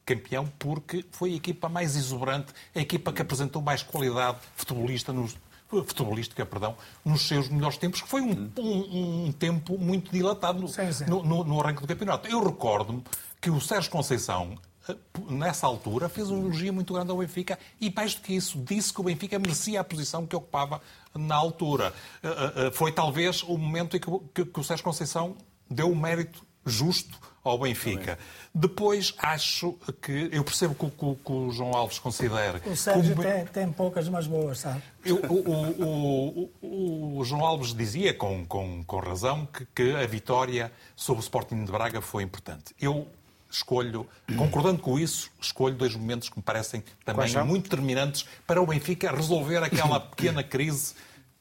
[0.04, 5.36] campeão porque foi a equipa mais exuberante, a equipa que apresentou mais qualidade futebolista nos,
[5.68, 10.68] futebolística, perdão, nos seus melhores tempos, que foi um, um, um tempo muito dilatado no,
[10.68, 11.04] sim, sim.
[11.04, 12.28] no, no, no arranque do campeonato.
[12.28, 13.02] Eu recordo-me
[13.40, 14.56] que o Sérgio Conceição,
[14.88, 14.96] eh,
[15.28, 18.92] nessa altura, fez um elogio muito grande ao Benfica e, mais do que isso, disse
[18.92, 20.80] que o Benfica merecia a posição que ocupava
[21.14, 21.92] na altura.
[22.22, 25.36] Eh, eh, foi talvez o momento em que, que, que o Sérgio Conceição
[25.70, 28.18] deu o mérito justo ao Benfica.
[28.54, 30.28] Depois, acho que.
[30.32, 32.60] Eu percebo que, que, que o João Alves considera.
[32.66, 33.28] O Sérgio como...
[33.28, 34.82] tem, tem, poucas, mas boas, sabe?
[35.04, 40.72] Eu, o, o, o, João Alves dizia, com, com, com razão, que, que a vitória
[40.96, 42.74] sobre o Sporting de Braga foi importante.
[42.80, 43.06] Eu
[43.50, 48.66] escolho, concordando com isso, escolho dois momentos que me parecem também muito determinantes para o
[48.66, 50.94] Benfica resolver aquela pequena crise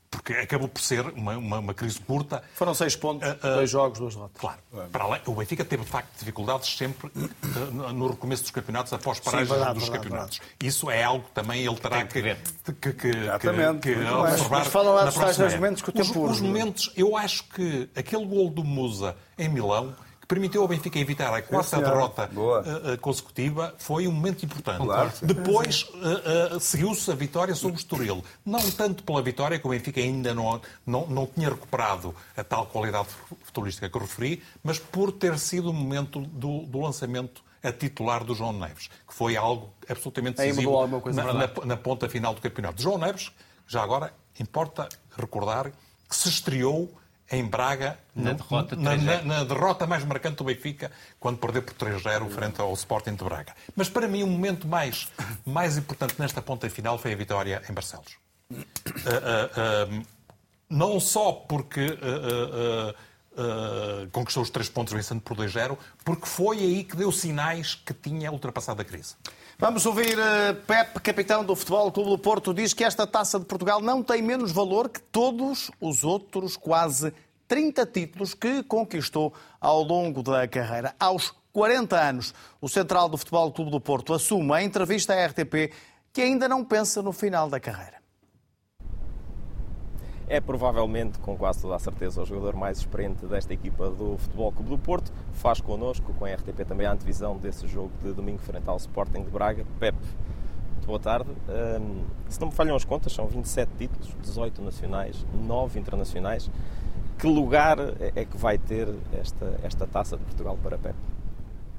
[0.09, 2.43] porque acabou por ser uma, uma, uma crise curta.
[2.55, 4.39] Foram seis pontos, uh, uh, dois jogos, duas derrotas.
[4.39, 4.59] Claro.
[4.91, 9.19] Para além, o Benfica teve, de facto, dificuldades sempre uh, no recomeço dos campeonatos, após
[9.19, 10.38] paragens Sim, verdade, dos verdade, campeonatos.
[10.38, 10.65] Verdade.
[10.65, 14.59] Isso é algo que também ele terá que, que, que, que, que observar.
[14.59, 16.25] Mas falam lá dos momentos que o tempo...
[16.25, 19.95] Os, os momentos, eu acho que aquele gol do Musa em Milão
[20.28, 24.84] permitiu ao Benfica evitar a quarta derrota uh, consecutiva, foi um momento importante.
[24.84, 28.24] Claro, Depois uh, uh, seguiu-se a vitória sobre o Estoril.
[28.45, 32.66] Não tanto pela vitória, que o Benfica ainda não, não, não tinha recuperado a tal
[32.66, 33.08] qualidade
[33.44, 38.24] futebolística que eu referi, mas por ter sido o momento do, do lançamento a titular
[38.24, 42.82] do João Neves, que foi algo absolutamente decisivo na, na, na ponta final do campeonato.
[42.82, 43.32] João Neves,
[43.66, 44.88] já agora, importa
[45.18, 45.72] recordar
[46.08, 46.94] que se estreou
[47.32, 51.62] em Braga, na, no, derrota, na, na, na, derrota mais marcante do Benfica, quando perdeu
[51.62, 53.54] por 3-0 frente ao Sporting de Braga.
[53.76, 55.10] Mas para mim o momento mais,
[55.45, 58.18] mais importante nesta ponta final foi a vitória em Barcelos.
[58.49, 60.06] Uh, uh, uh,
[60.70, 61.98] não só porque
[64.12, 68.32] conquistou os três pontos vencendo por 2-0, porque foi aí que deu sinais que tinha
[68.32, 69.16] ultrapassado a crise.
[69.59, 73.45] Vamos ouvir uh, Pep, capitão do Futebol Clube do Porto, diz que esta taça de
[73.45, 77.11] Portugal não tem menos valor que todos os outros quase
[77.47, 80.95] 30 títulos que conquistou ao longo da carreira.
[80.99, 85.73] Aos 40 anos, o central do Futebol Clube do Porto assume a entrevista à RTP
[86.13, 87.97] que ainda não pensa no final da carreira
[90.28, 94.52] é provavelmente, com quase toda a certeza, o jogador mais experiente desta equipa do Futebol
[94.52, 95.12] Clube do Porto.
[95.34, 99.24] Faz connosco, com a RTP também, a antevisão desse jogo de domingo frente ao Sporting
[99.24, 99.66] de Braga.
[99.80, 99.98] Pepe,
[100.74, 101.30] muito boa tarde.
[101.80, 106.52] Um, se não me falham as contas, são 27 títulos, 18 nacionais, 9 internacionais.
[107.18, 107.78] Que lugar
[108.16, 110.99] é que vai ter esta, esta taça de Portugal para Pepe?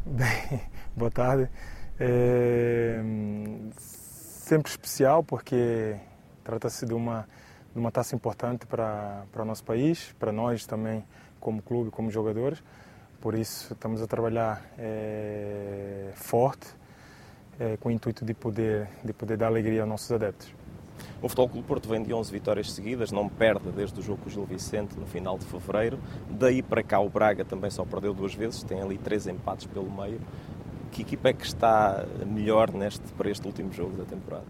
[0.06, 0.62] Bem,
[0.96, 1.50] boa tarde.
[2.00, 3.02] É
[3.76, 5.96] sempre especial porque
[6.42, 7.28] trata-se de uma
[7.78, 11.04] uma taça importante para, para o nosso país, para nós também
[11.40, 12.62] como clube, como jogadores.
[13.20, 16.68] Por isso estamos a trabalhar é, forte,
[17.58, 20.54] é, com o intuito de poder, de poder dar alegria aos nossos adeptos.
[21.20, 24.28] O Futebol Clube Porto vem de 11 vitórias seguidas, não perde desde o jogo com
[24.28, 25.98] o Gil Vicente no final de fevereiro.
[26.30, 29.90] Daí para cá o Braga também só perdeu duas vezes, tem ali três empates pelo
[29.90, 30.20] meio.
[30.92, 34.46] Que equipa é que está melhor neste, para este último jogo da temporada?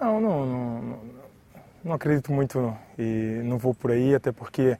[0.00, 0.98] Não, não, não,
[1.86, 4.76] não acredito muito e não vou por aí, até porque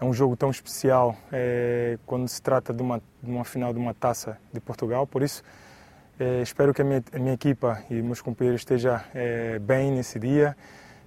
[0.00, 3.78] é um jogo tão especial é, quando se trata de uma, de uma final de
[3.78, 5.06] uma taça de Portugal.
[5.06, 5.42] Por isso,
[6.18, 10.18] é, espero que a minha, a minha, equipa e meus companheiros estejam é, bem nesse
[10.18, 10.56] dia,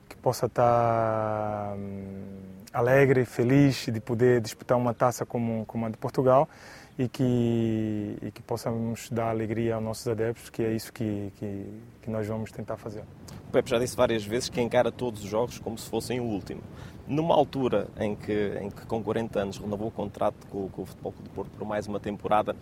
[0.07, 2.23] que possa estar hum,
[2.71, 6.47] alegre, feliz de poder disputar uma taça como, como a de Portugal
[6.97, 11.65] e que, e que possamos dar alegria aos nossos adeptos, que é isso que, que,
[12.01, 13.03] que nós vamos tentar fazer.
[13.47, 16.23] O Pepe já disse várias vezes que encara todos os jogos como se fossem o
[16.23, 16.61] último.
[17.07, 20.85] Numa altura em que, em que com 40 anos renovou o contrato com, com o
[20.85, 22.55] Futebol Clube do Porto por mais uma temporada,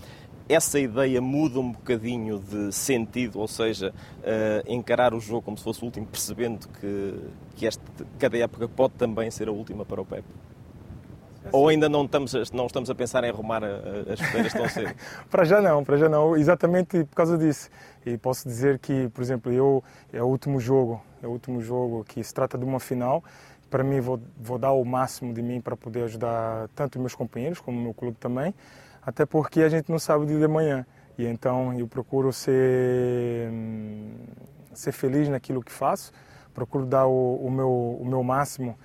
[0.47, 5.63] essa ideia muda um bocadinho de sentido, ou seja, uh, encarar o jogo como se
[5.63, 7.19] fosse o último, percebendo que,
[7.55, 7.83] que este,
[8.17, 10.27] cada época pode também ser a última para o Pepe?
[11.51, 14.93] Ou ainda não estamos, a, não estamos a pensar em arrumar as chuteiras tão cedo?
[15.29, 17.69] para já não, para já não, exatamente por causa disso.
[18.05, 22.03] E posso dizer que, por exemplo, eu é o último jogo, é o último jogo
[22.03, 23.23] que se trata de uma final.
[23.69, 27.59] Para mim vou, vou dar o máximo de mim para poder ajudar tanto meus companheiros
[27.59, 28.53] como o meu clube também
[29.09, 30.85] até porque a gente não sabe o dia de amanhã.
[31.17, 33.51] E então eu procuro ser,
[34.73, 36.11] ser feliz naquilo que faço,
[36.53, 38.77] procuro dar o, o meu, o meu máximo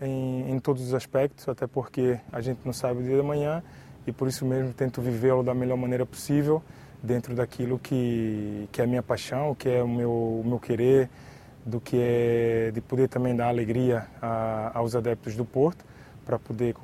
[0.00, 3.62] em, em, todos os aspectos, até porque a gente não sabe o dia de amanhã
[4.06, 6.62] e por isso mesmo tento vivê-lo da melhor maneira possível,
[7.02, 11.08] dentro daquilo que, que é a minha paixão, que é o meu, o meu querer,
[11.64, 15.84] do que é de poder também dar alegria a, aos adeptos do Porto
[16.24, 16.74] para poder,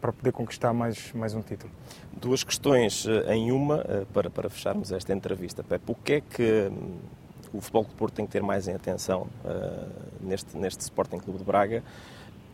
[0.00, 1.72] para poder conquistar mais, mais um título.
[2.12, 5.64] Duas questões eh, em uma, eh, para, para fecharmos esta entrevista.
[5.64, 6.96] Pepe, o que é que hum,
[7.52, 9.88] o Futebol do Porto tem que ter mais em atenção uh,
[10.20, 11.82] neste, neste Sporting Clube de Braga?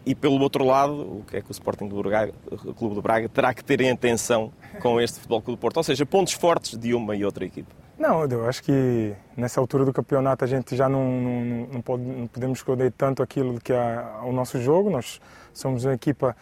[0.04, 2.32] E pelo outro lado, o que é que o Sporting do Braga,
[2.76, 4.50] Clube de Braga terá que ter em atenção
[4.80, 5.76] com este Futebol Clube do Porto?
[5.76, 7.70] Ou seja, pontos fortes de uma e outra equipa.
[8.00, 12.02] Não, eu acho que nessa altura do campeonato a gente já não, não, não, pode,
[12.02, 14.88] não podemos esconder tanto aquilo que é o nosso jogo.
[14.88, 15.20] Nós
[15.52, 16.34] somos uma equipa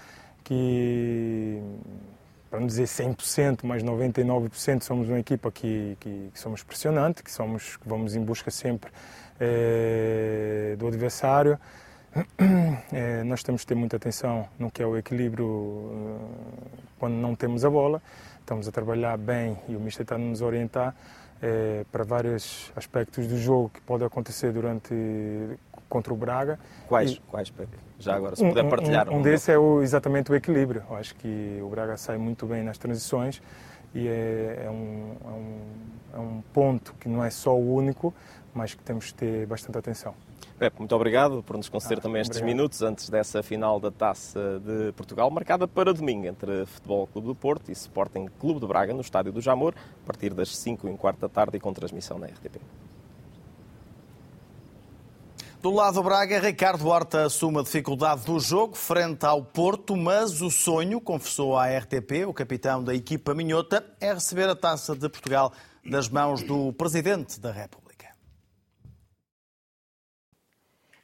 [0.45, 1.61] que,
[2.49, 7.31] para não dizer 100%, mas 99% somos uma equipa que, que, que, somos pressionante, que,
[7.31, 8.93] somos, que vamos em busca sempre
[9.41, 11.59] é, do adversário.
[12.91, 17.35] É, nós temos que ter muita atenção no que é o equilíbrio eh, quando não
[17.35, 18.01] temos a bola.
[18.41, 20.95] Estamos a trabalhar bem e o Mister está a nos orientar
[21.43, 24.95] é, para vários aspectos do jogo que pode acontecer durante
[25.89, 26.59] contra o Braga.
[26.87, 27.53] Quais, e, quais?
[27.99, 29.09] Já agora, se puder partilhar.
[29.09, 30.83] Um, um, um desses é o, exatamente o equilíbrio.
[30.89, 33.43] Eu acho que o Braga sai muito bem nas transições
[33.95, 35.61] e é, é, um, é, um,
[36.15, 38.15] é um ponto que não é só o único,
[38.55, 40.15] mas que temos que ter bastante atenção.
[40.59, 42.57] Pepe, muito obrigado por nos conceder ah, também estes obrigado.
[42.57, 47.35] minutos antes dessa final da Taça de Portugal, marcada para domingo entre Futebol Clube do
[47.35, 49.73] Porto e Sporting Clube de Braga no Estádio do Jamor,
[50.03, 52.61] a partir das 5 e quarta da tarde e com transmissão na RTP.
[55.63, 60.41] Do lado do Braga, Ricardo Horta assume a dificuldade do jogo frente ao Porto, mas
[60.41, 65.09] o sonho, confessou à RTP, o capitão da equipa minhota, é receber a Taça de
[65.09, 65.53] Portugal
[65.89, 67.88] das mãos do Presidente da República.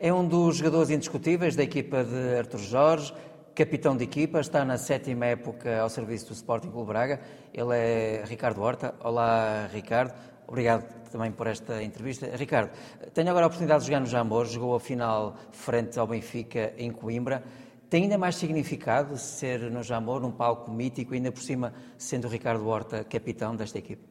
[0.06, 3.10] É um dos jogadores indiscutíveis da equipa de Artur Jorge,
[3.54, 7.22] capitão de equipa, está na sétima época ao serviço do Sporting Clube Braga.
[7.54, 8.94] Ele é Ricardo Horta.
[9.02, 10.12] Olá, Ricardo.
[10.46, 12.26] Obrigado também por esta entrevista.
[12.36, 12.70] Ricardo,
[13.14, 16.92] tenho agora a oportunidade de jogar no Jamor, jogou a final frente ao Benfica em
[16.92, 17.42] Coimbra.
[17.88, 22.30] Tem ainda mais significado ser no Jamor, num palco mítico, ainda por cima sendo o
[22.30, 24.06] Ricardo Horta capitão desta equipe?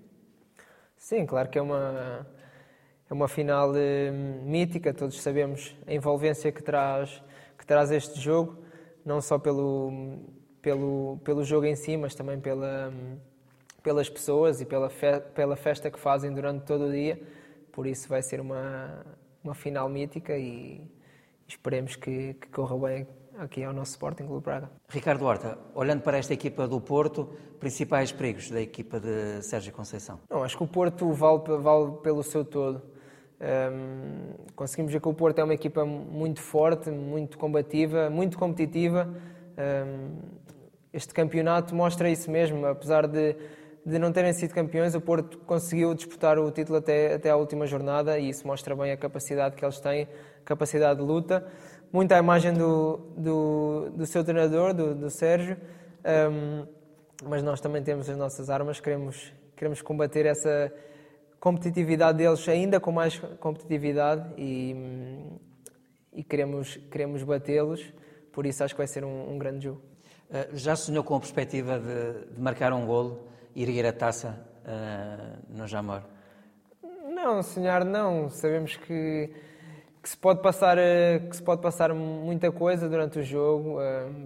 [0.97, 2.25] Sim, claro que é uma,
[3.09, 7.21] é uma final eh, mítica, todos sabemos a envolvência que traz,
[7.57, 8.57] que traz este jogo,
[9.05, 10.19] não só pelo,
[10.61, 12.93] pelo, pelo jogo em si, mas também pela,
[13.83, 17.21] pelas pessoas e pela, fe, pela festa que fazem durante todo o dia.
[17.71, 19.05] Por isso vai ser uma,
[19.43, 20.89] uma final mítica e
[21.47, 23.07] esperemos que, que corra bem
[23.37, 24.71] aqui ao nosso Sporting Clube Braga.
[24.89, 30.19] Ricardo Horta, olhando para esta equipa do Porto, principais perigos da equipa de Sérgio Conceição?
[30.29, 32.92] Não, acho que o Porto vale, vale pelo seu todo.
[33.43, 39.13] Um, conseguimos ver que o Porto é uma equipa muito forte, muito combativa, muito competitiva.
[39.57, 40.15] Um,
[40.93, 43.35] este campeonato mostra isso mesmo, apesar de,
[43.85, 47.67] de não terem sido campeões, o Porto conseguiu disputar o título até, até à última
[47.67, 50.07] jornada e isso mostra bem a capacidade que eles têm,
[50.45, 51.45] capacidade de luta.
[51.91, 55.57] Muito à imagem do, do, do seu treinador, do, do Sérgio,
[56.31, 56.65] um,
[57.27, 60.71] mas nós também temos as nossas armas, queremos, queremos combater essa
[61.43, 64.73] competitividade deles ainda com mais competitividade e,
[66.13, 67.93] e queremos, queremos batê-los,
[68.31, 69.81] por isso acho que vai ser um, um grande jogo.
[70.29, 74.41] Uh, já sonhou com a perspectiva de, de, marcar um golo e erguer a taça
[74.63, 76.03] uh, no Jamor?
[77.13, 78.29] Não, sonhar não.
[78.29, 79.29] Sabemos que,
[80.01, 83.79] que, se pode passar, uh, que se pode passar muita coisa durante o jogo.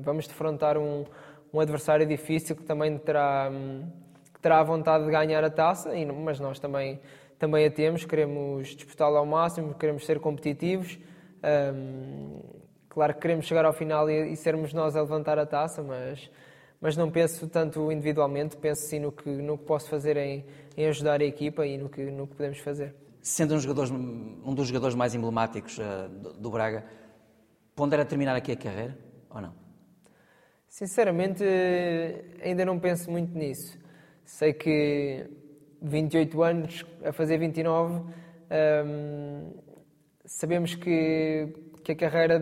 [0.03, 1.03] vamos defrontar um,
[1.51, 3.49] um adversário difícil que também terá.
[3.51, 4.05] Um,
[4.37, 5.91] que terá a vontade de ganhar a taça,
[6.23, 6.99] mas nós também,
[7.39, 10.99] também a temos, queremos disputá-la ao máximo, queremos ser competitivos.
[11.73, 12.39] Um,
[12.87, 16.29] claro que queremos chegar ao final e, e sermos nós a levantar a taça, mas,
[16.79, 20.45] mas não penso tanto individualmente, penso sim no que, no que posso fazer em,
[20.77, 22.93] em ajudar a equipa e no que, no que podemos fazer.
[23.19, 26.85] Sendo um, jogador, um dos jogadores mais emblemáticos uh, do, do Braga,
[27.75, 28.95] pondera terminar aqui a carreira
[29.31, 29.53] ou não?
[30.67, 31.43] Sinceramente,
[32.43, 33.86] ainda não penso muito nisso.
[34.27, 35.25] Sei que
[35.81, 38.01] 28 anos a fazer 29,
[38.85, 39.53] hum,
[40.25, 41.47] sabemos que,
[41.81, 42.37] que a carreira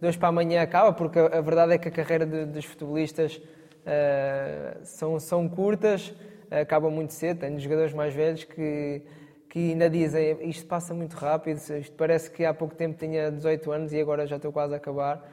[0.00, 2.64] de hoje para amanhã acaba, porque a, a verdade é que a carreira de, dos
[2.64, 6.14] futebolistas uh, são, são curtas,
[6.48, 7.40] acabam muito cedo.
[7.40, 9.02] Tenho jogadores mais velhos que,
[9.50, 13.72] que ainda dizem isto passa muito rápido, isto parece que há pouco tempo tinha 18
[13.72, 15.28] anos e agora já estou quase a acabar.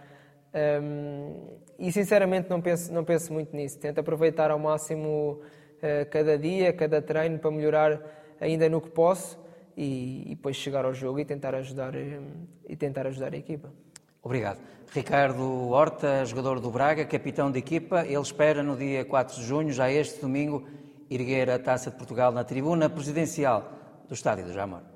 [0.56, 3.78] Um, e sinceramente não penso, não penso muito nisso.
[3.78, 5.40] Tento aproveitar ao máximo
[6.10, 8.02] cada dia, cada treino para melhorar
[8.40, 9.38] ainda no que posso
[9.76, 13.72] e, e depois chegar ao jogo e tentar ajudar um, e tentar ajudar a equipa.
[14.22, 14.60] Obrigado.
[14.94, 19.74] Ricardo Horta, jogador do Braga, capitão da equipa, ele espera no dia 4 de junho,
[19.74, 20.68] já este domingo,
[21.10, 23.72] erguer a Taça de Portugal na tribuna presidencial
[24.08, 24.93] do Estádio do Jamor.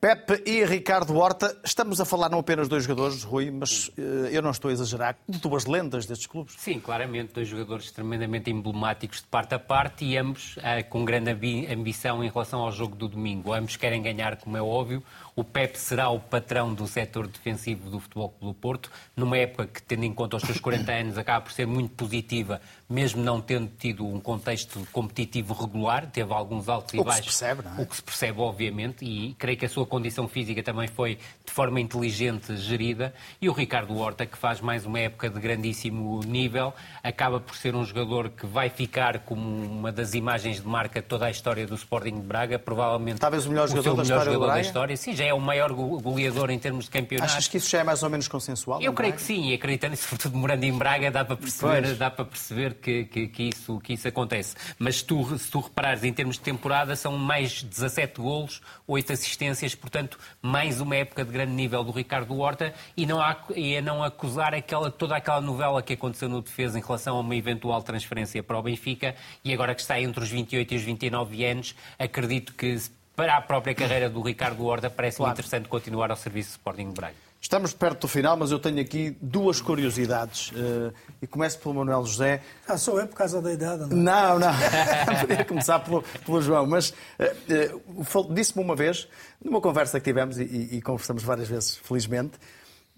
[0.00, 4.40] Pepe e Ricardo Horta, estamos a falar não apenas dois jogadores, Rui, mas uh, eu
[4.40, 6.54] não estou a exagerar, de duas lendas destes clubes.
[6.58, 11.30] Sim, claramente, dois jogadores tremendamente emblemáticos de parte a parte e ambos uh, com grande
[11.72, 13.52] ambição em relação ao jogo do domingo.
[13.52, 15.02] Ambos querem ganhar, como é óbvio.
[15.38, 19.68] O Pepe será o patrão do setor defensivo do Futebol Clube do Porto, numa época
[19.68, 22.60] que, tendo em conta os seus 40 anos, acaba por ser muito positiva,
[22.90, 27.20] mesmo não tendo tido um contexto competitivo regular, teve alguns altos e baixos.
[27.20, 27.82] O que se percebe, não é?
[27.82, 31.52] O que se percebe, obviamente, e creio que a sua condição física também foi de
[31.52, 33.14] forma inteligente gerida.
[33.40, 37.76] E o Ricardo Horta, que faz mais uma época de grandíssimo nível, acaba por ser
[37.76, 41.64] um jogador que vai ficar como uma das imagens de marca de toda a história
[41.64, 44.60] do Sporting de Braga, provavelmente talvez o melhor o jogador, da, melhor história jogador da
[44.60, 44.96] história.
[44.96, 47.30] Sim, já é o maior goleador em termos de campeonato.
[47.30, 48.80] Achas que isso já é mais ou menos consensual?
[48.80, 52.24] Eu creio que sim, e acreditando, sobretudo morando em Braga, dá para perceber, dá para
[52.24, 54.56] perceber que, que, que, isso, que isso acontece.
[54.78, 59.12] Mas se tu, se tu reparares em termos de temporada, são mais 17 golos, 8
[59.12, 63.76] assistências, portanto, mais uma época de grande nível do Ricardo Horta e não, há, e
[63.76, 67.36] a não acusar aquela, toda aquela novela que aconteceu no defesa em relação a uma
[67.36, 69.14] eventual transferência para o Benfica
[69.44, 72.78] e agora que está entre os 28 e os 29 anos, acredito que
[73.18, 75.32] para a própria carreira do Ricardo Horta parece-me claro.
[75.32, 77.16] interessante continuar ao serviço do Sporting de Braga.
[77.40, 80.52] Estamos perto do final, mas eu tenho aqui duas curiosidades.
[80.52, 82.40] Uh, e começo pelo Manuel José.
[82.68, 83.88] Ah, sou eu por causa da idade, não?
[83.88, 84.52] Não, não.
[85.26, 86.64] Podia começar pelo, pelo João.
[86.64, 89.08] Mas uh, uh, disse-me uma vez,
[89.44, 92.38] numa conversa que tivemos, e, e, e, conversamos várias vezes, felizmente,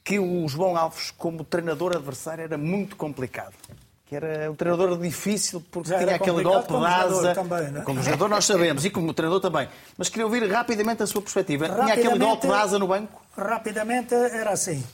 [0.04, 3.54] que o João Alves, como treinador adversário, era muito complicado
[4.10, 7.32] que era um treinador difícil porque tinha aquele golpe de asa.
[7.32, 7.82] Também, é?
[7.82, 9.68] Como jogador nós sabemos e como treinador também.
[9.96, 11.68] Mas queria ouvir rapidamente a sua perspectiva.
[11.68, 13.22] Tinha aquele golpe de asa no banco?
[13.38, 14.84] Rapidamente era assim.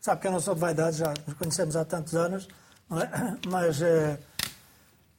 [0.00, 2.48] Sabe que eu não sou de vaidade, já nos conhecemos há tantos anos,
[2.90, 3.36] é?
[3.46, 4.18] mas eh,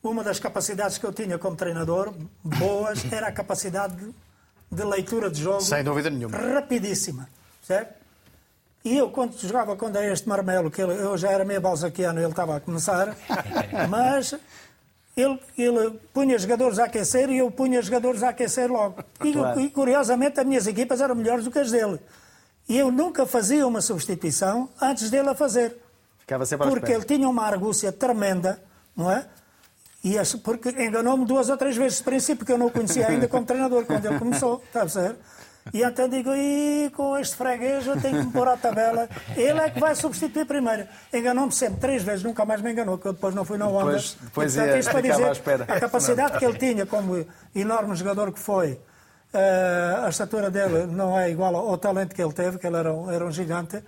[0.03, 2.13] uma das capacidades que eu tinha como treinador,
[2.43, 4.13] boas, era a capacidade de,
[4.69, 5.61] de leitura de jogo.
[5.61, 6.37] Sem dúvida nenhuma.
[6.37, 7.29] Rapidíssima.
[7.61, 7.98] Certo?
[8.83, 12.29] E eu, quando jogava é este marmelo, que ele, eu já era meio balzaquiano, ele
[12.29, 13.15] estava a começar,
[13.89, 14.33] mas
[15.17, 19.03] ele, ele punha jogadores a aquecer e eu punha jogadores a aquecer logo.
[19.23, 19.59] E, claro.
[19.59, 21.99] e, curiosamente as minhas equipas eram melhores do que as dele.
[22.69, 25.75] E eu nunca fazia uma substituição antes dele a fazer.
[26.19, 28.61] Ficava sempre Porque ele tinha uma argúcia tremenda,
[28.95, 29.25] não é?
[30.03, 33.27] E porque enganou-me duas ou três vezes de princípio, que eu não o conhecia ainda
[33.27, 35.15] como treinador quando ele começou, está a ver?
[35.73, 39.09] E então digo, e com este freguês eu tenho que me pôr à tabela.
[39.35, 40.87] Ele é que vai substituir primeiro.
[41.13, 43.85] Enganou-me sempre três vezes, nunca mais me enganou, que eu depois não fui na onda.
[43.85, 46.39] Depois, depois portanto, ia, isto para dizer, a capacidade não.
[46.39, 47.25] que ele tinha como
[47.55, 48.73] enorme jogador que foi,
[49.33, 52.77] uh, a estatura dele não é igual ao, ao, talento que ele teve, que ele
[52.77, 53.83] era um, era um gigante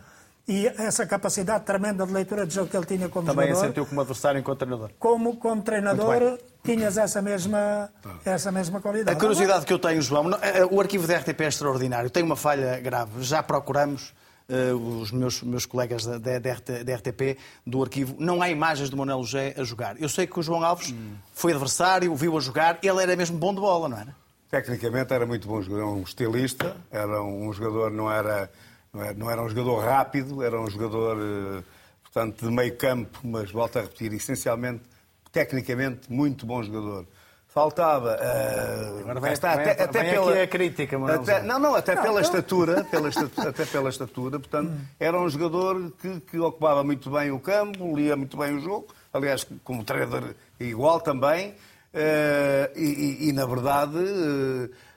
[0.52, 3.62] e essa capacidade tremenda de leitura de jogo que ele tinha como Também jogador.
[3.62, 4.92] Também sentiu como adversário enquanto treinador.
[5.00, 7.90] Como, como treinador, tinhas essa mesma,
[8.26, 9.16] essa mesma qualidade.
[9.16, 12.36] A curiosidade que eu tenho, João, eh, o arquivo da RTP é extraordinário, tem uma
[12.36, 13.24] falha grave.
[13.24, 14.14] Já procuramos.
[14.50, 18.98] Uh, os meus, meus colegas da, da, da, RTP do arquivo, não há imagens do
[18.98, 19.96] Manuel José a jogar.
[20.02, 21.14] Eu sei que o João Alves hum.
[21.34, 24.14] foi adversário, viu a jogar, ele era mesmo bom de bola, não era?
[24.50, 28.50] Tecnicamente era muito bom jogador, um estilista, era um jogador, não era
[28.94, 31.64] não era, não era um jogador rápido, era um jogador, eh,
[32.04, 34.84] portanto, de meio campo, mas volto a repetir, essencialmente,
[35.32, 37.06] tecnicamente, muito bom jogador.
[37.48, 38.18] Faltava.
[38.18, 42.14] Uh, Agora vai, está, até, até pela, a crítica, até, Não, não, até não, pela
[42.14, 42.22] não.
[42.22, 47.30] estatura, pela estatura, até pela estatura, portanto, era um jogador que, que ocupava muito bem
[47.30, 53.30] o campo, lia muito bem o jogo, aliás, como treinador igual também, uh, e, e,
[53.30, 53.98] e, na verdade.
[53.98, 54.91] Uh,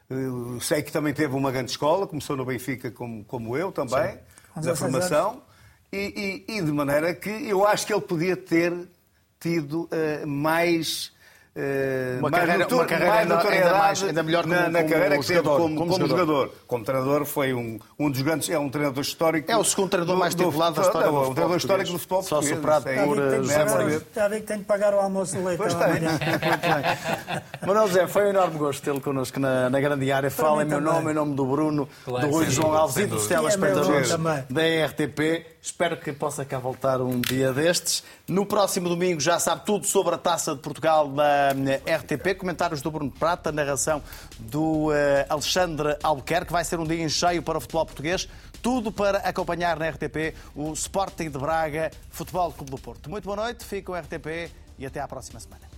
[0.60, 4.18] sei que também teve uma grande escola, começou no Benfica como, como eu também.
[4.55, 4.60] Sim.
[4.62, 5.43] da formação
[5.93, 8.72] e, e, e, de maneira que eu acho que ele podia ter
[9.39, 11.12] tido uh, mais
[11.56, 15.18] Uh, uma, carreira, uma carreira mais ainda, mais, ainda melhor como, na, na como carreira
[15.18, 16.09] que teve como, como, como, jogador.
[16.09, 16.55] jogador.
[16.66, 19.52] Como treinador foi um, um dos grandes, é um treinador histórico.
[19.52, 21.98] É o segundo treinador do, mais titulado da história do, do, do treinador histórico do
[22.01, 23.44] futebol Só superado por
[24.12, 26.18] Já vi que tenho que pagar o almoço do leitão amanhã.
[27.64, 30.32] Manuel José, foi um enorme gosto tê-lo connosco na, na grande área.
[30.32, 33.28] Fala em meu nome, em nome do Bruno, claro, do Rui João Alves e dos
[33.28, 34.10] telespectadores
[34.51, 35.53] da RTP.
[35.65, 38.05] Espero que possa cá voltar um dia destes.
[38.28, 41.53] No próximo domingo já sabe tudo sobre a Taça de Portugal da
[41.86, 42.36] RTP.
[42.36, 44.03] Comentários do Bruno Prata, narração
[44.39, 44.93] do uh,
[45.27, 46.53] Alexandre Albuquerque.
[46.53, 48.28] Vai ser um dia em cheio para o futebol português.
[48.61, 53.09] Tudo para acompanhar na RTP o Sporting de Braga, Futebol Clube do Porto.
[53.09, 55.74] Muito boa noite, fique com a RTP e até à próxima semana.